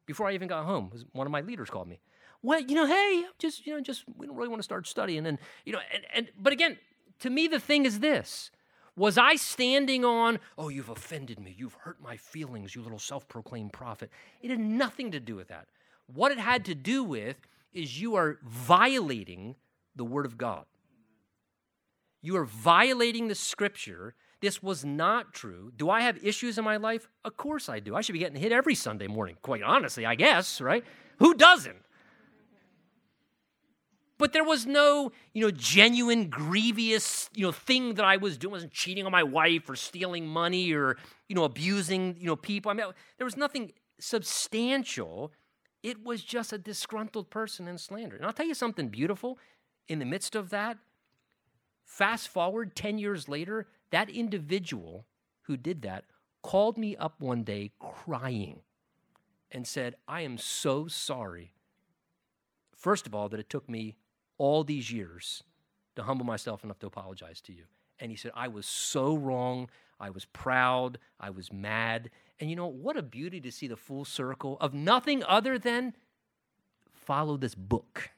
Before 0.06 0.28
I 0.28 0.34
even 0.34 0.48
got 0.48 0.64
home, 0.64 0.92
one 1.12 1.26
of 1.26 1.30
my 1.32 1.40
leaders 1.40 1.70
called 1.70 1.88
me. 1.88 2.00
Well, 2.44 2.60
you 2.60 2.74
know, 2.74 2.86
hey, 2.86 3.24
just, 3.38 3.66
you 3.66 3.72
know, 3.72 3.80
just, 3.80 4.04
we 4.18 4.26
don't 4.26 4.36
really 4.36 4.50
want 4.50 4.58
to 4.58 4.64
start 4.64 4.86
studying. 4.86 5.24
And, 5.24 5.38
you 5.64 5.72
know, 5.72 5.78
and, 5.92 6.04
and 6.14 6.28
but 6.38 6.52
again, 6.52 6.76
to 7.20 7.30
me, 7.30 7.48
the 7.48 7.58
thing 7.58 7.86
is 7.86 8.00
this 8.00 8.50
was 8.96 9.16
I 9.16 9.36
standing 9.36 10.04
on, 10.04 10.38
oh, 10.58 10.68
you've 10.68 10.90
offended 10.90 11.40
me, 11.40 11.54
you've 11.56 11.72
hurt 11.72 12.02
my 12.02 12.18
feelings, 12.18 12.74
you 12.74 12.82
little 12.82 12.98
self 12.98 13.26
proclaimed 13.28 13.72
prophet? 13.72 14.10
It 14.42 14.50
had 14.50 14.60
nothing 14.60 15.10
to 15.12 15.20
do 15.20 15.34
with 15.36 15.48
that. 15.48 15.68
What 16.06 16.32
it 16.32 16.38
had 16.38 16.66
to 16.66 16.74
do 16.74 17.02
with 17.02 17.36
is 17.72 17.98
you 17.98 18.14
are 18.14 18.38
violating 18.44 19.56
the 19.96 20.04
Word 20.04 20.26
of 20.26 20.36
God. 20.36 20.66
You 22.20 22.36
are 22.36 22.44
violating 22.44 23.28
the 23.28 23.34
Scripture. 23.34 24.14
This 24.42 24.62
was 24.62 24.84
not 24.84 25.32
true. 25.32 25.72
Do 25.74 25.88
I 25.88 26.02
have 26.02 26.22
issues 26.22 26.58
in 26.58 26.64
my 26.64 26.76
life? 26.76 27.08
Of 27.24 27.38
course 27.38 27.70
I 27.70 27.80
do. 27.80 27.96
I 27.96 28.02
should 28.02 28.12
be 28.12 28.18
getting 28.18 28.40
hit 28.40 28.52
every 28.52 28.74
Sunday 28.74 29.06
morning, 29.06 29.38
quite 29.40 29.62
honestly, 29.62 30.04
I 30.04 30.14
guess, 30.14 30.60
right? 30.60 30.84
Who 31.20 31.32
doesn't? 31.32 31.78
But 34.18 34.32
there 34.32 34.44
was 34.44 34.64
no, 34.64 35.12
you 35.32 35.42
know, 35.42 35.50
genuine, 35.50 36.28
grievous, 36.28 37.28
you 37.34 37.44
know, 37.44 37.52
thing 37.52 37.94
that 37.94 38.04
I 38.04 38.16
was 38.16 38.38
doing. 38.38 38.52
I 38.52 38.56
wasn't 38.56 38.72
cheating 38.72 39.06
on 39.06 39.12
my 39.12 39.24
wife 39.24 39.68
or 39.68 39.74
stealing 39.76 40.26
money 40.26 40.72
or, 40.72 40.96
you 41.28 41.34
know, 41.34 41.44
abusing, 41.44 42.16
you 42.18 42.26
know, 42.26 42.36
people. 42.36 42.70
I 42.70 42.74
mean, 42.74 42.86
there 43.18 43.24
was 43.24 43.36
nothing 43.36 43.72
substantial. 43.98 45.32
It 45.82 46.04
was 46.04 46.22
just 46.22 46.52
a 46.52 46.58
disgruntled 46.58 47.30
person 47.30 47.66
and 47.66 47.80
slander. 47.80 48.16
And 48.16 48.24
I'll 48.24 48.32
tell 48.32 48.46
you 48.46 48.54
something 48.54 48.88
beautiful. 48.88 49.38
In 49.88 49.98
the 49.98 50.04
midst 50.04 50.34
of 50.34 50.50
that, 50.50 50.78
fast 51.84 52.28
forward 52.28 52.76
10 52.76 52.98
years 52.98 53.28
later, 53.28 53.66
that 53.90 54.08
individual 54.08 55.06
who 55.42 55.56
did 55.56 55.82
that 55.82 56.04
called 56.42 56.78
me 56.78 56.96
up 56.96 57.20
one 57.20 57.42
day 57.42 57.72
crying 57.80 58.60
and 59.50 59.66
said, 59.66 59.96
I 60.06 60.22
am 60.22 60.38
so 60.38 60.86
sorry. 60.86 61.52
First 62.76 63.06
of 63.06 63.14
all, 63.14 63.28
that 63.28 63.40
it 63.40 63.48
took 63.48 63.68
me 63.68 63.96
all 64.38 64.64
these 64.64 64.90
years 64.90 65.42
to 65.96 66.02
humble 66.02 66.26
myself 66.26 66.64
enough 66.64 66.78
to 66.80 66.86
apologize 66.86 67.40
to 67.42 67.52
you. 67.52 67.64
And 67.98 68.10
he 68.10 68.16
said, 68.16 68.32
I 68.34 68.48
was 68.48 68.66
so 68.66 69.14
wrong. 69.14 69.68
I 70.00 70.10
was 70.10 70.24
proud. 70.24 70.98
I 71.20 71.30
was 71.30 71.52
mad. 71.52 72.10
And 72.40 72.50
you 72.50 72.56
know, 72.56 72.66
what 72.66 72.96
a 72.96 73.02
beauty 73.02 73.40
to 73.40 73.52
see 73.52 73.68
the 73.68 73.76
full 73.76 74.04
circle 74.04 74.56
of 74.60 74.74
nothing 74.74 75.22
other 75.24 75.58
than 75.58 75.94
follow 76.92 77.36
this 77.36 77.54
book. 77.54 78.10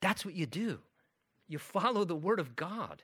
That's 0.00 0.24
what 0.24 0.34
you 0.34 0.46
do. 0.46 0.80
You 1.46 1.58
follow 1.58 2.04
the 2.04 2.16
word 2.16 2.40
of 2.40 2.56
God. 2.56 3.02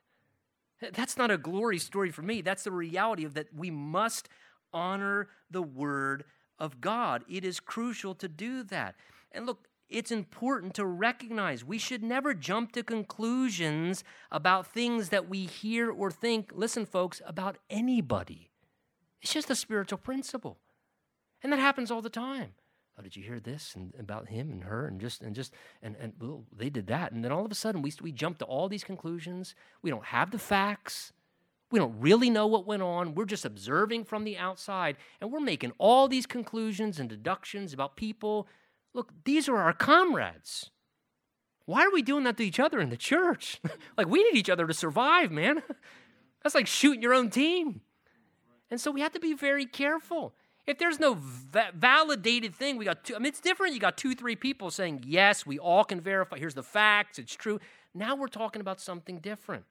That's 0.92 1.16
not 1.16 1.30
a 1.30 1.38
glory 1.38 1.78
story 1.78 2.10
for 2.10 2.22
me. 2.22 2.42
That's 2.42 2.64
the 2.64 2.70
reality 2.70 3.24
of 3.24 3.34
that 3.34 3.54
we 3.54 3.70
must 3.70 4.28
honor 4.72 5.28
the 5.50 5.62
word 5.62 6.24
of 6.58 6.80
God. 6.80 7.24
It 7.28 7.44
is 7.44 7.60
crucial 7.60 8.14
to 8.16 8.28
do 8.28 8.62
that. 8.64 8.96
And 9.32 9.46
look, 9.46 9.68
it's 9.88 10.10
important 10.10 10.74
to 10.74 10.86
recognize 10.86 11.64
we 11.64 11.78
should 11.78 12.02
never 12.02 12.34
jump 12.34 12.72
to 12.72 12.82
conclusions 12.82 14.02
about 14.30 14.66
things 14.66 15.10
that 15.10 15.28
we 15.28 15.46
hear 15.46 15.90
or 15.90 16.10
think, 16.10 16.50
listen, 16.54 16.86
folks, 16.86 17.20
about 17.26 17.58
anybody. 17.68 18.50
It's 19.20 19.32
just 19.32 19.50
a 19.50 19.54
spiritual 19.54 19.98
principle. 19.98 20.58
And 21.42 21.52
that 21.52 21.58
happens 21.58 21.90
all 21.90 22.02
the 22.02 22.10
time. 22.10 22.52
Oh, 22.98 23.02
did 23.02 23.16
you 23.16 23.22
hear 23.24 23.40
this 23.40 23.74
and 23.74 23.92
about 23.98 24.28
him 24.28 24.50
and 24.50 24.64
her 24.64 24.86
and 24.86 25.00
just 25.00 25.20
and 25.20 25.34
just 25.34 25.52
and 25.82 25.96
and 25.98 26.12
well, 26.20 26.44
they 26.56 26.70
did 26.70 26.86
that 26.86 27.10
and 27.10 27.24
then 27.24 27.32
all 27.32 27.44
of 27.44 27.50
a 27.50 27.54
sudden 27.54 27.82
we 27.82 27.92
we 28.00 28.12
jump 28.12 28.38
to 28.38 28.44
all 28.44 28.68
these 28.68 28.84
conclusions. 28.84 29.54
We 29.82 29.90
don't 29.90 30.04
have 30.06 30.30
the 30.30 30.38
facts. 30.38 31.12
We 31.72 31.80
don't 31.80 31.98
really 31.98 32.30
know 32.30 32.46
what 32.46 32.66
went 32.66 32.82
on. 32.82 33.14
We're 33.14 33.24
just 33.24 33.44
observing 33.44 34.04
from 34.04 34.22
the 34.22 34.38
outside 34.38 34.96
and 35.20 35.32
we're 35.32 35.40
making 35.40 35.72
all 35.78 36.06
these 36.06 36.26
conclusions 36.26 37.00
and 37.00 37.08
deductions 37.08 37.72
about 37.72 37.96
people 37.96 38.46
Look, 38.94 39.12
these 39.24 39.48
are 39.48 39.56
our 39.56 39.72
comrades. 39.72 40.70
Why 41.66 41.84
are 41.84 41.92
we 41.92 42.02
doing 42.02 42.24
that 42.24 42.36
to 42.36 42.44
each 42.44 42.60
other 42.60 42.80
in 42.80 42.90
the 42.90 42.96
church? 42.96 43.60
like, 43.98 44.08
we 44.08 44.22
need 44.22 44.36
each 44.36 44.50
other 44.50 44.66
to 44.66 44.74
survive, 44.74 45.30
man. 45.30 45.62
That's 46.42 46.54
like 46.54 46.66
shooting 46.66 47.02
your 47.02 47.14
own 47.14 47.30
team. 47.30 47.80
And 48.70 48.80
so 48.80 48.90
we 48.90 49.00
have 49.00 49.12
to 49.12 49.20
be 49.20 49.34
very 49.34 49.66
careful. 49.66 50.34
If 50.66 50.78
there's 50.78 50.98
no 50.98 51.16
va- 51.18 51.72
validated 51.74 52.54
thing, 52.54 52.76
we 52.76 52.84
got 52.84 53.04
two, 53.04 53.14
I 53.14 53.18
mean, 53.18 53.26
it's 53.26 53.40
different. 53.40 53.74
You 53.74 53.80
got 53.80 53.96
two, 53.96 54.14
three 54.14 54.36
people 54.36 54.70
saying, 54.70 55.04
yes, 55.06 55.44
we 55.44 55.58
all 55.58 55.84
can 55.84 56.00
verify. 56.00 56.38
Here's 56.38 56.54
the 56.54 56.62
facts, 56.62 57.18
it's 57.18 57.34
true. 57.34 57.60
Now 57.94 58.14
we're 58.14 58.28
talking 58.28 58.60
about 58.60 58.80
something 58.80 59.18
different. 59.18 59.64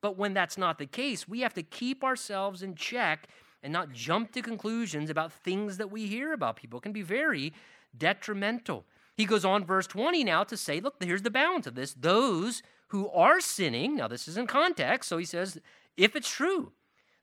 But 0.00 0.16
when 0.16 0.34
that's 0.34 0.58
not 0.58 0.78
the 0.78 0.86
case, 0.86 1.28
we 1.28 1.40
have 1.40 1.54
to 1.54 1.62
keep 1.62 2.02
ourselves 2.02 2.62
in 2.62 2.74
check 2.74 3.28
and 3.62 3.72
not 3.72 3.92
jump 3.92 4.32
to 4.32 4.42
conclusions 4.42 5.10
about 5.10 5.32
things 5.32 5.76
that 5.76 5.90
we 5.90 6.06
hear 6.06 6.32
about 6.32 6.56
people. 6.56 6.80
It 6.80 6.82
can 6.82 6.92
be 6.92 7.02
very 7.02 7.52
detrimental. 7.96 8.84
He 9.16 9.24
goes 9.24 9.44
on, 9.44 9.64
verse 9.64 9.86
20 9.86 10.24
now, 10.24 10.44
to 10.44 10.56
say, 10.56 10.80
look, 10.80 11.02
here's 11.02 11.22
the 11.22 11.30
balance 11.30 11.66
of 11.66 11.74
this. 11.74 11.94
Those 11.94 12.62
who 12.88 13.08
are 13.10 13.40
sinning, 13.40 13.96
now 13.96 14.08
this 14.08 14.26
is 14.28 14.36
in 14.36 14.46
context, 14.46 15.08
so 15.08 15.18
he 15.18 15.24
says, 15.24 15.60
if 15.96 16.16
it's 16.16 16.30
true, 16.30 16.72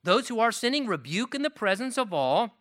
those 0.04 0.28
who 0.28 0.40
are 0.40 0.52
sinning 0.52 0.88
rebuke 0.88 1.36
in 1.36 1.42
the 1.42 1.50
presence 1.50 1.98
of 1.98 2.14
all, 2.14 2.56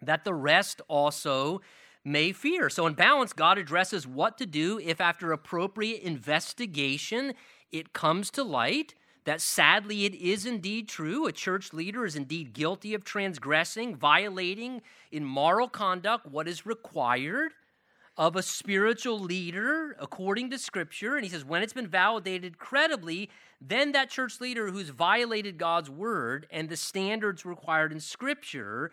that 0.00 0.24
the 0.24 0.34
rest 0.34 0.80
also 0.88 1.60
may 2.04 2.32
fear. 2.32 2.70
So, 2.70 2.86
in 2.86 2.94
balance, 2.94 3.32
God 3.32 3.58
addresses 3.58 4.06
what 4.06 4.38
to 4.38 4.46
do 4.46 4.78
if, 4.78 5.00
after 5.00 5.32
appropriate 5.32 6.02
investigation, 6.02 7.34
it 7.70 7.92
comes 7.92 8.30
to 8.32 8.42
light 8.42 8.94
that 9.24 9.40
sadly 9.40 10.04
it 10.04 10.14
is 10.14 10.46
indeed 10.46 10.88
true. 10.88 11.26
A 11.26 11.32
church 11.32 11.72
leader 11.72 12.04
is 12.04 12.16
indeed 12.16 12.52
guilty 12.52 12.94
of 12.94 13.04
transgressing, 13.04 13.96
violating 13.96 14.82
in 15.10 15.24
moral 15.24 15.68
conduct 15.68 16.26
what 16.26 16.48
is 16.48 16.66
required 16.66 17.52
of 18.16 18.36
a 18.36 18.42
spiritual 18.42 19.18
leader 19.18 19.96
according 19.98 20.50
to 20.50 20.58
Scripture. 20.58 21.16
And 21.16 21.24
he 21.24 21.30
says, 21.30 21.44
when 21.44 21.62
it's 21.62 21.72
been 21.72 21.86
validated 21.86 22.58
credibly, 22.58 23.30
then 23.60 23.92
that 23.92 24.10
church 24.10 24.40
leader 24.40 24.70
who's 24.70 24.90
violated 24.90 25.58
God's 25.58 25.88
word 25.88 26.46
and 26.50 26.68
the 26.68 26.76
standards 26.76 27.46
required 27.46 27.92
in 27.92 28.00
Scripture 28.00 28.90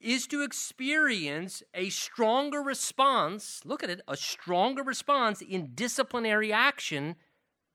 is 0.00 0.26
to 0.26 0.42
experience 0.42 1.62
a 1.74 1.88
stronger 1.88 2.60
response. 2.60 3.62
Look 3.64 3.82
at 3.82 3.90
it, 3.90 4.00
a 4.08 4.16
stronger 4.16 4.82
response 4.82 5.40
in 5.40 5.70
disciplinary 5.74 6.52
action 6.52 7.16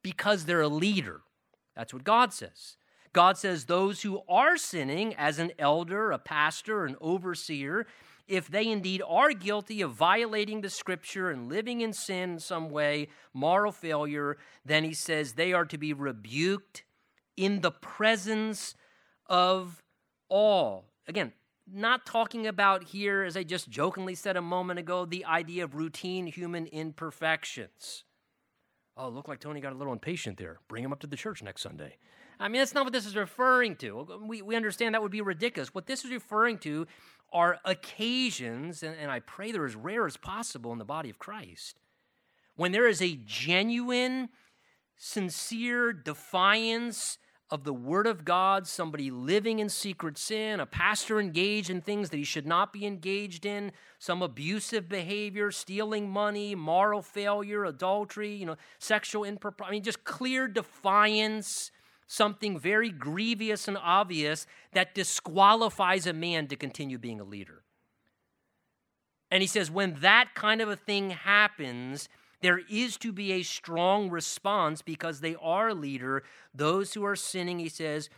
because 0.03 0.45
they're 0.45 0.61
a 0.61 0.67
leader. 0.67 1.21
That's 1.77 1.93
what 1.93 2.03
God 2.03 2.33
says. 2.33 2.75
God 3.13 3.37
says 3.37 3.65
those 3.65 4.01
who 4.01 4.21
are 4.27 4.57
sinning 4.57 5.13
as 5.15 5.37
an 5.37 5.51
elder, 5.59 6.11
a 6.11 6.17
pastor, 6.17 6.85
an 6.85 6.97
overseer, 6.99 7.85
if 8.27 8.49
they 8.49 8.67
indeed 8.67 9.01
are 9.07 9.31
guilty 9.31 9.81
of 9.81 9.93
violating 9.93 10.61
the 10.61 10.69
scripture 10.69 11.29
and 11.29 11.47
living 11.47 11.81
in 11.81 11.93
sin 11.93 12.31
in 12.31 12.39
some 12.39 12.69
way, 12.69 13.07
moral 13.33 13.71
failure, 13.71 14.37
then 14.65 14.83
he 14.83 14.93
says 14.93 15.33
they 15.33 15.53
are 15.53 15.65
to 15.65 15.77
be 15.77 15.93
rebuked 15.93 16.83
in 17.37 17.61
the 17.61 17.71
presence 17.71 18.75
of 19.27 19.81
all. 20.29 20.85
Again, 21.07 21.31
not 21.71 22.05
talking 22.05 22.47
about 22.47 22.85
here, 22.85 23.23
as 23.23 23.37
I 23.37 23.43
just 23.43 23.69
jokingly 23.69 24.15
said 24.15 24.35
a 24.35 24.41
moment 24.41 24.79
ago, 24.79 25.05
the 25.05 25.25
idea 25.25 25.63
of 25.63 25.75
routine 25.75 26.27
human 26.27 26.65
imperfections. 26.67 28.03
Oh, 28.97 29.09
look 29.09 29.27
like 29.27 29.39
Tony 29.39 29.61
got 29.61 29.73
a 29.73 29.75
little 29.75 29.93
impatient 29.93 30.37
there. 30.37 30.59
Bring 30.67 30.83
him 30.83 30.91
up 30.91 30.99
to 31.01 31.07
the 31.07 31.15
church 31.15 31.43
next 31.43 31.61
Sunday. 31.61 31.97
I 32.39 32.47
mean, 32.47 32.59
that's 32.61 32.73
not 32.73 32.83
what 32.83 32.93
this 32.93 33.05
is 33.05 33.15
referring 33.15 33.75
to. 33.77 34.19
We, 34.25 34.41
we 34.41 34.55
understand 34.55 34.95
that 34.95 35.01
would 35.01 35.11
be 35.11 35.21
ridiculous. 35.21 35.73
What 35.73 35.87
this 35.87 36.03
is 36.03 36.11
referring 36.11 36.57
to 36.59 36.87
are 37.31 37.59
occasions, 37.65 38.83
and, 38.83 38.95
and 38.99 39.11
I 39.11 39.19
pray 39.19 39.51
they're 39.51 39.65
as 39.65 39.75
rare 39.75 40.05
as 40.05 40.17
possible 40.17 40.71
in 40.71 40.79
the 40.79 40.85
body 40.85 41.09
of 41.09 41.19
Christ, 41.19 41.79
when 42.55 42.71
there 42.71 42.87
is 42.87 43.01
a 43.01 43.19
genuine, 43.25 44.29
sincere 44.95 45.93
defiance 45.93 47.17
of 47.49 47.63
the 47.63 47.73
Word 47.73 48.07
of 48.07 48.25
God, 48.25 48.67
somebody 48.67 49.09
living 49.09 49.59
in 49.59 49.69
secret 49.69 50.17
sin, 50.17 50.59
a 50.59 50.65
pastor 50.65 51.19
engaged 51.19 51.69
in 51.69 51.81
things 51.81 52.09
that 52.09 52.17
he 52.17 52.25
should 52.25 52.45
not 52.45 52.73
be 52.73 52.85
engaged 52.85 53.45
in, 53.45 53.71
some 53.99 54.21
abusive 54.21 54.89
behavior, 54.89 55.49
stealing 55.51 56.09
money, 56.09 56.55
moral 56.55 57.01
failure, 57.01 57.63
adultery, 57.63 58.33
you 58.33 58.45
know, 58.45 58.57
sexual 58.79 59.23
impropriety. 59.23 59.69
I 59.69 59.71
mean, 59.71 59.83
just 59.83 60.03
clear 60.03 60.47
defiance, 60.47 61.71
something 62.05 62.59
very 62.59 62.89
grievous 62.89 63.67
and 63.69 63.77
obvious 63.77 64.45
that 64.73 64.93
disqualifies 64.93 66.05
a 66.05 66.13
man 66.13 66.47
to 66.47 66.57
continue 66.57 66.97
being 66.97 67.21
a 67.21 67.25
leader. 67.25 67.63
And 69.31 69.41
he 69.41 69.47
says, 69.47 69.71
when 69.71 69.95
that 70.01 70.35
kind 70.35 70.61
of 70.61 70.69
a 70.69 70.75
thing 70.75 71.11
happens, 71.11 72.09
there 72.41 72.61
is 72.69 72.97
to 72.97 73.11
be 73.11 73.33
a 73.33 73.43
strong 73.43 74.09
response 74.09 74.81
because 74.81 75.19
they 75.19 75.35
are 75.41 75.73
leader. 75.73 76.23
Those 76.53 76.93
who 76.93 77.03
are 77.03 77.15
sinning, 77.15 77.59
he 77.59 77.69
says, 77.69 78.09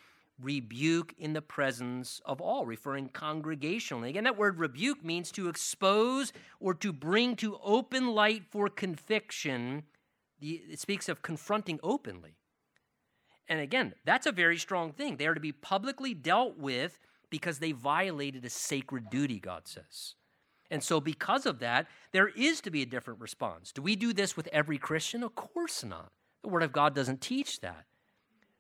rebuke 0.42 1.14
in 1.18 1.34
the 1.34 1.42
presence 1.42 2.22
of 2.26 2.42
all, 2.42 2.66
referring 2.66 3.10
congregationally. 3.10 4.10
Again, 4.10 4.24
that 4.24 4.38
word 4.38 4.60
rebuke 4.60 5.04
means 5.04 5.32
to 5.32 5.50
expose 5.50 6.32
or 6.60 6.74
to 6.76 6.94
bring 6.94 7.36
to 7.38 7.60
open 7.64 8.14
light 8.14 8.44
for 8.50 8.70
conviction. 8.70 9.84
It 10.42 10.80
speaks 10.80 11.10
of 11.10 11.22
confronting 11.22 11.80
openly. 11.84 12.36
And 13.48 13.60
again, 13.60 13.94
that's 14.06 14.28
a 14.28 14.32
very 14.32 14.58
strong 14.58 14.92
thing. 14.92 15.18
They 15.18 15.28
are 15.28 15.34
to 15.34 15.40
be 15.40 15.52
publicly 15.52 16.14
dealt 16.14 16.58
with 16.58 17.00
because 17.30 17.60
they 17.60 17.72
violated 17.72 18.46
a 18.46 18.50
sacred 18.50 19.10
duty, 19.10 19.40
God 19.40 19.68
says. 19.68 20.16
And 20.72 20.84
so, 20.84 21.02
because 21.02 21.46
of 21.46 21.60
that, 21.60 21.88
there 22.12 22.28
is 22.28 22.62
to 22.62 22.72
be 22.72 22.82
a 22.82 22.86
different 22.86 23.20
response. 23.20 23.72
Do 23.72 23.82
we 23.82 23.96
do 23.96 24.14
this 24.14 24.38
with 24.38 24.48
every 24.52 24.78
Christian? 24.78 25.24
Of 25.24 25.36
course 25.36 25.84
not. 25.84 26.12
The 26.44 26.50
Word 26.50 26.64
of 26.64 26.72
God 26.72 26.94
doesn't 26.94 27.22
teach 27.22 27.62
that. 27.62 27.86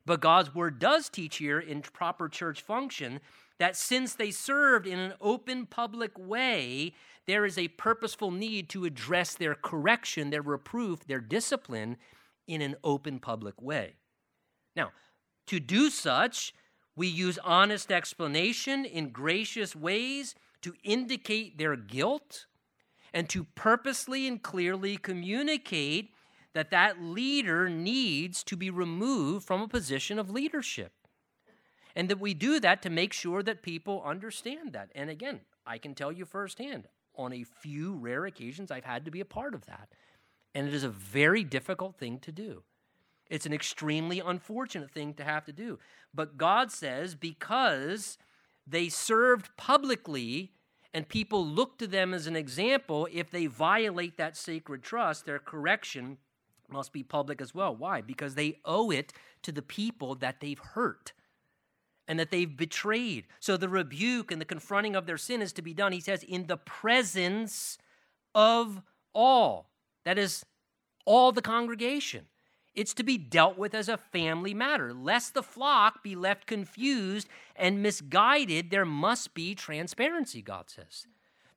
But 0.06 0.22
God's 0.22 0.56
Word 0.56 0.80
does 0.80 1.08
teach 1.08 1.38
here 1.38 1.60
in 1.60 1.82
proper 1.82 2.28
church 2.28 2.62
function 2.62 3.20
that 3.60 3.76
since 3.76 4.16
they 4.16 4.32
served 4.32 4.88
in 4.88 4.98
an 4.98 5.14
open 5.22 5.66
public 5.66 6.18
way, 6.18 6.94
there 7.28 7.46
is 7.46 7.58
a 7.58 7.68
purposeful 7.68 8.32
need 8.32 8.70
to 8.70 8.86
address 8.86 9.36
their 9.36 9.54
correction, 9.54 10.32
their 10.32 10.42
reproof, 10.42 11.06
their 11.06 11.20
discipline 11.20 11.98
in 12.48 12.62
an 12.62 12.76
open 12.84 13.20
public 13.20 13.62
way. 13.62 13.94
Now, 14.76 14.92
to 15.48 15.60
do 15.60 15.90
such, 15.90 16.54
we 16.96 17.08
use 17.08 17.38
honest 17.44 17.92
explanation 17.92 18.86
in 18.86 19.10
gracious 19.10 19.76
ways 19.76 20.34
to 20.62 20.74
indicate 20.84 21.58
their 21.58 21.76
guilt 21.76 22.46
and 23.14 23.30
to 23.30 23.44
purposely 23.56 24.28
and 24.28 24.42
clearly 24.42 24.98
communicate 24.98 26.12
that 26.54 26.72
that 26.72 27.02
leader 27.02 27.70
needs 27.70 28.44
to 28.44 28.56
be 28.56 28.70
removed 28.70 29.46
from 29.46 29.62
a 29.62 29.68
position 29.68 30.20
of 30.20 30.30
leadership. 30.30 30.94
And 31.96 32.10
that 32.10 32.20
we 32.20 32.34
do 32.34 32.60
that 32.60 32.82
to 32.84 32.90
make 32.90 33.14
sure 33.14 33.44
that 33.44 33.62
people 33.62 34.04
understand 34.06 34.74
that. 34.74 34.90
And 34.94 35.10
again, 35.10 35.42
I 35.66 35.78
can 35.78 35.96
tell 35.96 36.12
you 36.12 36.26
firsthand, 36.26 36.88
on 37.16 37.34
a 37.34 37.44
few 37.44 37.96
rare 37.96 38.26
occasions, 38.26 38.72
I've 38.72 38.86
had 38.86 39.06
to 39.06 39.12
be 39.12 39.20
a 39.20 39.26
part 39.26 39.54
of 39.54 39.66
that. 39.66 39.90
And 40.56 40.68
it 40.68 40.74
is 40.74 40.84
a 40.84 40.90
very 40.90 41.44
difficult 41.44 41.98
thing 41.98 42.20
to 42.20 42.32
do. 42.32 42.64
It's 43.30 43.46
an 43.46 43.54
extremely 43.54 44.20
unfortunate 44.20 44.92
thing 44.92 45.14
to 45.16 45.24
have 45.24 45.46
to 45.46 45.52
do. 45.52 45.80
But 46.14 46.38
God 46.38 46.72
says, 46.72 47.14
because 47.14 48.18
they 48.70 48.90
served 48.90 49.50
publicly, 49.58 50.52
and 50.94 51.08
people 51.08 51.46
look 51.46 51.78
to 51.80 51.88
them 51.88 52.14
as 52.14 52.28
an 52.28 52.36
example. 52.36 53.08
If 53.12 53.32
they 53.32 53.46
violate 53.46 54.18
that 54.18 54.38
sacred 54.38 54.84
trust, 54.84 55.26
their 55.26 55.40
correction 55.40 56.18
must 56.70 56.94
be 56.94 57.04
public 57.04 57.42
as 57.42 57.54
well. 57.54 57.76
Why? 57.76 58.02
Because 58.02 58.36
they 58.36 58.60
owe 58.66 58.92
it 58.92 59.14
to 59.44 59.52
the 59.52 59.62
people 59.62 60.16
that 60.16 60.40
they've 60.40 60.60
hurt 60.60 61.14
and 62.08 62.20
that 62.20 62.32
they've 62.32 62.58
betrayed. 62.58 63.26
So 63.40 63.58
the 63.58 63.70
rebuke 63.70 64.32
and 64.32 64.42
the 64.42 64.46
confronting 64.46 64.96
of 64.96 65.06
their 65.06 65.18
sin 65.18 65.42
is 65.42 65.54
to 65.54 65.62
be 65.62 65.74
done, 65.74 65.92
he 65.92 66.00
says, 66.00 66.24
in 66.24 66.48
the 66.48 66.58
presence 66.58 67.78
of 68.34 68.82
all. 69.14 69.70
That 70.06 70.18
is, 70.18 70.46
all 71.06 71.32
the 71.32 71.42
congregation. 71.42 72.26
It's 72.80 72.94
to 72.94 73.04
be 73.04 73.18
dealt 73.18 73.58
with 73.58 73.76
as 73.76 73.90
a 73.90 73.98
family 73.98 74.54
matter. 74.54 74.94
Lest 74.94 75.34
the 75.34 75.44
flock 75.44 76.02
be 76.02 76.16
left 76.16 76.48
confused 76.48 77.28
and 77.58 77.84
misguided, 77.84 78.72
there 78.72 78.86
must 78.86 79.34
be 79.34 79.54
transparency, 79.54 80.42
God 80.42 80.70
says. 80.70 81.06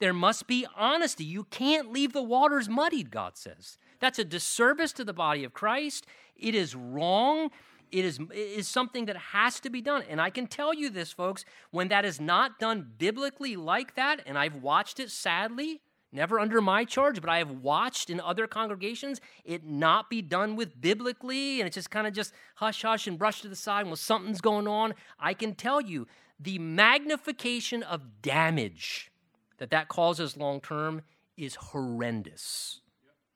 There 0.01 0.13
must 0.13 0.49
be 0.49 0.67
honesty. 0.77 1.23
You 1.23 1.45
can't 1.45 1.93
leave 1.93 2.13
the 2.13 2.25
waters 2.25 2.69
muddied, 2.69 3.13
God 3.13 3.37
says. 3.37 3.79
That's 4.01 4.19
a 4.19 4.25
disservice 4.25 4.93
to 4.95 5.05
the 5.05 5.13
body 5.13 5.45
of 5.45 5.53
Christ. 5.53 6.09
It 6.35 6.57
is 6.57 6.75
wrong. 6.75 7.51
It 7.93 8.05
is, 8.05 8.19
it 8.19 8.35
is 8.35 8.67
something 8.67 9.05
that 9.05 9.17
has 9.17 9.61
to 9.61 9.71
be 9.71 9.81
done. 9.81 10.03
And 10.09 10.21
I 10.21 10.31
can 10.31 10.49
tell 10.49 10.75
you 10.75 10.91
this, 10.91 11.13
folks, 11.13 11.45
when 11.71 11.87
that 11.87 12.05
is 12.05 12.21
not 12.21 12.59
done 12.59 12.95
biblically 12.99 13.55
like 13.55 13.95
that, 13.95 14.23
and 14.27 14.37
I've 14.37 14.57
watched 14.57 14.99
it 14.99 15.09
sadly, 15.09 15.83
never 16.13 16.39
under 16.39 16.61
my 16.61 16.85
charge, 16.85 17.21
but 17.21 17.31
I 17.31 17.39
have 17.39 17.51
watched 17.51 18.11
in 18.11 18.21
other 18.21 18.47
congregations 18.47 19.21
it 19.45 19.65
not 19.65 20.11
be 20.11 20.23
done 20.23 20.57
with 20.57 20.81
biblically, 20.81 21.61
and 21.61 21.67
it's 21.67 21.75
just 21.75 21.91
kind 21.91 22.07
of 22.07 22.13
just 22.13 22.33
hush 22.57 22.83
hush 22.83 23.07
and 23.07 23.19
brush 23.19 23.41
to 23.43 23.49
the 23.49 23.57
side 23.57 23.87
Well, 23.87 23.97
something's 23.97 24.41
going 24.41 24.69
on. 24.69 24.95
I 25.19 25.35
can 25.35 25.55
tell 25.55 25.81
you 25.81 26.07
the 26.39 26.59
magnification 26.59 27.83
of 27.83 28.23
damage 28.23 29.11
that 29.59 29.71
that 29.71 29.89
causes 29.89 30.37
long 30.37 30.61
term 30.61 31.03
is 31.37 31.55
horrendous. 31.55 32.81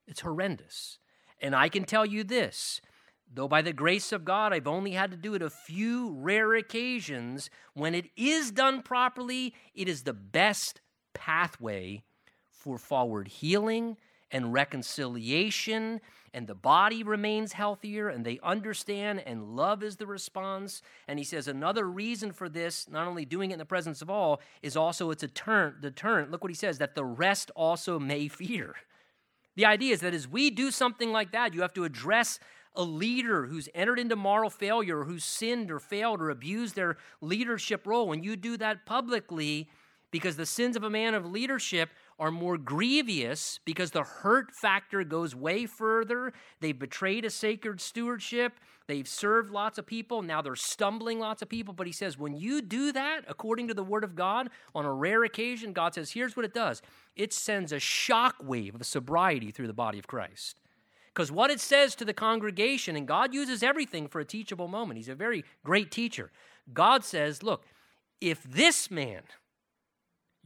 It's 0.07 0.21
horrendous. 0.21 0.99
And 1.41 1.55
I 1.55 1.69
can 1.69 1.85
tell 1.85 2.07
you 2.07 2.25
this. 2.25 2.81
Though 3.33 3.49
by 3.49 3.61
the 3.61 3.73
grace 3.73 4.13
of 4.13 4.25
God, 4.25 4.53
I've 4.53 4.69
only 4.69 4.93
had 4.93 5.11
to 5.11 5.17
do 5.17 5.35
it 5.35 5.43
a 5.43 5.51
few 5.51 6.13
rare 6.13 6.55
occasions, 6.55 7.51
when 7.75 7.95
it 7.95 8.07
is 8.17 8.53
done 8.53 8.83
properly, 8.83 9.53
it 9.75 9.89
is 9.89 10.05
the 10.05 10.13
best 10.13 10.81
pathway 11.13 12.05
for 12.67 12.79
forward 12.79 13.29
healing 13.29 13.97
and 14.33 14.53
reconciliation, 14.53 16.01
and 16.35 16.49
the 16.49 16.55
body 16.57 17.05
remains 17.05 17.53
healthier, 17.53 18.09
and 18.09 18.27
they 18.27 18.41
understand, 18.43 19.21
and 19.21 19.55
love 19.55 19.85
is 19.85 19.97
the 19.97 20.07
response. 20.07 20.83
And 21.07 21.17
he 21.17 21.25
says 21.25 21.47
another 21.47 21.89
reason 21.89 22.33
for 22.33 22.49
this, 22.49 22.89
not 22.91 23.07
only 23.07 23.25
doing 23.25 23.53
it 23.53 23.55
in 23.55 23.59
the 23.61 23.65
presence 23.65 24.03
of 24.03 24.11
all, 24.11 24.41
is 24.63 24.77
also 24.77 25.13
it's 25.13 25.23
a 25.23 25.29
turn, 25.29 25.77
deterrent. 25.81 26.33
Look 26.33 26.43
what 26.43 26.51
he 26.51 26.57
says 26.57 26.79
that 26.79 26.97
the 26.97 27.05
rest 27.05 27.53
also 27.55 28.01
may 28.01 28.27
fear. 28.43 28.75
The 29.55 29.65
idea 29.65 29.95
is 29.95 30.01
that 30.01 30.13
as 30.13 30.27
we 30.27 30.51
do 30.51 30.73
something 30.73 31.13
like 31.13 31.31
that, 31.31 31.55
you 31.55 31.63
have 31.63 31.75
to 31.75 31.85
address 31.85 32.41
a 32.75 32.83
leader 32.83 33.47
who's 33.47 33.69
entered 33.77 34.01
into 34.01 34.17
moral 34.17 34.51
failure, 34.51 35.05
who's 35.05 35.25
sinned 35.25 35.71
or 35.71 35.79
failed 35.79 36.21
or 36.21 36.31
abused 36.31 36.75
their 36.75 36.97
leadership 37.21 37.87
role. 37.87 38.09
When 38.09 38.25
you 38.25 38.35
do 38.35 38.57
that 38.57 38.85
publicly, 38.87 39.69
because 40.11 40.37
the 40.37 40.47
sins 40.47 40.77
of 40.77 40.85
a 40.85 40.91
man 40.91 41.15
of 41.15 41.27
leadership 41.27 41.91
are 42.19 42.31
more 42.31 42.57
grievous 42.57 43.61
because 43.65 43.91
the 43.91 44.03
hurt 44.03 44.55
factor 44.55 45.05
goes 45.05 45.35
way 45.35 45.67
further. 45.67 46.33
They've 46.61 46.79
betrayed 46.79 47.25
a 47.25 47.31
sacred 47.31 47.81
stewardship. 47.81 48.55
They've 48.87 49.07
served 49.07 49.51
lots 49.51 49.79
of 49.79 49.87
people. 49.87 50.23
Now 50.23 50.41
they're 50.41 50.57
stumbling 50.57 51.19
lots 51.19 51.43
of 51.43 51.49
people. 51.49 51.75
But 51.75 51.87
he 51.87 51.93
says, 51.93 52.17
when 52.17 52.35
you 52.35 52.63
do 52.63 52.93
that, 52.93 53.23
according 53.29 53.69
to 53.69 53.75
the 53.75 53.83
word 53.83 54.05
of 54.05 54.15
God, 54.15 54.49
on 54.75 54.85
a 54.85 54.93
rare 54.93 55.25
occasion, 55.25 55.73
God 55.73 55.95
says, 55.95 56.13
here's 56.13 56.37
what 56.37 56.45
it 56.45 56.55
does 56.55 56.83
it 57.17 57.33
sends 57.33 57.73
a 57.73 57.81
shock 57.81 58.37
wave 58.43 58.75
of 58.75 58.87
sobriety 58.87 59.51
through 59.51 59.67
the 59.67 59.73
body 59.73 59.99
of 59.99 60.07
Christ. 60.07 60.57
Because 61.13 61.33
what 61.33 61.51
it 61.51 61.61
says 61.61 61.95
to 61.95 62.05
the 62.05 62.13
congregation, 62.13 62.95
and 62.95 63.09
God 63.09 63.33
uses 63.33 63.63
everything 63.63 64.07
for 64.07 64.21
a 64.21 64.25
teachable 64.25 64.69
moment, 64.69 64.99
He's 64.99 65.09
a 65.09 65.15
very 65.15 65.45
great 65.65 65.91
teacher. 65.91 66.31
God 66.73 67.05
says, 67.05 67.43
look, 67.43 67.65
if 68.21 68.43
this 68.43 68.91
man, 68.91 69.23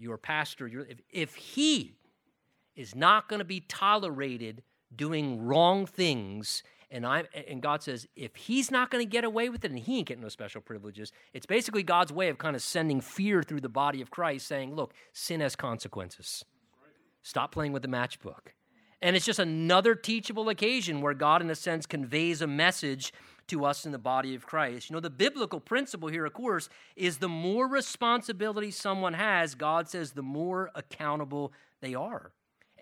your 0.00 0.18
pastor, 0.18 0.66
your, 0.66 0.82
if, 0.86 1.00
if 1.10 1.34
he 1.34 1.96
is 2.74 2.94
not 2.94 3.28
going 3.28 3.38
to 3.38 3.44
be 3.44 3.60
tolerated 3.60 4.62
doing 4.94 5.44
wrong 5.44 5.86
things, 5.86 6.62
and 6.90 7.06
I 7.06 7.24
and 7.48 7.62
God 7.62 7.82
says 7.82 8.08
if 8.16 8.34
he's 8.34 8.70
not 8.70 8.90
going 8.90 9.04
to 9.04 9.08
get 9.08 9.22
away 9.22 9.48
with 9.48 9.64
it, 9.64 9.70
and 9.70 9.78
he 9.78 9.98
ain't 9.98 10.08
getting 10.08 10.22
no 10.22 10.28
special 10.28 10.60
privileges, 10.60 11.12
it's 11.32 11.46
basically 11.46 11.82
God's 11.82 12.12
way 12.12 12.28
of 12.28 12.38
kind 12.38 12.56
of 12.56 12.62
sending 12.62 13.00
fear 13.00 13.42
through 13.42 13.60
the 13.60 13.68
body 13.68 14.00
of 14.00 14.10
Christ, 14.10 14.46
saying, 14.46 14.74
"Look, 14.74 14.94
sin 15.12 15.40
has 15.40 15.54
consequences. 15.54 16.44
Stop 17.22 17.52
playing 17.52 17.72
with 17.72 17.82
the 17.82 17.88
matchbook." 17.88 18.54
And 19.02 19.16
it's 19.16 19.24
just 19.24 19.38
another 19.38 19.94
teachable 19.94 20.48
occasion 20.48 21.00
where 21.00 21.14
God, 21.14 21.40
in 21.40 21.50
a 21.50 21.54
sense, 21.54 21.86
conveys 21.86 22.42
a 22.42 22.46
message 22.46 23.12
to 23.50 23.64
us 23.64 23.86
in 23.86 23.92
the 23.92 23.98
body 23.98 24.34
of 24.34 24.46
Christ. 24.46 24.90
You 24.90 24.94
know, 24.94 25.00
the 25.00 25.10
biblical 25.10 25.60
principle 25.60 26.08
here, 26.08 26.24
of 26.24 26.32
course, 26.32 26.68
is 26.96 27.18
the 27.18 27.28
more 27.28 27.68
responsibility 27.68 28.70
someone 28.70 29.14
has, 29.14 29.54
God 29.54 29.88
says, 29.88 30.12
the 30.12 30.22
more 30.22 30.70
accountable 30.74 31.52
they 31.80 31.94
are. 31.94 32.32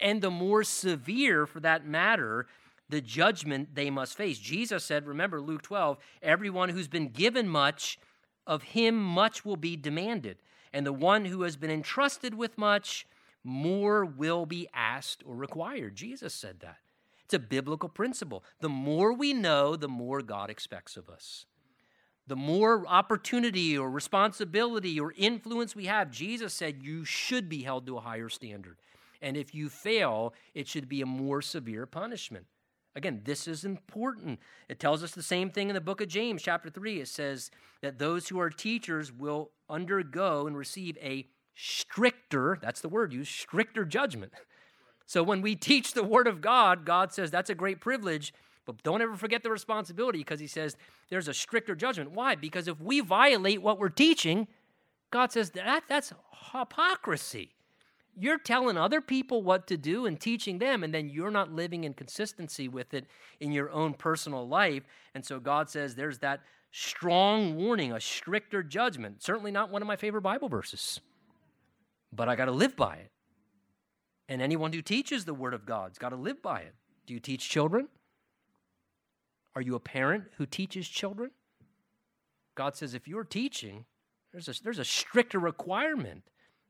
And 0.00 0.22
the 0.22 0.30
more 0.30 0.62
severe, 0.64 1.46
for 1.46 1.60
that 1.60 1.86
matter, 1.86 2.46
the 2.88 3.00
judgment 3.00 3.74
they 3.74 3.90
must 3.90 4.16
face. 4.16 4.38
Jesus 4.38 4.84
said, 4.84 5.06
remember 5.06 5.40
Luke 5.40 5.62
12, 5.62 5.98
everyone 6.22 6.68
who's 6.68 6.88
been 6.88 7.08
given 7.08 7.48
much, 7.48 7.98
of 8.46 8.62
him 8.62 8.94
much 9.02 9.44
will 9.44 9.56
be 9.56 9.76
demanded. 9.76 10.38
And 10.72 10.86
the 10.86 10.92
one 10.92 11.26
who 11.26 11.42
has 11.42 11.56
been 11.56 11.70
entrusted 11.70 12.34
with 12.34 12.56
much, 12.56 13.06
more 13.44 14.04
will 14.04 14.46
be 14.46 14.68
asked 14.72 15.22
or 15.26 15.34
required. 15.34 15.96
Jesus 15.96 16.32
said 16.34 16.60
that. 16.60 16.78
It's 17.28 17.34
a 17.34 17.38
biblical 17.38 17.90
principle. 17.90 18.42
The 18.60 18.70
more 18.70 19.12
we 19.12 19.34
know, 19.34 19.76
the 19.76 19.86
more 19.86 20.22
God 20.22 20.48
expects 20.48 20.96
of 20.96 21.10
us. 21.10 21.44
The 22.26 22.36
more 22.36 22.86
opportunity 22.86 23.76
or 23.76 23.90
responsibility 23.90 24.98
or 24.98 25.12
influence 25.14 25.76
we 25.76 25.84
have, 25.84 26.10
Jesus 26.10 26.54
said 26.54 26.82
you 26.82 27.04
should 27.04 27.50
be 27.50 27.64
held 27.64 27.84
to 27.84 27.98
a 27.98 28.00
higher 28.00 28.30
standard. 28.30 28.78
And 29.20 29.36
if 29.36 29.54
you 29.54 29.68
fail, 29.68 30.32
it 30.54 30.66
should 30.66 30.88
be 30.88 31.02
a 31.02 31.06
more 31.06 31.42
severe 31.42 31.84
punishment. 31.84 32.46
Again, 32.96 33.20
this 33.24 33.46
is 33.46 33.62
important. 33.62 34.40
It 34.70 34.80
tells 34.80 35.02
us 35.02 35.10
the 35.10 35.22
same 35.22 35.50
thing 35.50 35.68
in 35.68 35.74
the 35.74 35.82
book 35.82 36.00
of 36.00 36.08
James, 36.08 36.42
chapter 36.42 36.70
3. 36.70 37.02
It 37.02 37.08
says 37.08 37.50
that 37.82 37.98
those 37.98 38.28
who 38.28 38.40
are 38.40 38.48
teachers 38.48 39.12
will 39.12 39.50
undergo 39.68 40.46
and 40.46 40.56
receive 40.56 40.96
a 41.02 41.28
stricter, 41.54 42.58
that's 42.62 42.80
the 42.80 42.88
word 42.88 43.12
used, 43.12 43.32
stricter 43.32 43.84
judgment. 43.84 44.32
So 45.08 45.22
when 45.24 45.40
we 45.40 45.56
teach 45.56 45.94
the 45.94 46.04
Word 46.04 46.28
of 46.28 46.40
God, 46.40 46.84
God 46.84 47.12
says 47.12 47.32
that's 47.32 47.50
a 47.50 47.54
great 47.56 47.80
privilege, 47.80 48.32
but 48.64 48.80
don't 48.84 49.02
ever 49.02 49.16
forget 49.16 49.42
the 49.42 49.50
responsibility 49.50 50.18
because 50.18 50.38
He 50.38 50.46
says 50.46 50.76
there's 51.08 51.26
a 51.26 51.34
stricter 51.34 51.74
judgment. 51.74 52.12
Why? 52.12 52.36
Because 52.36 52.68
if 52.68 52.80
we 52.80 53.00
violate 53.00 53.60
what 53.60 53.80
we're 53.80 53.88
teaching, 53.88 54.46
God 55.10 55.32
says 55.32 55.50
that 55.52 55.84
that's 55.88 56.12
hypocrisy. 56.52 57.50
You're 58.20 58.38
telling 58.38 58.76
other 58.76 59.00
people 59.00 59.42
what 59.42 59.68
to 59.68 59.76
do 59.76 60.04
and 60.06 60.20
teaching 60.20 60.58
them, 60.58 60.82
and 60.82 60.92
then 60.92 61.08
you're 61.08 61.30
not 61.30 61.52
living 61.52 61.84
in 61.84 61.94
consistency 61.94 62.68
with 62.68 62.92
it 62.92 63.06
in 63.40 63.52
your 63.52 63.70
own 63.70 63.94
personal 63.94 64.46
life. 64.46 64.82
And 65.14 65.24
so 65.24 65.38
God 65.38 65.70
says 65.70 65.94
there's 65.94 66.18
that 66.18 66.40
strong 66.72 67.56
warning, 67.56 67.92
a 67.92 68.00
stricter 68.00 68.62
judgment. 68.62 69.22
Certainly 69.22 69.52
not 69.52 69.70
one 69.70 69.82
of 69.82 69.88
my 69.88 69.96
favorite 69.96 70.22
Bible 70.22 70.48
verses, 70.48 71.00
but 72.12 72.28
I 72.28 72.34
got 72.34 72.46
to 72.46 72.52
live 72.52 72.76
by 72.76 72.96
it. 72.96 73.10
And 74.28 74.42
anyone 74.42 74.72
who 74.72 74.82
teaches 74.82 75.24
the 75.24 75.34
Word 75.34 75.54
of 75.54 75.64
God's 75.64 75.98
got 75.98 76.10
to 76.10 76.16
live 76.16 76.42
by 76.42 76.60
it. 76.60 76.74
Do 77.06 77.14
you 77.14 77.20
teach 77.20 77.48
children? 77.48 77.88
Are 79.54 79.62
you 79.62 79.74
a 79.74 79.80
parent 79.80 80.24
who 80.36 80.46
teaches 80.46 80.88
children? 80.88 81.30
God 82.54 82.76
says 82.76 82.94
if 82.94 83.08
you're 83.08 83.24
teaching, 83.24 83.86
there's 84.32 84.48
a, 84.48 84.62
there's 84.62 84.78
a 84.78 84.84
stricter 84.84 85.38
requirement 85.38 86.24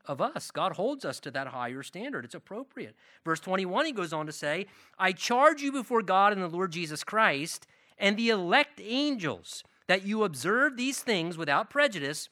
of 0.05 0.21
us. 0.21 0.51
God 0.51 0.73
holds 0.73 1.05
us 1.05 1.21
to 1.21 1.31
that 1.33 1.49
higher 1.49 1.83
standard. 1.83 2.25
It's 2.25 2.35
appropriate. 2.35 2.95
Verse 3.25 3.41
21, 3.41 3.87
he 3.87 3.93
goes 3.93 4.13
on 4.13 4.27
to 4.27 4.33
say, 4.33 4.67
I 4.99 5.13
charge 5.13 5.61
you 5.61 5.71
before 5.73 6.03
God 6.03 6.33
and 6.33 6.43
the 6.43 6.49
Lord 6.49 6.73
Jesus 6.73 7.05
Christ 7.05 7.67
and 7.99 8.17
the 8.17 8.31
elect 8.31 8.81
angels 8.83 9.65
that 9.87 10.07
you 10.07 10.25
observe 10.25 10.77
these 10.77 11.01
things 11.01 11.37
without 11.37 11.71
prejudice, 11.71 12.29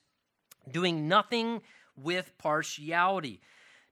doing 0.70 1.08
nothing 1.08 1.60
with 1.96 2.32
partiality. 2.38 3.40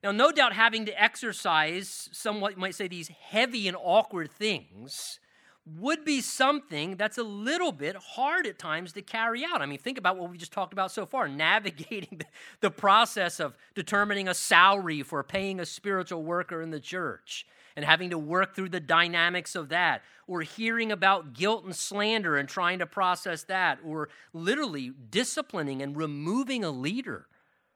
Now, 0.05 0.13
no 0.13 0.31
doubt 0.31 0.53
having 0.53 0.85
to 0.85 1.03
exercise 1.03 2.11
somewhat, 2.13 2.59
might 2.59 2.75
say, 2.75 2.89
these 2.89 3.09
heavy 3.09 3.67
and 3.67 3.77
awkward 3.81 4.31
things 4.31 5.19
would 5.65 6.05
be 6.05 6.21
something 6.21 6.97
that's 6.97 7.17
a 7.17 7.23
little 7.23 7.73
bit 7.73 7.97
hard 7.97 8.47
at 8.47 8.59
times 8.59 8.93
to 8.93 9.01
carry 9.01 9.47
out. 9.47 9.63
I 9.63 9.67
mean, 9.67 9.79
think 9.79 9.97
about 9.97 10.19
what 10.19 10.31
we 10.31 10.37
just 10.37 10.53
talked 10.53 10.75
about 10.75 10.91
so 10.91 11.07
far 11.07 11.27
navigating 11.29 12.19
the, 12.19 12.27
the 12.61 12.71
process 12.71 13.41
of 13.41 13.57
determining 13.75 14.29
a 14.29 14.35
salary 14.35 15.03
for 15.03 15.23
paying 15.23 15.59
a 15.59 15.65
spiritual 15.65 16.23
worker 16.23 16.61
in 16.61 16.71
the 16.71 16.81
church 16.81 17.47
and 17.75 17.83
having 17.83 18.11
to 18.11 18.19
work 18.19 18.55
through 18.55 18.69
the 18.69 18.81
dynamics 18.81 19.57
of 19.57 19.71
that, 19.71 20.03
or 20.27 20.43
hearing 20.43 20.93
about 20.93 21.33
guilt 21.33 21.65
and 21.65 21.75
slander 21.75 22.37
and 22.37 22.47
trying 22.47 22.79
to 22.79 22.87
process 22.87 23.45
that, 23.45 23.79
or 23.83 24.11
literally 24.35 24.93
disciplining 25.09 25.81
and 25.81 25.97
removing 25.97 26.63
a 26.63 26.71
leader 26.71 27.27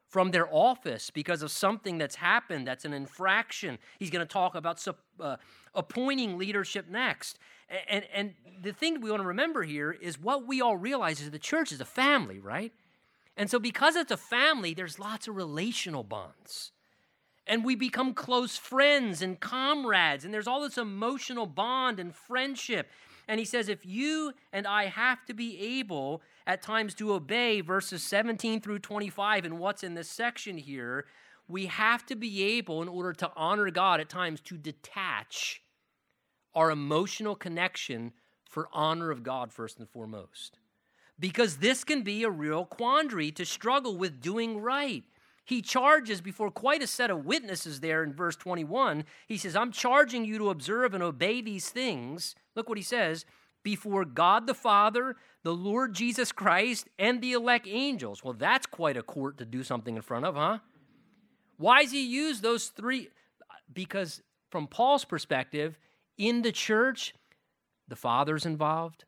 from 0.08 0.30
their 0.30 0.48
office 0.52 1.10
because 1.10 1.42
of 1.42 1.50
something 1.50 1.98
that's 1.98 2.16
happened 2.16 2.66
that's 2.66 2.84
an 2.84 2.92
infraction. 2.92 3.78
He's 3.98 4.10
going 4.10 4.26
to 4.26 4.32
talk 4.32 4.54
about 4.54 4.84
uh, 5.20 5.36
appointing 5.74 6.38
leadership 6.38 6.88
next. 6.88 7.38
And, 7.88 8.04
and 8.14 8.34
the 8.62 8.72
thing 8.72 9.00
we 9.00 9.10
want 9.10 9.22
to 9.22 9.28
remember 9.28 9.62
here 9.62 9.92
is 9.92 10.18
what 10.18 10.46
we 10.46 10.62
all 10.62 10.76
realize 10.76 11.20
is 11.20 11.30
the 11.30 11.38
church 11.38 11.70
is 11.70 11.80
a 11.80 11.84
family, 11.84 12.40
right? 12.40 12.72
And 13.36 13.50
so, 13.50 13.58
because 13.58 13.94
it's 13.94 14.10
a 14.10 14.16
family, 14.16 14.74
there's 14.74 14.98
lots 14.98 15.28
of 15.28 15.36
relational 15.36 16.02
bonds. 16.02 16.72
And 17.46 17.64
we 17.64 17.76
become 17.76 18.12
close 18.12 18.56
friends 18.56 19.22
and 19.22 19.38
comrades, 19.38 20.24
and 20.24 20.34
there's 20.34 20.46
all 20.46 20.62
this 20.62 20.76
emotional 20.76 21.46
bond 21.46 21.98
and 21.98 22.14
friendship. 22.14 22.90
And 23.28 23.38
he 23.38 23.44
says, 23.44 23.68
if 23.68 23.84
you 23.84 24.32
and 24.52 24.66
I 24.66 24.86
have 24.86 25.24
to 25.26 25.34
be 25.34 25.78
able 25.78 26.22
at 26.46 26.62
times 26.62 26.94
to 26.94 27.12
obey 27.12 27.60
verses 27.60 28.02
17 28.02 28.62
through 28.62 28.78
25 28.78 29.44
and 29.44 29.58
what's 29.58 29.84
in 29.84 29.94
this 29.94 30.08
section 30.08 30.56
here, 30.56 31.04
we 31.46 31.66
have 31.66 32.06
to 32.06 32.16
be 32.16 32.42
able, 32.56 32.80
in 32.80 32.88
order 32.88 33.12
to 33.12 33.30
honor 33.36 33.70
God 33.70 34.00
at 34.00 34.08
times, 34.08 34.40
to 34.42 34.56
detach 34.56 35.62
our 36.54 36.70
emotional 36.70 37.34
connection 37.34 38.12
for 38.48 38.68
honor 38.72 39.10
of 39.10 39.22
God 39.22 39.52
first 39.52 39.78
and 39.78 39.88
foremost. 39.88 40.58
Because 41.20 41.56
this 41.56 41.84
can 41.84 42.02
be 42.02 42.22
a 42.22 42.30
real 42.30 42.64
quandary 42.64 43.30
to 43.32 43.44
struggle 43.44 43.96
with 43.96 44.20
doing 44.20 44.60
right. 44.60 45.04
He 45.48 45.62
charges 45.62 46.20
before 46.20 46.50
quite 46.50 46.82
a 46.82 46.86
set 46.86 47.10
of 47.10 47.24
witnesses 47.24 47.80
there 47.80 48.02
in 48.04 48.12
verse 48.12 48.36
21. 48.36 49.04
He 49.26 49.38
says, 49.38 49.56
I'm 49.56 49.72
charging 49.72 50.26
you 50.26 50.36
to 50.36 50.50
observe 50.50 50.92
and 50.92 51.02
obey 51.02 51.40
these 51.40 51.70
things. 51.70 52.34
Look 52.54 52.68
what 52.68 52.76
he 52.76 52.84
says 52.84 53.24
before 53.62 54.04
God 54.04 54.46
the 54.46 54.52
Father, 54.52 55.16
the 55.44 55.54
Lord 55.54 55.94
Jesus 55.94 56.32
Christ, 56.32 56.90
and 56.98 57.22
the 57.22 57.32
elect 57.32 57.66
angels. 57.66 58.22
Well, 58.22 58.34
that's 58.34 58.66
quite 58.66 58.98
a 58.98 59.02
court 59.02 59.38
to 59.38 59.46
do 59.46 59.62
something 59.62 59.96
in 59.96 60.02
front 60.02 60.26
of, 60.26 60.34
huh? 60.34 60.58
Why 61.56 61.82
does 61.82 61.92
he 61.92 62.06
use 62.06 62.42
those 62.42 62.66
three? 62.66 63.08
Because 63.72 64.20
from 64.50 64.66
Paul's 64.66 65.06
perspective, 65.06 65.78
in 66.18 66.42
the 66.42 66.52
church, 66.52 67.14
the 67.88 67.96
Father's 67.96 68.44
involved, 68.44 69.06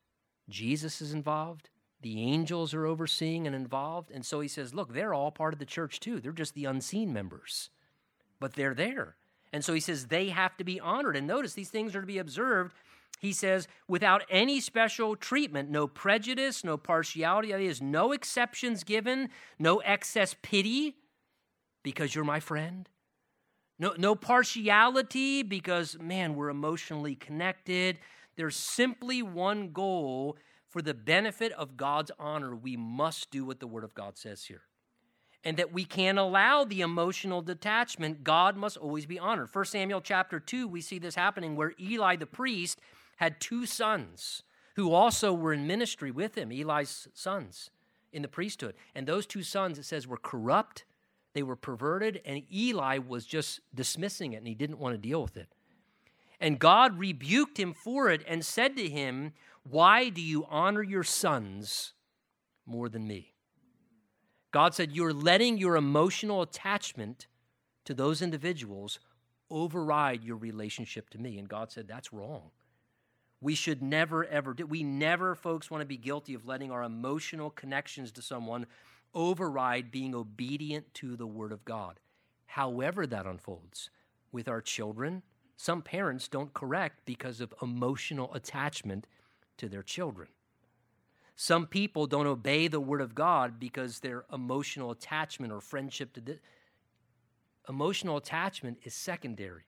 Jesus 0.48 1.02
is 1.02 1.12
involved, 1.12 1.68
the 2.02 2.22
angels 2.22 2.72
are 2.74 2.86
overseeing 2.86 3.46
and 3.46 3.54
involved. 3.54 4.10
And 4.10 4.24
so 4.24 4.40
he 4.40 4.48
says, 4.48 4.74
look, 4.74 4.94
they're 4.94 5.14
all 5.14 5.30
part 5.30 5.52
of 5.52 5.58
the 5.58 5.66
church 5.66 6.00
too. 6.00 6.20
They're 6.20 6.32
just 6.32 6.54
the 6.54 6.64
unseen 6.64 7.12
members, 7.12 7.70
but 8.38 8.54
they're 8.54 8.74
there. 8.74 9.16
And 9.52 9.64
so 9.64 9.74
he 9.74 9.80
says 9.80 10.06
they 10.06 10.28
have 10.28 10.56
to 10.58 10.64
be 10.64 10.80
honored. 10.80 11.16
And 11.16 11.26
notice 11.26 11.54
these 11.54 11.70
things 11.70 11.94
are 11.94 12.00
to 12.00 12.06
be 12.06 12.18
observed 12.18 12.74
he 13.20 13.34
says, 13.34 13.68
without 13.86 14.22
any 14.30 14.60
special 14.60 15.14
treatment, 15.14 15.68
no 15.68 15.86
prejudice, 15.86 16.64
no 16.64 16.78
partiality, 16.78 17.52
that 17.52 17.60
is, 17.60 17.82
no 17.82 18.12
exceptions 18.12 18.82
given, 18.82 19.28
no 19.58 19.80
excess 19.80 20.34
pity 20.40 20.96
because 21.82 22.14
you're 22.14 22.24
my 22.24 22.40
friend. 22.40 22.88
No, 23.78 23.94
no 23.98 24.14
partiality 24.14 25.42
because, 25.42 25.98
man, 26.00 26.34
we're 26.34 26.48
emotionally 26.48 27.14
connected. 27.14 27.98
There's 28.36 28.56
simply 28.56 29.22
one 29.22 29.72
goal 29.72 30.38
for 30.70 30.80
the 30.80 30.94
benefit 30.94 31.52
of 31.52 31.76
God's 31.76 32.12
honor. 32.18 32.54
We 32.54 32.76
must 32.76 33.30
do 33.30 33.44
what 33.44 33.60
the 33.60 33.66
Word 33.66 33.84
of 33.84 33.92
God 33.92 34.16
says 34.16 34.44
here. 34.44 34.62
And 35.42 35.56
that 35.56 35.72
we 35.72 35.84
can't 35.84 36.18
allow 36.18 36.64
the 36.64 36.80
emotional 36.80 37.42
detachment. 37.42 38.24
God 38.24 38.56
must 38.56 38.76
always 38.76 39.04
be 39.04 39.18
honored. 39.18 39.48
1 39.52 39.64
Samuel 39.66 40.00
chapter 40.00 40.38
2, 40.38 40.68
we 40.68 40.80
see 40.80 40.98
this 40.98 41.14
happening 41.14 41.56
where 41.56 41.72
Eli 41.80 42.16
the 42.16 42.26
priest 42.26 42.78
had 43.16 43.40
two 43.40 43.66
sons 43.66 44.42
who 44.76 44.92
also 44.92 45.32
were 45.32 45.52
in 45.52 45.66
ministry 45.66 46.10
with 46.10 46.36
him, 46.38 46.52
Eli's 46.52 47.08
sons 47.12 47.70
in 48.12 48.22
the 48.22 48.28
priesthood. 48.28 48.74
And 48.94 49.06
those 49.06 49.26
two 49.26 49.42
sons, 49.42 49.78
it 49.78 49.84
says, 49.84 50.06
were 50.06 50.16
corrupt, 50.16 50.84
they 51.32 51.42
were 51.42 51.56
perverted, 51.56 52.20
and 52.24 52.42
Eli 52.52 52.98
was 52.98 53.26
just 53.26 53.60
dismissing 53.74 54.32
it 54.32 54.38
and 54.38 54.46
he 54.46 54.54
didn't 54.54 54.78
want 54.78 54.94
to 54.94 54.98
deal 54.98 55.22
with 55.22 55.36
it. 55.36 55.48
And 56.40 56.58
God 56.58 56.98
rebuked 56.98 57.58
him 57.58 57.74
for 57.74 58.08
it 58.08 58.22
and 58.26 58.44
said 58.44 58.74
to 58.76 58.88
him, 58.88 59.32
Why 59.64 60.08
do 60.08 60.20
you 60.20 60.46
honor 60.48 60.82
your 60.82 61.04
sons 61.04 61.92
more 62.66 62.88
than 62.88 63.06
me? 63.06 63.34
God 64.52 64.74
said, 64.74 64.92
You're 64.92 65.12
letting 65.12 65.58
your 65.58 65.76
emotional 65.76 66.42
attachment 66.42 67.26
to 67.84 67.94
those 67.94 68.22
individuals 68.22 68.98
override 69.50 70.24
your 70.24 70.36
relationship 70.36 71.10
to 71.10 71.18
me. 71.18 71.38
And 71.38 71.48
God 71.48 71.70
said, 71.70 71.86
That's 71.86 72.12
wrong. 72.12 72.50
We 73.40 73.54
should 73.54 73.82
never, 73.82 74.24
ever. 74.24 74.54
We 74.68 74.82
never, 74.82 75.34
folks, 75.34 75.70
want 75.70 75.80
to 75.80 75.86
be 75.86 75.96
guilty 75.96 76.34
of 76.34 76.46
letting 76.46 76.70
our 76.70 76.82
emotional 76.82 77.50
connections 77.50 78.12
to 78.12 78.22
someone 78.22 78.66
override 79.14 79.90
being 79.90 80.14
obedient 80.14 80.92
to 80.94 81.16
the 81.16 81.26
Word 81.26 81.52
of 81.52 81.64
God. 81.64 82.00
However, 82.46 83.06
that 83.06 83.26
unfolds 83.26 83.90
with 84.32 84.48
our 84.48 84.60
children, 84.60 85.22
some 85.56 85.82
parents 85.82 86.28
don't 86.28 86.52
correct 86.52 87.00
because 87.04 87.40
of 87.40 87.54
emotional 87.62 88.32
attachment 88.34 89.06
to 89.60 89.68
their 89.68 89.82
children. 89.82 90.28
Some 91.36 91.66
people 91.66 92.06
don't 92.06 92.26
obey 92.26 92.68
the 92.68 92.80
word 92.80 93.00
of 93.00 93.14
God 93.14 93.58
because 93.58 94.00
their 94.00 94.24
emotional 94.32 94.90
attachment 94.90 95.52
or 95.52 95.60
friendship 95.60 96.12
to 96.14 96.20
this. 96.20 96.38
Emotional 97.68 98.16
attachment 98.16 98.78
is 98.82 98.94
secondary. 98.94 99.62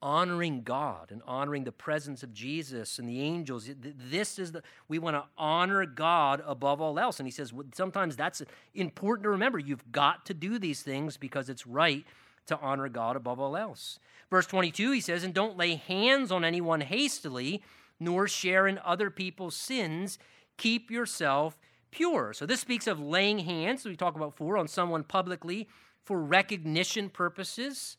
Honoring 0.00 0.62
God 0.62 1.10
and 1.10 1.22
honoring 1.26 1.64
the 1.64 1.72
presence 1.72 2.22
of 2.22 2.32
Jesus 2.32 2.98
and 2.98 3.08
the 3.08 3.20
angels. 3.20 3.68
This 3.78 4.38
is 4.38 4.52
the, 4.52 4.62
we 4.88 4.98
want 4.98 5.16
to 5.16 5.24
honor 5.36 5.84
God 5.84 6.42
above 6.46 6.80
all 6.80 6.98
else. 6.98 7.18
And 7.18 7.26
he 7.26 7.32
says 7.32 7.52
sometimes 7.74 8.16
that's 8.16 8.42
important 8.74 9.24
to 9.24 9.30
remember. 9.30 9.58
You've 9.58 9.90
got 9.90 10.24
to 10.26 10.34
do 10.34 10.58
these 10.58 10.82
things 10.82 11.16
because 11.16 11.48
it's 11.48 11.66
right 11.66 12.04
to 12.46 12.58
honor 12.60 12.88
God 12.88 13.16
above 13.16 13.40
all 13.40 13.56
else. 13.56 13.98
Verse 14.30 14.46
22, 14.46 14.92
he 14.92 15.00
says, 15.00 15.24
And 15.24 15.34
don't 15.34 15.56
lay 15.56 15.74
hands 15.74 16.32
on 16.32 16.44
anyone 16.44 16.80
hastily, 16.80 17.62
nor 17.98 18.28
share 18.28 18.66
in 18.66 18.78
other 18.84 19.10
people's 19.10 19.56
sins 19.56 20.18
keep 20.56 20.90
yourself 20.90 21.58
pure. 21.90 22.32
So 22.32 22.46
this 22.46 22.60
speaks 22.60 22.86
of 22.86 23.00
laying 23.00 23.40
hands, 23.40 23.84
we 23.84 23.96
talk 23.96 24.16
about 24.16 24.36
before, 24.36 24.56
on 24.56 24.68
someone 24.68 25.04
publicly 25.04 25.68
for 26.04 26.20
recognition 26.20 27.08
purposes, 27.08 27.96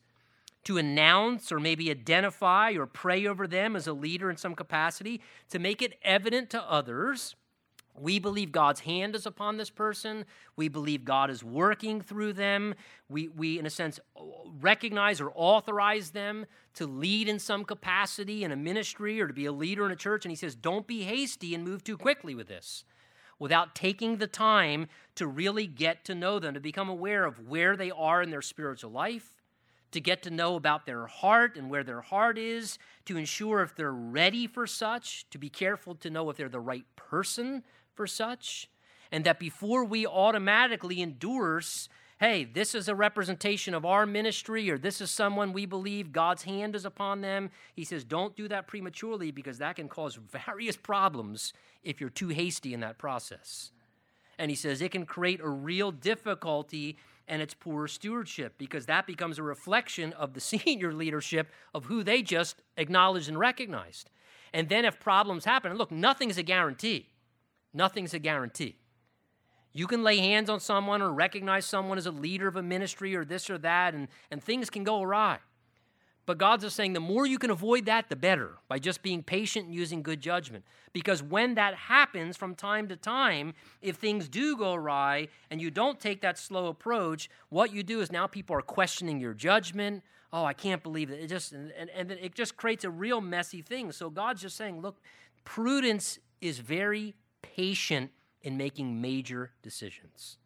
to 0.64 0.76
announce 0.76 1.50
or 1.50 1.60
maybe 1.60 1.90
identify 1.90 2.72
or 2.72 2.86
pray 2.86 3.26
over 3.26 3.46
them 3.46 3.74
as 3.76 3.86
a 3.86 3.92
leader 3.92 4.30
in 4.30 4.36
some 4.36 4.54
capacity, 4.54 5.20
to 5.50 5.58
make 5.58 5.80
it 5.82 5.98
evident 6.02 6.50
to 6.50 6.62
others. 6.62 7.36
We 8.00 8.18
believe 8.18 8.52
God's 8.52 8.80
hand 8.80 9.14
is 9.14 9.26
upon 9.26 9.56
this 9.56 9.70
person. 9.70 10.24
We 10.56 10.68
believe 10.68 11.04
God 11.04 11.30
is 11.30 11.42
working 11.42 12.00
through 12.00 12.34
them. 12.34 12.74
We, 13.08 13.28
we, 13.28 13.58
in 13.58 13.66
a 13.66 13.70
sense, 13.70 14.00
recognize 14.60 15.20
or 15.20 15.30
authorize 15.34 16.10
them 16.10 16.46
to 16.74 16.86
lead 16.86 17.28
in 17.28 17.38
some 17.38 17.64
capacity 17.64 18.44
in 18.44 18.52
a 18.52 18.56
ministry 18.56 19.20
or 19.20 19.26
to 19.26 19.34
be 19.34 19.46
a 19.46 19.52
leader 19.52 19.86
in 19.86 19.92
a 19.92 19.96
church. 19.96 20.24
And 20.24 20.32
he 20.32 20.36
says, 20.36 20.54
don't 20.54 20.86
be 20.86 21.02
hasty 21.02 21.54
and 21.54 21.64
move 21.64 21.84
too 21.84 21.96
quickly 21.96 22.34
with 22.34 22.48
this 22.48 22.84
without 23.38 23.74
taking 23.74 24.16
the 24.16 24.26
time 24.26 24.88
to 25.14 25.26
really 25.26 25.66
get 25.66 26.04
to 26.04 26.14
know 26.14 26.38
them, 26.38 26.54
to 26.54 26.60
become 26.60 26.88
aware 26.88 27.24
of 27.24 27.48
where 27.48 27.76
they 27.76 27.90
are 27.90 28.22
in 28.22 28.30
their 28.30 28.42
spiritual 28.42 28.90
life, 28.90 29.42
to 29.92 30.00
get 30.00 30.22
to 30.22 30.30
know 30.30 30.56
about 30.56 30.86
their 30.86 31.06
heart 31.06 31.56
and 31.56 31.70
where 31.70 31.84
their 31.84 32.00
heart 32.00 32.36
is, 32.36 32.78
to 33.04 33.16
ensure 33.16 33.62
if 33.62 33.74
they're 33.74 33.92
ready 33.92 34.46
for 34.46 34.66
such, 34.66 35.28
to 35.30 35.38
be 35.38 35.48
careful 35.48 35.94
to 35.94 36.10
know 36.10 36.28
if 36.28 36.36
they're 36.36 36.48
the 36.48 36.60
right 36.60 36.84
person 36.96 37.62
for 37.98 38.06
such, 38.06 38.70
and 39.12 39.24
that 39.24 39.40
before 39.40 39.84
we 39.84 40.06
automatically 40.06 41.02
endorse 41.02 41.88
hey, 42.20 42.44
this 42.44 42.74
is 42.74 42.88
a 42.88 42.94
representation 42.94 43.74
of 43.74 43.84
our 43.84 44.04
ministry, 44.04 44.68
or 44.70 44.76
this 44.76 45.00
is 45.00 45.10
someone 45.10 45.52
we 45.52 45.66
believe 45.66 46.12
God's 46.12 46.42
hand 46.42 46.74
is 46.74 46.84
upon 46.84 47.20
them. 47.20 47.50
He 47.74 47.84
says, 47.84 48.02
don't 48.02 48.36
do 48.36 48.48
that 48.48 48.66
prematurely 48.66 49.30
because 49.30 49.58
that 49.58 49.76
can 49.76 49.88
cause 49.88 50.18
various 50.46 50.76
problems 50.76 51.52
if 51.84 52.00
you're 52.00 52.10
too 52.10 52.28
hasty 52.28 52.74
in 52.74 52.80
that 52.80 52.98
process. 52.98 53.70
And 54.36 54.50
he 54.50 54.56
says 54.56 54.82
it 54.82 54.90
can 54.90 55.06
create 55.06 55.40
a 55.40 55.48
real 55.48 55.92
difficulty 55.92 56.96
and 57.28 57.42
it's 57.42 57.54
poor 57.54 57.86
stewardship 57.86 58.54
because 58.58 58.86
that 58.86 59.06
becomes 59.06 59.38
a 59.38 59.42
reflection 59.42 60.12
of 60.14 60.34
the 60.34 60.40
senior 60.52 60.92
leadership 60.92 61.48
of 61.72 61.84
who 61.84 62.02
they 62.02 62.22
just 62.22 62.62
acknowledged 62.76 63.28
and 63.28 63.38
recognized. 63.38 64.10
And 64.52 64.68
then 64.68 64.84
if 64.84 64.98
problems 64.98 65.44
happen, 65.44 65.74
look, 65.74 65.92
nothing's 65.92 66.38
a 66.38 66.42
guarantee. 66.42 67.10
Nothing's 67.72 68.14
a 68.14 68.18
guarantee. 68.18 68.76
You 69.72 69.86
can 69.86 70.02
lay 70.02 70.18
hands 70.18 70.50
on 70.50 70.60
someone 70.60 71.02
or 71.02 71.12
recognize 71.12 71.66
someone 71.66 71.98
as 71.98 72.06
a 72.06 72.10
leader 72.10 72.48
of 72.48 72.56
a 72.56 72.62
ministry 72.62 73.14
or 73.14 73.24
this 73.24 73.50
or 73.50 73.58
that, 73.58 73.94
and, 73.94 74.08
and 74.30 74.42
things 74.42 74.70
can 74.70 74.82
go 74.82 75.02
awry. 75.02 75.38
But 76.28 76.36
God's 76.36 76.64
just 76.64 76.76
saying 76.76 76.92
the 76.92 77.00
more 77.00 77.24
you 77.24 77.38
can 77.38 77.50
avoid 77.50 77.86
that, 77.86 78.10
the 78.10 78.16
better 78.16 78.58
by 78.68 78.78
just 78.78 79.02
being 79.02 79.22
patient 79.22 79.64
and 79.64 79.74
using 79.74 80.02
good 80.02 80.20
judgment. 80.20 80.62
Because 80.92 81.22
when 81.22 81.54
that 81.54 81.74
happens 81.74 82.36
from 82.36 82.54
time 82.54 82.86
to 82.88 82.96
time, 82.96 83.54
if 83.80 83.96
things 83.96 84.28
do 84.28 84.54
go 84.54 84.74
awry 84.74 85.28
and 85.50 85.58
you 85.58 85.70
don't 85.70 85.98
take 85.98 86.20
that 86.20 86.36
slow 86.36 86.66
approach, 86.66 87.30
what 87.48 87.72
you 87.72 87.82
do 87.82 88.00
is 88.02 88.12
now 88.12 88.26
people 88.26 88.54
are 88.54 88.60
questioning 88.60 89.20
your 89.20 89.32
judgment. 89.32 90.02
Oh, 90.30 90.44
I 90.44 90.52
can't 90.52 90.82
believe 90.82 91.10
it. 91.10 91.18
It 91.18 91.28
just 91.28 91.52
and, 91.52 91.72
and 91.94 92.10
it 92.10 92.34
just 92.34 92.58
creates 92.58 92.84
a 92.84 92.90
real 92.90 93.22
messy 93.22 93.62
thing. 93.62 93.90
So 93.90 94.10
God's 94.10 94.42
just 94.42 94.58
saying, 94.58 94.82
look, 94.82 95.00
prudence 95.44 96.18
is 96.42 96.58
very 96.58 97.14
patient 97.42 98.10
in 98.42 98.56
making 98.56 99.00
major 99.00 99.52
decisions. 99.62 100.38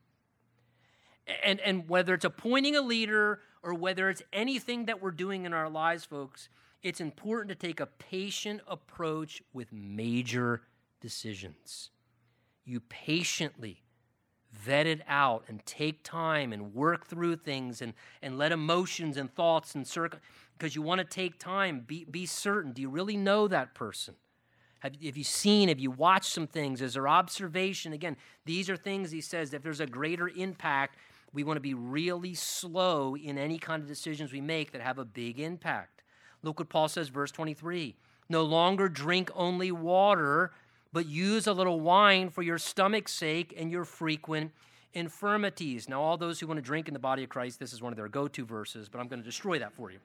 And, 1.44 1.60
and 1.60 1.88
whether 1.88 2.14
it's 2.14 2.24
appointing 2.24 2.76
a 2.76 2.80
leader 2.80 3.40
or 3.62 3.74
whether 3.74 4.10
it's 4.10 4.22
anything 4.32 4.86
that 4.86 5.00
we're 5.00 5.12
doing 5.12 5.44
in 5.44 5.52
our 5.52 5.68
lives, 5.68 6.04
folks, 6.04 6.48
it's 6.82 7.00
important 7.00 7.48
to 7.48 7.66
take 7.66 7.78
a 7.80 7.86
patient 7.86 8.60
approach 8.66 9.42
with 9.52 9.72
major 9.72 10.62
decisions. 11.00 11.90
You 12.64 12.80
patiently 12.80 13.82
vet 14.50 14.86
it 14.86 15.00
out 15.08 15.44
and 15.48 15.64
take 15.64 16.02
time 16.02 16.52
and 16.52 16.74
work 16.74 17.06
through 17.06 17.36
things 17.36 17.80
and, 17.80 17.94
and 18.20 18.36
let 18.36 18.52
emotions 18.52 19.16
and 19.16 19.32
thoughts 19.32 19.74
and 19.74 19.86
circle 19.86 20.18
because 20.58 20.76
you 20.76 20.82
want 20.82 20.98
to 20.98 21.04
take 21.04 21.38
time. 21.38 21.84
Be, 21.86 22.04
be 22.04 22.26
certain. 22.26 22.72
Do 22.72 22.82
you 22.82 22.90
really 22.90 23.16
know 23.16 23.48
that 23.48 23.74
person? 23.74 24.14
Have, 24.82 24.96
have 25.04 25.16
you 25.16 25.22
seen, 25.22 25.68
have 25.68 25.78
you 25.78 25.92
watched 25.92 26.32
some 26.32 26.48
things? 26.48 26.82
Is 26.82 26.94
there 26.94 27.06
observation? 27.06 27.92
Again, 27.92 28.16
these 28.44 28.68
are 28.68 28.76
things 28.76 29.12
he 29.12 29.20
says 29.20 29.54
if 29.54 29.62
there's 29.62 29.78
a 29.78 29.86
greater 29.86 30.28
impact, 30.28 30.96
we 31.32 31.44
want 31.44 31.56
to 31.56 31.60
be 31.60 31.72
really 31.72 32.34
slow 32.34 33.14
in 33.14 33.38
any 33.38 33.58
kind 33.58 33.80
of 33.80 33.88
decisions 33.88 34.32
we 34.32 34.40
make 34.40 34.72
that 34.72 34.80
have 34.80 34.98
a 34.98 35.04
big 35.04 35.38
impact. 35.38 36.02
Look 36.42 36.58
what 36.58 36.68
Paul 36.68 36.88
says, 36.88 37.10
verse 37.10 37.30
23. 37.30 37.94
No 38.28 38.42
longer 38.42 38.88
drink 38.88 39.30
only 39.36 39.70
water, 39.70 40.50
but 40.92 41.06
use 41.06 41.46
a 41.46 41.52
little 41.52 41.78
wine 41.78 42.28
for 42.28 42.42
your 42.42 42.58
stomach's 42.58 43.12
sake 43.12 43.54
and 43.56 43.70
your 43.70 43.84
frequent 43.84 44.50
infirmities. 44.94 45.88
Now, 45.88 46.02
all 46.02 46.16
those 46.16 46.40
who 46.40 46.48
want 46.48 46.58
to 46.58 46.62
drink 46.62 46.88
in 46.88 46.94
the 46.94 47.00
body 47.00 47.22
of 47.22 47.28
Christ, 47.28 47.60
this 47.60 47.72
is 47.72 47.80
one 47.80 47.92
of 47.92 47.96
their 47.96 48.08
go 48.08 48.26
to 48.26 48.44
verses, 48.44 48.88
but 48.88 49.00
I'm 49.00 49.06
going 49.06 49.20
to 49.20 49.24
destroy 49.24 49.60
that 49.60 49.74
for 49.74 49.92
you. 49.92 49.98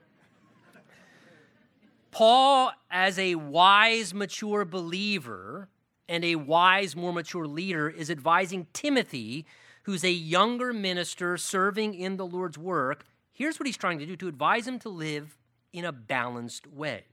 Paul, 2.11 2.71
as 2.89 3.19
a 3.19 3.35
wise, 3.35 4.13
mature 4.13 4.65
believer 4.65 5.69
and 6.09 6.23
a 6.23 6.35
wise, 6.35 6.95
more 6.95 7.13
mature 7.13 7.45
leader, 7.45 7.89
is 7.89 8.09
advising 8.09 8.67
Timothy, 8.73 9.45
who's 9.83 10.03
a 10.03 10.11
younger 10.11 10.73
minister 10.73 11.37
serving 11.37 11.93
in 11.93 12.17
the 12.17 12.25
Lord's 12.25 12.57
work. 12.57 13.05
Here's 13.31 13.59
what 13.59 13.67
he's 13.67 13.77
trying 13.77 13.99
to 13.99 14.05
do 14.05 14.15
to 14.15 14.27
advise 14.27 14.67
him 14.67 14.79
to 14.79 14.89
live 14.89 15.37
in 15.73 15.85
a 15.85 15.91
balanced 15.91 16.67
way. 16.67 17.03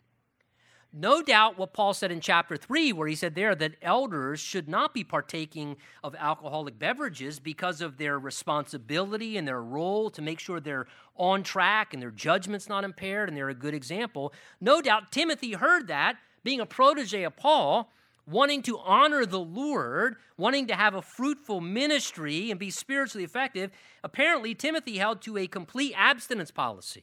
No 0.96 1.22
doubt 1.22 1.58
what 1.58 1.72
Paul 1.72 1.92
said 1.92 2.12
in 2.12 2.20
chapter 2.20 2.56
3, 2.56 2.92
where 2.92 3.08
he 3.08 3.16
said 3.16 3.34
there 3.34 3.56
that 3.56 3.74
elders 3.82 4.38
should 4.38 4.68
not 4.68 4.94
be 4.94 5.02
partaking 5.02 5.76
of 6.04 6.14
alcoholic 6.14 6.78
beverages 6.78 7.40
because 7.40 7.80
of 7.80 7.96
their 7.96 8.16
responsibility 8.16 9.36
and 9.36 9.46
their 9.46 9.60
role 9.60 10.08
to 10.10 10.22
make 10.22 10.38
sure 10.38 10.60
they're 10.60 10.86
on 11.16 11.42
track 11.42 11.94
and 11.94 12.00
their 12.00 12.12
judgment's 12.12 12.68
not 12.68 12.84
impaired 12.84 13.28
and 13.28 13.36
they're 13.36 13.48
a 13.48 13.54
good 13.54 13.74
example. 13.74 14.32
No 14.60 14.80
doubt 14.80 15.10
Timothy 15.10 15.54
heard 15.54 15.88
that, 15.88 16.16
being 16.44 16.60
a 16.60 16.66
protege 16.66 17.24
of 17.24 17.36
Paul, 17.36 17.90
wanting 18.24 18.62
to 18.62 18.78
honor 18.78 19.26
the 19.26 19.40
Lord, 19.40 20.14
wanting 20.36 20.68
to 20.68 20.76
have 20.76 20.94
a 20.94 21.02
fruitful 21.02 21.60
ministry 21.60 22.52
and 22.52 22.60
be 22.60 22.70
spiritually 22.70 23.24
effective. 23.24 23.72
Apparently, 24.04 24.54
Timothy 24.54 24.98
held 24.98 25.22
to 25.22 25.38
a 25.38 25.48
complete 25.48 25.94
abstinence 25.96 26.52
policy 26.52 27.02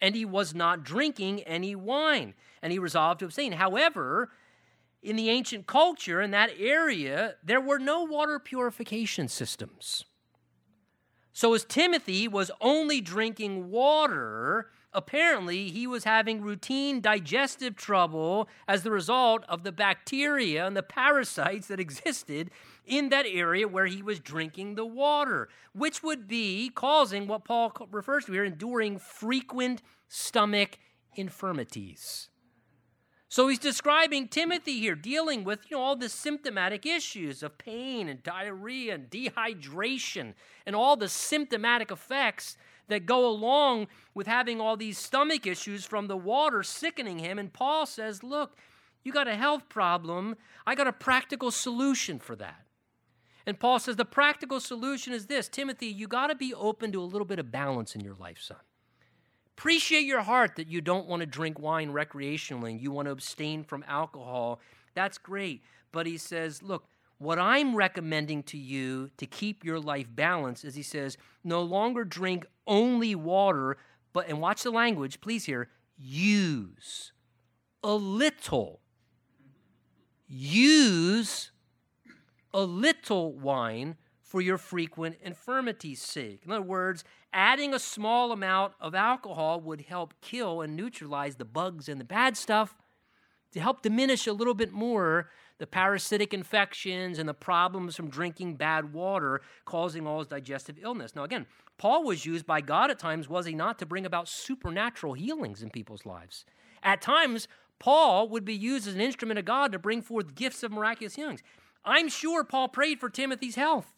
and 0.00 0.14
he 0.14 0.24
was 0.24 0.54
not 0.54 0.84
drinking 0.84 1.42
any 1.42 1.74
wine, 1.74 2.34
and 2.62 2.72
he 2.72 2.78
resolved 2.78 3.20
to 3.20 3.26
abstain. 3.26 3.52
However, 3.52 4.30
in 5.02 5.16
the 5.16 5.30
ancient 5.30 5.66
culture 5.66 6.20
in 6.20 6.32
that 6.32 6.50
area, 6.58 7.36
there 7.42 7.60
were 7.60 7.78
no 7.78 8.02
water 8.02 8.38
purification 8.38 9.28
systems. 9.28 10.04
So, 11.32 11.52
as 11.54 11.64
Timothy 11.64 12.26
was 12.26 12.50
only 12.60 13.00
drinking 13.00 13.70
water, 13.70 14.70
apparently 14.96 15.68
he 15.68 15.86
was 15.86 16.04
having 16.04 16.40
routine 16.40 17.00
digestive 17.00 17.76
trouble 17.76 18.48
as 18.66 18.82
the 18.82 18.90
result 18.90 19.44
of 19.46 19.62
the 19.62 19.70
bacteria 19.70 20.66
and 20.66 20.76
the 20.76 20.82
parasites 20.82 21.68
that 21.68 21.78
existed 21.78 22.50
in 22.86 23.10
that 23.10 23.26
area 23.28 23.68
where 23.68 23.86
he 23.86 24.02
was 24.02 24.18
drinking 24.18 24.74
the 24.74 24.86
water, 24.86 25.48
which 25.74 26.02
would 26.02 26.26
be 26.26 26.70
causing 26.74 27.26
what 27.26 27.44
Paul 27.44 27.72
refers 27.92 28.24
to 28.24 28.32
here 28.32 28.44
enduring 28.44 28.98
frequent 28.98 29.82
stomach 30.08 30.78
infirmities. 31.14 32.30
So 33.28 33.48
he's 33.48 33.58
describing 33.58 34.28
Timothy 34.28 34.78
here, 34.78 34.94
dealing 34.94 35.44
with 35.44 35.70
you 35.70 35.76
know, 35.76 35.82
all 35.82 35.96
the 35.96 36.08
symptomatic 36.08 36.86
issues 36.86 37.42
of 37.42 37.58
pain 37.58 38.08
and 38.08 38.22
diarrhea 38.22 38.94
and 38.94 39.10
dehydration 39.10 40.32
and 40.64 40.74
all 40.74 40.96
the 40.96 41.08
symptomatic 41.08 41.90
effects 41.90 42.56
that 42.88 43.06
go 43.06 43.26
along 43.26 43.88
with 44.14 44.26
having 44.26 44.60
all 44.60 44.76
these 44.76 44.98
stomach 44.98 45.46
issues 45.46 45.84
from 45.84 46.06
the 46.06 46.16
water 46.16 46.62
sickening 46.62 47.18
him. 47.18 47.38
And 47.38 47.52
Paul 47.52 47.86
says, 47.86 48.22
Look, 48.22 48.56
you 49.02 49.12
got 49.12 49.28
a 49.28 49.36
health 49.36 49.68
problem. 49.68 50.36
I 50.66 50.74
got 50.74 50.86
a 50.86 50.92
practical 50.92 51.50
solution 51.50 52.18
for 52.18 52.36
that. 52.36 52.66
And 53.46 53.60
Paul 53.60 53.78
says 53.78 53.94
the 53.94 54.04
practical 54.04 54.58
solution 54.58 55.12
is 55.12 55.26
this 55.26 55.48
Timothy, 55.48 55.86
you 55.86 56.08
got 56.08 56.26
to 56.26 56.34
be 56.34 56.52
open 56.52 56.90
to 56.92 57.00
a 57.00 57.04
little 57.04 57.24
bit 57.24 57.38
of 57.38 57.52
balance 57.52 57.94
in 57.94 58.00
your 58.00 58.16
life, 58.16 58.38
son. 58.40 58.58
Appreciate 59.56 60.04
your 60.04 60.22
heart 60.22 60.56
that 60.56 60.66
you 60.66 60.80
don't 60.80 61.06
want 61.06 61.20
to 61.20 61.26
drink 61.26 61.58
wine 61.58 61.92
recreationally 61.92 62.72
and 62.72 62.80
you 62.80 62.90
want 62.90 63.06
to 63.06 63.12
abstain 63.12 63.64
from 63.64 63.84
alcohol. 63.86 64.60
That's 64.94 65.16
great. 65.16 65.62
But 65.92 66.06
he 66.06 66.18
says, 66.18 66.62
look, 66.62 66.88
What 67.18 67.38
I'm 67.38 67.74
recommending 67.74 68.42
to 68.44 68.58
you 68.58 69.10
to 69.16 69.26
keep 69.26 69.64
your 69.64 69.80
life 69.80 70.06
balanced 70.14 70.64
is 70.64 70.74
he 70.74 70.82
says, 70.82 71.16
no 71.42 71.62
longer 71.62 72.04
drink 72.04 72.44
only 72.66 73.14
water, 73.14 73.78
but, 74.12 74.28
and 74.28 74.40
watch 74.40 74.62
the 74.62 74.70
language, 74.70 75.20
please 75.20 75.44
here, 75.46 75.70
use 75.96 77.12
a 77.82 77.94
little. 77.94 78.80
Use 80.28 81.52
a 82.52 82.62
little 82.62 83.32
wine 83.32 83.96
for 84.20 84.40
your 84.40 84.58
frequent 84.58 85.16
infirmities' 85.22 86.02
sake. 86.02 86.42
In 86.44 86.52
other 86.52 86.62
words, 86.62 87.04
adding 87.32 87.72
a 87.72 87.78
small 87.78 88.32
amount 88.32 88.74
of 88.80 88.94
alcohol 88.94 89.60
would 89.60 89.82
help 89.82 90.14
kill 90.20 90.60
and 90.60 90.76
neutralize 90.76 91.36
the 91.36 91.44
bugs 91.44 91.88
and 91.88 92.00
the 92.00 92.04
bad 92.04 92.36
stuff 92.36 92.74
to 93.52 93.60
help 93.60 93.82
diminish 93.82 94.26
a 94.26 94.32
little 94.32 94.54
bit 94.54 94.72
more 94.72 95.30
the 95.58 95.66
parasitic 95.66 96.34
infections 96.34 97.18
and 97.18 97.28
the 97.28 97.34
problems 97.34 97.96
from 97.96 98.10
drinking 98.10 98.56
bad 98.56 98.92
water 98.92 99.40
causing 99.64 100.06
all 100.06 100.18
his 100.18 100.28
digestive 100.28 100.78
illness. 100.80 101.16
Now, 101.16 101.24
again, 101.24 101.46
Paul 101.78 102.04
was 102.04 102.26
used 102.26 102.46
by 102.46 102.60
God 102.60 102.90
at 102.90 102.98
times, 102.98 103.28
was 103.28 103.46
he 103.46 103.54
not, 103.54 103.78
to 103.78 103.86
bring 103.86 104.06
about 104.06 104.28
supernatural 104.28 105.14
healings 105.14 105.62
in 105.62 105.70
people's 105.70 106.06
lives. 106.06 106.44
At 106.82 107.02
times, 107.02 107.48
Paul 107.78 108.28
would 108.28 108.44
be 108.44 108.54
used 108.54 108.86
as 108.86 108.94
an 108.94 109.00
instrument 109.00 109.38
of 109.38 109.44
God 109.44 109.72
to 109.72 109.78
bring 109.78 110.02
forth 110.02 110.34
gifts 110.34 110.62
of 110.62 110.72
miraculous 110.72 111.16
healings. 111.16 111.42
I'm 111.84 112.08
sure 112.08 112.44
Paul 112.44 112.68
prayed 112.68 113.00
for 113.00 113.10
Timothy's 113.10 113.56
health. 113.56 113.92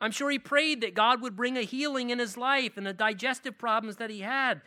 I'm 0.00 0.10
sure 0.10 0.30
he 0.30 0.38
prayed 0.38 0.82
that 0.82 0.94
God 0.94 1.22
would 1.22 1.36
bring 1.36 1.56
a 1.56 1.62
healing 1.62 2.10
in 2.10 2.18
his 2.18 2.36
life 2.36 2.76
and 2.76 2.86
the 2.86 2.92
digestive 2.92 3.58
problems 3.58 3.96
that 3.96 4.10
he 4.10 4.20
had. 4.20 4.60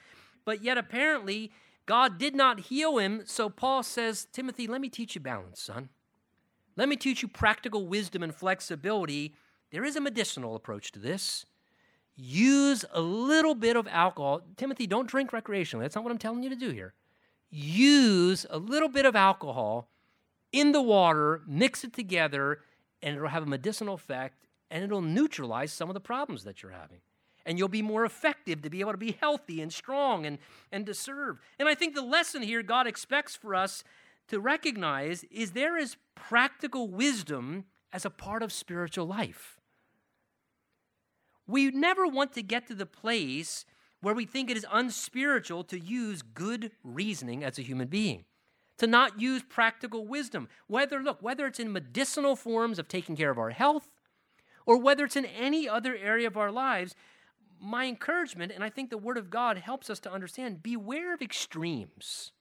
But 0.44 0.64
yet, 0.64 0.78
apparently, 0.78 1.52
God 1.86 2.18
did 2.18 2.36
not 2.36 2.62
heal 2.62 2.98
him. 2.98 3.22
So 3.26 3.50
Paul 3.50 3.84
says, 3.84 4.28
Timothy, 4.32 4.66
let 4.66 4.82
me 4.82 4.90
teach 4.90 5.14
you 5.14 5.22
balance, 5.22 5.62
son. 5.62 5.90
Let 6.80 6.88
me 6.88 6.96
teach 6.96 7.22
you 7.22 7.28
practical 7.28 7.88
wisdom 7.88 8.24
and 8.24 8.34
flexibility. 8.34 9.36
There 9.70 9.84
is 9.84 9.98
a 9.98 10.02
medicinal 10.02 10.56
approach 10.56 10.94
to 10.94 11.00
this. 11.00 11.46
Use 12.16 12.86
a 12.94 13.02
little 13.02 13.54
bit 13.54 13.76
of 13.76 13.86
alcohol. 13.86 14.44
Timothy, 14.56 14.88
don't 14.88 15.06
drink 15.06 15.32
recreationally. 15.32 15.82
That's 15.82 15.96
not 15.96 16.06
what 16.06 16.12
I'm 16.12 16.18
telling 16.18 16.42
you 16.42 16.50
to 16.50 16.56
do 16.56 16.70
here. 16.70 16.94
Use 17.52 18.46
a 18.50 18.58
little 18.58 18.88
bit 18.88 19.06
of 19.06 19.14
alcohol 19.14 19.90
in 20.54 20.72
the 20.72 20.82
water, 20.82 21.42
mix 21.46 21.84
it 21.84 21.92
together, 21.92 22.62
and 23.04 23.18
it'll 23.18 23.28
have 23.28 23.44
a 23.44 23.46
medicinal 23.46 23.96
effect 23.96 24.48
and 24.72 24.82
it'll 24.82 25.02
neutralize 25.02 25.74
some 25.74 25.90
of 25.90 25.96
the 25.96 26.00
problems 26.00 26.46
that 26.46 26.64
you're 26.64 26.72
having. 26.72 27.00
And 27.46 27.58
you'll 27.58 27.68
be 27.68 27.82
more 27.82 28.06
effective 28.06 28.62
to 28.62 28.70
be 28.70 28.80
able 28.80 28.94
to 28.94 28.98
be 28.98 29.18
healthy 29.20 29.62
and 29.62 29.74
strong 29.74 30.26
and, 30.26 30.38
and 30.72 30.86
to 30.86 30.94
serve. 30.94 31.42
And 31.60 31.68
I 31.68 31.76
think 31.76 31.94
the 31.94 32.02
lesson 32.02 32.42
here 32.42 32.64
God 32.64 32.88
expects 32.88 33.36
for 33.36 33.54
us 33.54 33.84
to 34.30 34.40
recognize 34.40 35.24
is 35.26 35.52
there 35.52 35.78
is 35.78 35.98
practical 36.16 36.88
wisdom 36.88 37.66
as 37.92 38.06
a 38.06 38.10
part 38.10 38.44
of 38.44 38.52
spiritual 38.52 39.06
life. 39.06 39.60
We 41.48 41.72
never 41.72 42.08
want 42.08 42.34
to 42.34 42.44
get 42.44 42.68
to 42.68 42.76
the 42.76 42.86
place 42.86 43.66
where 44.02 44.14
we 44.14 44.26
think 44.26 44.50
it 44.50 44.58
is 44.58 44.66
unspiritual 44.72 45.64
to 45.66 45.80
use 45.80 46.22
good 46.22 46.72
reasoning 46.84 47.44
as 47.44 47.60
a 47.60 47.64
human 47.64 47.88
being 47.88 48.26
to 48.78 48.88
not 48.88 49.20
use 49.20 49.44
practical 49.44 50.08
wisdom 50.08 50.48
whether 50.68 51.02
look 51.02 51.22
whether 51.22 51.46
it's 51.46 51.60
in 51.60 51.72
medicinal 51.72 52.36
forms 52.36 52.80
of 52.80 52.88
taking 52.88 53.16
care 53.16 53.30
of 53.30 53.38
our 53.38 53.50
health 53.50 53.90
or 54.70 54.78
whether 54.78 55.04
it's 55.04 55.16
in 55.16 55.26
any 55.26 55.68
other 55.68 55.96
area 55.96 56.28
of 56.28 56.38
our 56.38 56.52
lives, 56.52 56.94
my 57.60 57.86
encouragement, 57.86 58.52
and 58.54 58.64
I 58.64 58.70
think 58.70 58.92
the 58.92 59.00
Word 59.00 59.18
of 59.18 59.32
God 59.32 59.58
helps 59.58 59.90
us 59.90 60.00
to 60.02 60.12
understand 60.12 60.62
beware 60.62 61.12
of 61.12 61.24
extremes. 61.24 62.32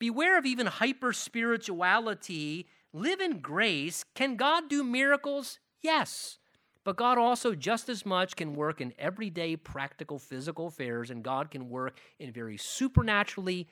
Beware 0.00 0.38
of 0.38 0.46
even 0.46 0.66
hyper 0.66 1.12
spirituality. 1.12 2.66
Live 2.92 3.20
in 3.20 3.38
grace. 3.38 4.04
Can 4.14 4.34
God 4.34 4.68
do 4.68 4.82
miracles? 4.82 5.60
Yes. 5.82 6.38
But 6.82 6.96
God 6.96 7.18
also 7.18 7.54
just 7.54 7.90
as 7.90 8.06
much 8.06 8.34
can 8.34 8.54
work 8.54 8.80
in 8.80 8.94
everyday 8.98 9.54
practical 9.54 10.18
physical 10.18 10.68
affairs, 10.68 11.10
and 11.10 11.22
God 11.22 11.50
can 11.50 11.68
work 11.68 12.00
in 12.18 12.32
very 12.32 12.56
supernaturally 12.56 13.68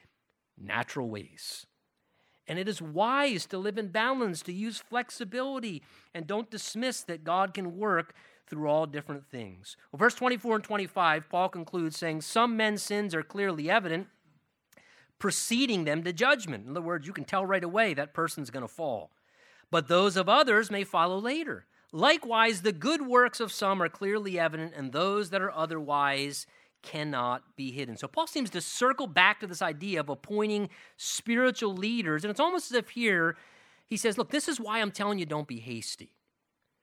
natural 0.58 1.08
ways. 1.08 1.66
And 2.46 2.58
it 2.58 2.68
is 2.68 2.82
wise 2.82 3.46
to 3.46 3.58
live 3.58 3.78
in 3.78 3.88
balance, 3.88 4.42
to 4.42 4.52
use 4.52 4.78
flexibility, 4.78 5.82
and 6.14 6.26
don't 6.26 6.50
dismiss 6.50 7.02
that 7.02 7.24
God 7.24 7.54
can 7.54 7.78
work 7.78 8.14
through 8.46 8.68
all 8.68 8.86
different 8.86 9.26
things. 9.26 9.76
Well, 9.90 9.98
verse 9.98 10.14
24 10.14 10.56
and 10.56 10.64
25, 10.64 11.28
Paul 11.30 11.48
concludes 11.48 11.96
saying, 11.96 12.20
Some 12.20 12.56
men's 12.56 12.82
sins 12.82 13.14
are 13.14 13.22
clearly 13.22 13.70
evident, 13.70 14.08
preceding 15.18 15.84
them 15.84 16.02
to 16.04 16.12
judgment. 16.12 16.64
In 16.64 16.70
other 16.70 16.82
words, 16.82 17.06
you 17.06 17.12
can 17.12 17.24
tell 17.24 17.44
right 17.44 17.64
away 17.64 17.94
that 17.94 18.14
person's 18.14 18.50
going 18.50 18.62
to 18.62 18.68
fall. 18.68 19.10
But 19.70 19.88
those 19.88 20.16
of 20.16 20.28
others 20.28 20.70
may 20.70 20.84
follow 20.84 21.18
later. 21.18 21.66
Likewise, 21.92 22.62
the 22.62 22.72
good 22.72 23.06
works 23.06 23.40
of 23.40 23.52
some 23.52 23.82
are 23.82 23.88
clearly 23.88 24.38
evident, 24.38 24.74
and 24.76 24.92
those 24.92 25.30
that 25.30 25.42
are 25.42 25.52
otherwise 25.52 26.46
cannot 26.82 27.42
be 27.56 27.72
hidden. 27.72 27.96
So 27.96 28.06
Paul 28.06 28.26
seems 28.26 28.50
to 28.50 28.60
circle 28.60 29.06
back 29.06 29.40
to 29.40 29.46
this 29.46 29.62
idea 29.62 30.00
of 30.00 30.08
appointing 30.08 30.68
spiritual 30.96 31.74
leaders. 31.74 32.24
And 32.24 32.30
it's 32.30 32.40
almost 32.40 32.70
as 32.70 32.76
if 32.76 32.90
here 32.90 33.36
he 33.86 33.96
says, 33.96 34.18
Look, 34.18 34.30
this 34.30 34.48
is 34.48 34.60
why 34.60 34.80
I'm 34.80 34.90
telling 34.90 35.18
you 35.18 35.26
don't 35.26 35.48
be 35.48 35.60
hasty. 35.60 36.12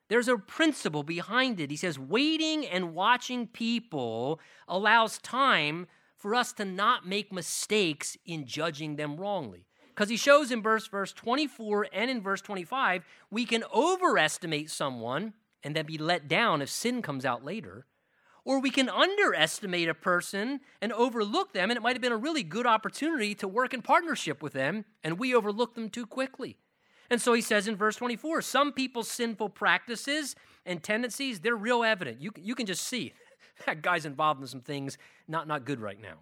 There's 0.07 0.27
a 0.27 0.37
principle 0.37 1.03
behind 1.03 1.59
it. 1.59 1.71
He 1.71 1.77
says, 1.77 1.97
waiting 1.97 2.65
and 2.65 2.93
watching 2.93 3.47
people 3.47 4.39
allows 4.67 5.17
time 5.17 5.87
for 6.17 6.35
us 6.35 6.53
to 6.53 6.65
not 6.65 7.07
make 7.07 7.31
mistakes 7.31 8.17
in 8.25 8.45
judging 8.45 8.95
them 8.95 9.17
wrongly. 9.17 9.65
Because 9.89 10.09
he 10.09 10.17
shows 10.17 10.51
in 10.51 10.61
verse, 10.61 10.87
verse 10.87 11.13
24 11.13 11.87
and 11.93 12.11
in 12.11 12.21
verse 12.21 12.41
25, 12.41 13.05
we 13.31 13.45
can 13.45 13.63
overestimate 13.73 14.69
someone 14.69 15.33
and 15.63 15.75
then 15.75 15.85
be 15.85 15.97
let 15.97 16.27
down 16.27 16.61
if 16.61 16.69
sin 16.69 17.01
comes 17.01 17.25
out 17.25 17.43
later 17.43 17.85
or 18.45 18.59
we 18.59 18.69
can 18.69 18.87
underestimate 18.87 19.89
a 19.89 19.93
person 19.95 20.61
and 20.79 20.93
overlook 20.93 21.51
them, 21.51 21.71
and 21.71 21.77
it 21.77 21.81
might 21.81 21.95
have 21.95 22.01
been 22.01 22.11
a 22.11 22.17
really 22.17 22.43
good 22.43 22.67
opportunity 22.67 23.33
to 23.35 23.47
work 23.47 23.73
in 23.73 23.81
partnership 23.81 24.41
with 24.41 24.53
them, 24.53 24.85
and 25.03 25.17
we 25.17 25.33
overlook 25.33 25.73
them 25.73 25.89
too 25.89 26.05
quickly. 26.05 26.55
And 27.09 27.19
so 27.19 27.33
he 27.33 27.41
says 27.41 27.67
in 27.67 27.75
verse 27.75 27.95
24 27.97 28.41
some 28.43 28.71
people's 28.71 29.09
sinful 29.09 29.49
practices 29.49 30.35
and 30.65 30.81
tendencies, 30.81 31.39
they're 31.39 31.55
real 31.55 31.83
evident. 31.83 32.21
You, 32.21 32.31
you 32.35 32.55
can 32.55 32.65
just 32.65 32.85
see 32.85 33.13
that 33.65 33.81
guy's 33.81 34.05
involved 34.05 34.41
in 34.41 34.47
some 34.47 34.61
things 34.61 34.97
not, 35.27 35.47
not 35.47 35.65
good 35.65 35.79
right 35.79 36.01
now. 36.01 36.17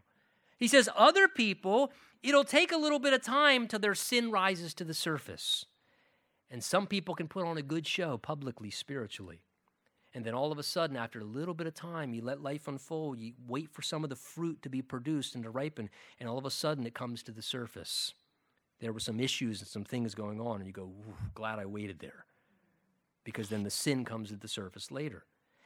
He 0.58 0.68
says, 0.68 0.90
other 0.96 1.28
people, 1.28 1.92
it'll 2.22 2.44
take 2.44 2.72
a 2.72 2.78
little 2.78 3.00
bit 3.00 3.14
of 3.14 3.22
time 3.22 3.68
till 3.68 3.80
their 3.80 3.96
sin 3.96 4.32
rises 4.32 4.74
to 4.76 4.84
the 4.84 4.94
surface. 4.94 5.66
And 6.50 6.64
some 6.64 6.88
people 6.88 7.16
can 7.16 7.28
put 7.28 7.46
on 7.46 7.58
a 7.58 7.64
good 7.64 7.88
show 7.88 8.18
publicly, 8.18 8.70
spiritually. 8.70 9.42
And 10.14 10.24
then 10.24 10.36
all 10.36 10.52
of 10.52 10.60
a 10.60 10.64
sudden, 10.64 10.96
after 10.96 11.20
a 11.20 11.24
little 11.24 11.56
bit 11.56 11.66
of 11.66 11.74
time, 11.74 12.14
you 12.14 12.22
let 12.22 12.42
life 12.42 12.68
unfold, 12.68 13.20
you 13.20 13.34
wait 13.48 13.72
for 13.72 13.82
some 13.82 14.04
of 14.04 14.12
the 14.12 14.16
fruit 14.16 14.62
to 14.62 14.70
be 14.70 14.82
produced 14.82 15.34
and 15.34 15.44
to 15.44 15.50
ripen, 15.50 15.90
and 16.20 16.30
all 16.30 16.38
of 16.38 16.46
a 16.46 16.52
sudden 16.52 16.86
it 16.86 16.94
comes 16.94 17.24
to 17.24 17.32
the 17.32 17.42
surface. 17.42 18.14
There 18.80 18.94
were 18.94 19.00
some 19.00 19.20
issues 19.20 19.60
and 19.60 19.68
some 19.68 19.84
things 19.84 20.14
going 20.14 20.40
on, 20.40 20.58
and 20.58 20.68
you 20.68 20.74
go, 20.74 20.92
glad 21.34 21.58
I 21.58 21.66
waited 21.66 22.00
there. 22.00 22.26
Because 23.24 23.50
then 23.50 23.64
the 23.64 23.72
sin 23.72 24.06
comes 24.06 24.30
to 24.30 24.36
the 24.36 24.48
surface 24.48 24.92
later. 24.92 25.24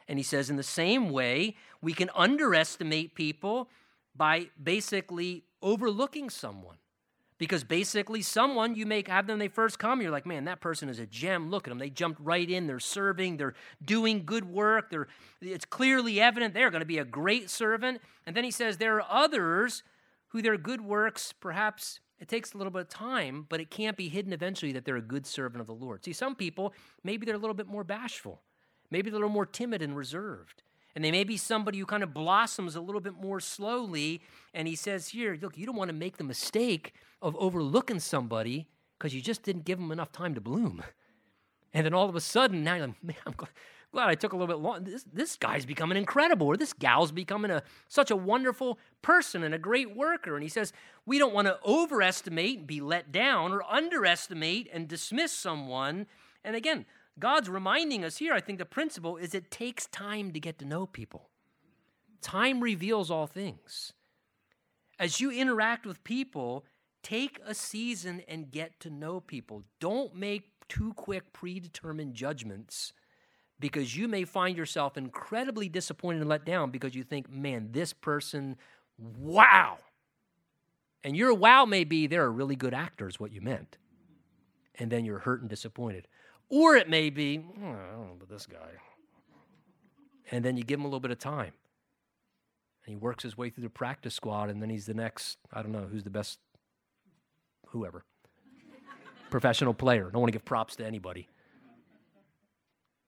And 0.08 0.18
he 0.18 0.22
says, 0.22 0.48
in 0.48 0.56
the 0.56 0.62
same 0.62 1.10
way, 1.10 1.56
we 1.82 1.92
can 1.92 2.10
underestimate 2.14 3.14
people 3.14 3.68
by 4.16 4.46
basically 4.60 5.44
overlooking 5.62 6.30
someone. 6.30 6.76
Because 7.36 7.62
basically, 7.62 8.20
someone 8.22 8.74
you 8.74 8.84
may 8.84 9.04
have 9.06 9.28
them 9.28 9.38
they 9.38 9.46
first 9.46 9.78
come, 9.78 10.02
you're 10.02 10.10
like, 10.10 10.26
man, 10.26 10.46
that 10.46 10.60
person 10.60 10.88
is 10.88 10.98
a 10.98 11.06
gem. 11.06 11.50
Look 11.50 11.68
at 11.68 11.70
them. 11.70 11.78
They 11.78 11.90
jumped 11.90 12.20
right 12.20 12.48
in. 12.50 12.66
They're 12.66 12.80
serving. 12.80 13.36
They're 13.36 13.54
doing 13.84 14.24
good 14.24 14.44
work. 14.44 14.90
They're, 14.90 15.06
it's 15.40 15.64
clearly 15.64 16.20
evident 16.20 16.52
they're 16.52 16.70
going 16.70 16.80
to 16.80 16.86
be 16.86 16.98
a 16.98 17.04
great 17.04 17.48
servant. 17.48 18.00
And 18.26 18.36
then 18.36 18.42
he 18.42 18.50
says 18.50 18.78
there 18.78 18.96
are 18.96 19.06
others 19.08 19.84
who 20.28 20.42
their 20.42 20.56
good 20.56 20.80
works, 20.80 21.32
perhaps 21.32 22.00
it 22.18 22.28
takes 22.28 22.52
a 22.52 22.58
little 22.58 22.72
bit 22.72 22.82
of 22.82 22.88
time, 22.88 23.46
but 23.48 23.60
it 23.60 23.70
can't 23.70 23.96
be 23.96 24.08
hidden 24.08 24.32
eventually 24.32 24.72
that 24.72 24.84
they're 24.84 24.96
a 24.96 25.02
good 25.02 25.26
servant 25.26 25.60
of 25.60 25.66
the 25.66 25.74
Lord. 25.74 26.04
See, 26.04 26.12
some 26.12 26.34
people, 26.34 26.74
maybe 27.04 27.24
they're 27.24 27.36
a 27.36 27.38
little 27.38 27.54
bit 27.54 27.68
more 27.68 27.84
bashful. 27.84 28.42
Maybe 28.90 29.10
a 29.10 29.12
little 29.12 29.28
more 29.28 29.46
timid 29.46 29.82
and 29.82 29.96
reserved. 29.96 30.62
And 30.94 31.04
they 31.04 31.10
may 31.10 31.24
be 31.24 31.36
somebody 31.36 31.78
who 31.78 31.86
kind 31.86 32.02
of 32.02 32.12
blossoms 32.12 32.74
a 32.74 32.80
little 32.80 33.00
bit 33.00 33.14
more 33.14 33.40
slowly. 33.40 34.20
And 34.54 34.66
he 34.66 34.74
says 34.74 35.08
here, 35.08 35.38
look, 35.40 35.56
you 35.56 35.66
don't 35.66 35.76
want 35.76 35.90
to 35.90 35.96
make 35.96 36.16
the 36.16 36.24
mistake 36.24 36.92
of 37.22 37.36
overlooking 37.36 38.00
somebody 38.00 38.66
because 38.98 39.14
you 39.14 39.20
just 39.20 39.42
didn't 39.42 39.64
give 39.64 39.78
them 39.78 39.92
enough 39.92 40.12
time 40.12 40.34
to 40.34 40.40
bloom. 40.40 40.82
And 41.74 41.84
then 41.84 41.92
all 41.92 42.08
of 42.08 42.16
a 42.16 42.20
sudden, 42.20 42.64
now 42.64 42.76
you're 42.76 42.86
like, 42.86 43.04
man, 43.04 43.16
I'm 43.26 43.34
glad, 43.36 43.50
glad 43.92 44.08
I 44.08 44.14
took 44.14 44.32
a 44.32 44.36
little 44.36 44.52
bit 44.52 44.62
long. 44.62 44.84
This, 44.84 45.04
this 45.12 45.36
guy's 45.36 45.66
becoming 45.66 45.98
incredible, 45.98 46.46
or 46.46 46.56
this 46.56 46.72
gal's 46.72 47.12
becoming 47.12 47.50
a, 47.50 47.62
such 47.88 48.10
a 48.10 48.16
wonderful 48.16 48.78
person 49.02 49.42
and 49.42 49.54
a 49.54 49.58
great 49.58 49.94
worker. 49.94 50.34
And 50.34 50.42
he 50.42 50.48
says, 50.48 50.72
we 51.04 51.18
don't 51.18 51.34
want 51.34 51.46
to 51.46 51.58
overestimate 51.66 52.60
and 52.60 52.66
be 52.66 52.80
let 52.80 53.12
down 53.12 53.52
or 53.52 53.62
underestimate 53.70 54.70
and 54.72 54.88
dismiss 54.88 55.30
someone. 55.30 56.06
And 56.42 56.56
again, 56.56 56.86
God's 57.18 57.48
reminding 57.48 58.04
us 58.04 58.18
here, 58.18 58.32
I 58.32 58.40
think 58.40 58.58
the 58.58 58.64
principle 58.64 59.16
is 59.16 59.34
it 59.34 59.50
takes 59.50 59.86
time 59.86 60.32
to 60.32 60.40
get 60.40 60.58
to 60.58 60.64
know 60.64 60.86
people. 60.86 61.28
Time 62.20 62.60
reveals 62.60 63.10
all 63.10 63.26
things. 63.26 63.92
As 64.98 65.20
you 65.20 65.30
interact 65.30 65.86
with 65.86 66.02
people, 66.04 66.64
take 67.02 67.40
a 67.46 67.54
season 67.54 68.22
and 68.28 68.50
get 68.50 68.80
to 68.80 68.90
know 68.90 69.20
people. 69.20 69.62
Don't 69.80 70.14
make 70.14 70.44
too 70.68 70.92
quick, 70.94 71.32
predetermined 71.32 72.14
judgments 72.14 72.92
because 73.60 73.96
you 73.96 74.06
may 74.06 74.24
find 74.24 74.56
yourself 74.56 74.96
incredibly 74.96 75.68
disappointed 75.68 76.20
and 76.20 76.28
let 76.28 76.44
down 76.44 76.70
because 76.70 76.94
you 76.94 77.02
think, 77.02 77.30
man, 77.30 77.70
this 77.72 77.92
person, 77.92 78.56
wow. 78.98 79.78
And 81.02 81.16
your 81.16 81.34
wow 81.34 81.64
may 81.64 81.84
be 81.84 82.06
they're 82.06 82.24
a 82.24 82.30
really 82.30 82.56
good 82.56 82.74
actor, 82.74 83.08
is 83.08 83.18
what 83.18 83.32
you 83.32 83.40
meant. 83.40 83.78
And 84.76 84.90
then 84.90 85.04
you're 85.04 85.20
hurt 85.20 85.40
and 85.40 85.50
disappointed. 85.50 86.06
Or 86.50 86.76
it 86.76 86.88
may 86.88 87.10
be, 87.10 87.44
oh, 87.62 87.66
I 87.66 87.92
don't 87.92 88.06
know 88.06 88.12
about 88.16 88.28
this 88.28 88.46
guy. 88.46 88.70
And 90.30 90.44
then 90.44 90.56
you 90.56 90.64
give 90.64 90.78
him 90.78 90.84
a 90.84 90.88
little 90.88 91.00
bit 91.00 91.10
of 91.10 91.18
time. 91.18 91.52
And 92.84 92.92
he 92.92 92.96
works 92.96 93.22
his 93.22 93.36
way 93.36 93.50
through 93.50 93.64
the 93.64 93.70
practice 93.70 94.14
squad, 94.14 94.48
and 94.48 94.62
then 94.62 94.70
he's 94.70 94.86
the 94.86 94.94
next, 94.94 95.38
I 95.52 95.62
don't 95.62 95.72
know, 95.72 95.86
who's 95.90 96.04
the 96.04 96.10
best, 96.10 96.38
whoever. 97.68 98.04
Professional 99.30 99.74
player. 99.74 100.04
Don't 100.10 100.22
want 100.22 100.28
to 100.28 100.38
give 100.38 100.44
props 100.44 100.76
to 100.76 100.86
anybody. 100.86 101.28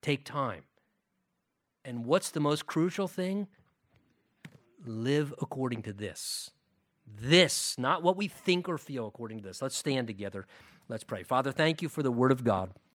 Take 0.03 0.25
time. 0.25 0.65
And 1.85 2.05
what's 2.05 2.31
the 2.31 2.41
most 2.41 2.67
crucial 2.67 3.09
thing? 3.09 3.49
Live 4.85 5.33
according 5.41 5.83
to 5.83 5.95
this. 5.95 6.51
This, 7.07 7.77
not 7.79 8.03
what 8.03 8.17
we 8.17 8.29
think 8.29 8.69
or 8.69 8.77
feel 8.79 9.07
according 9.07 9.39
to 9.39 9.45
this. 9.45 9.63
Let's 9.63 9.77
stand 9.77 10.07
together. 10.07 10.47
Let's 10.89 11.05
pray. 11.05 11.23
Father, 11.23 11.53
thank 11.53 11.81
you 11.83 11.89
for 11.89 12.03
the 12.03 12.13
word 12.13 12.33
of 12.33 12.45
God. 12.45 12.71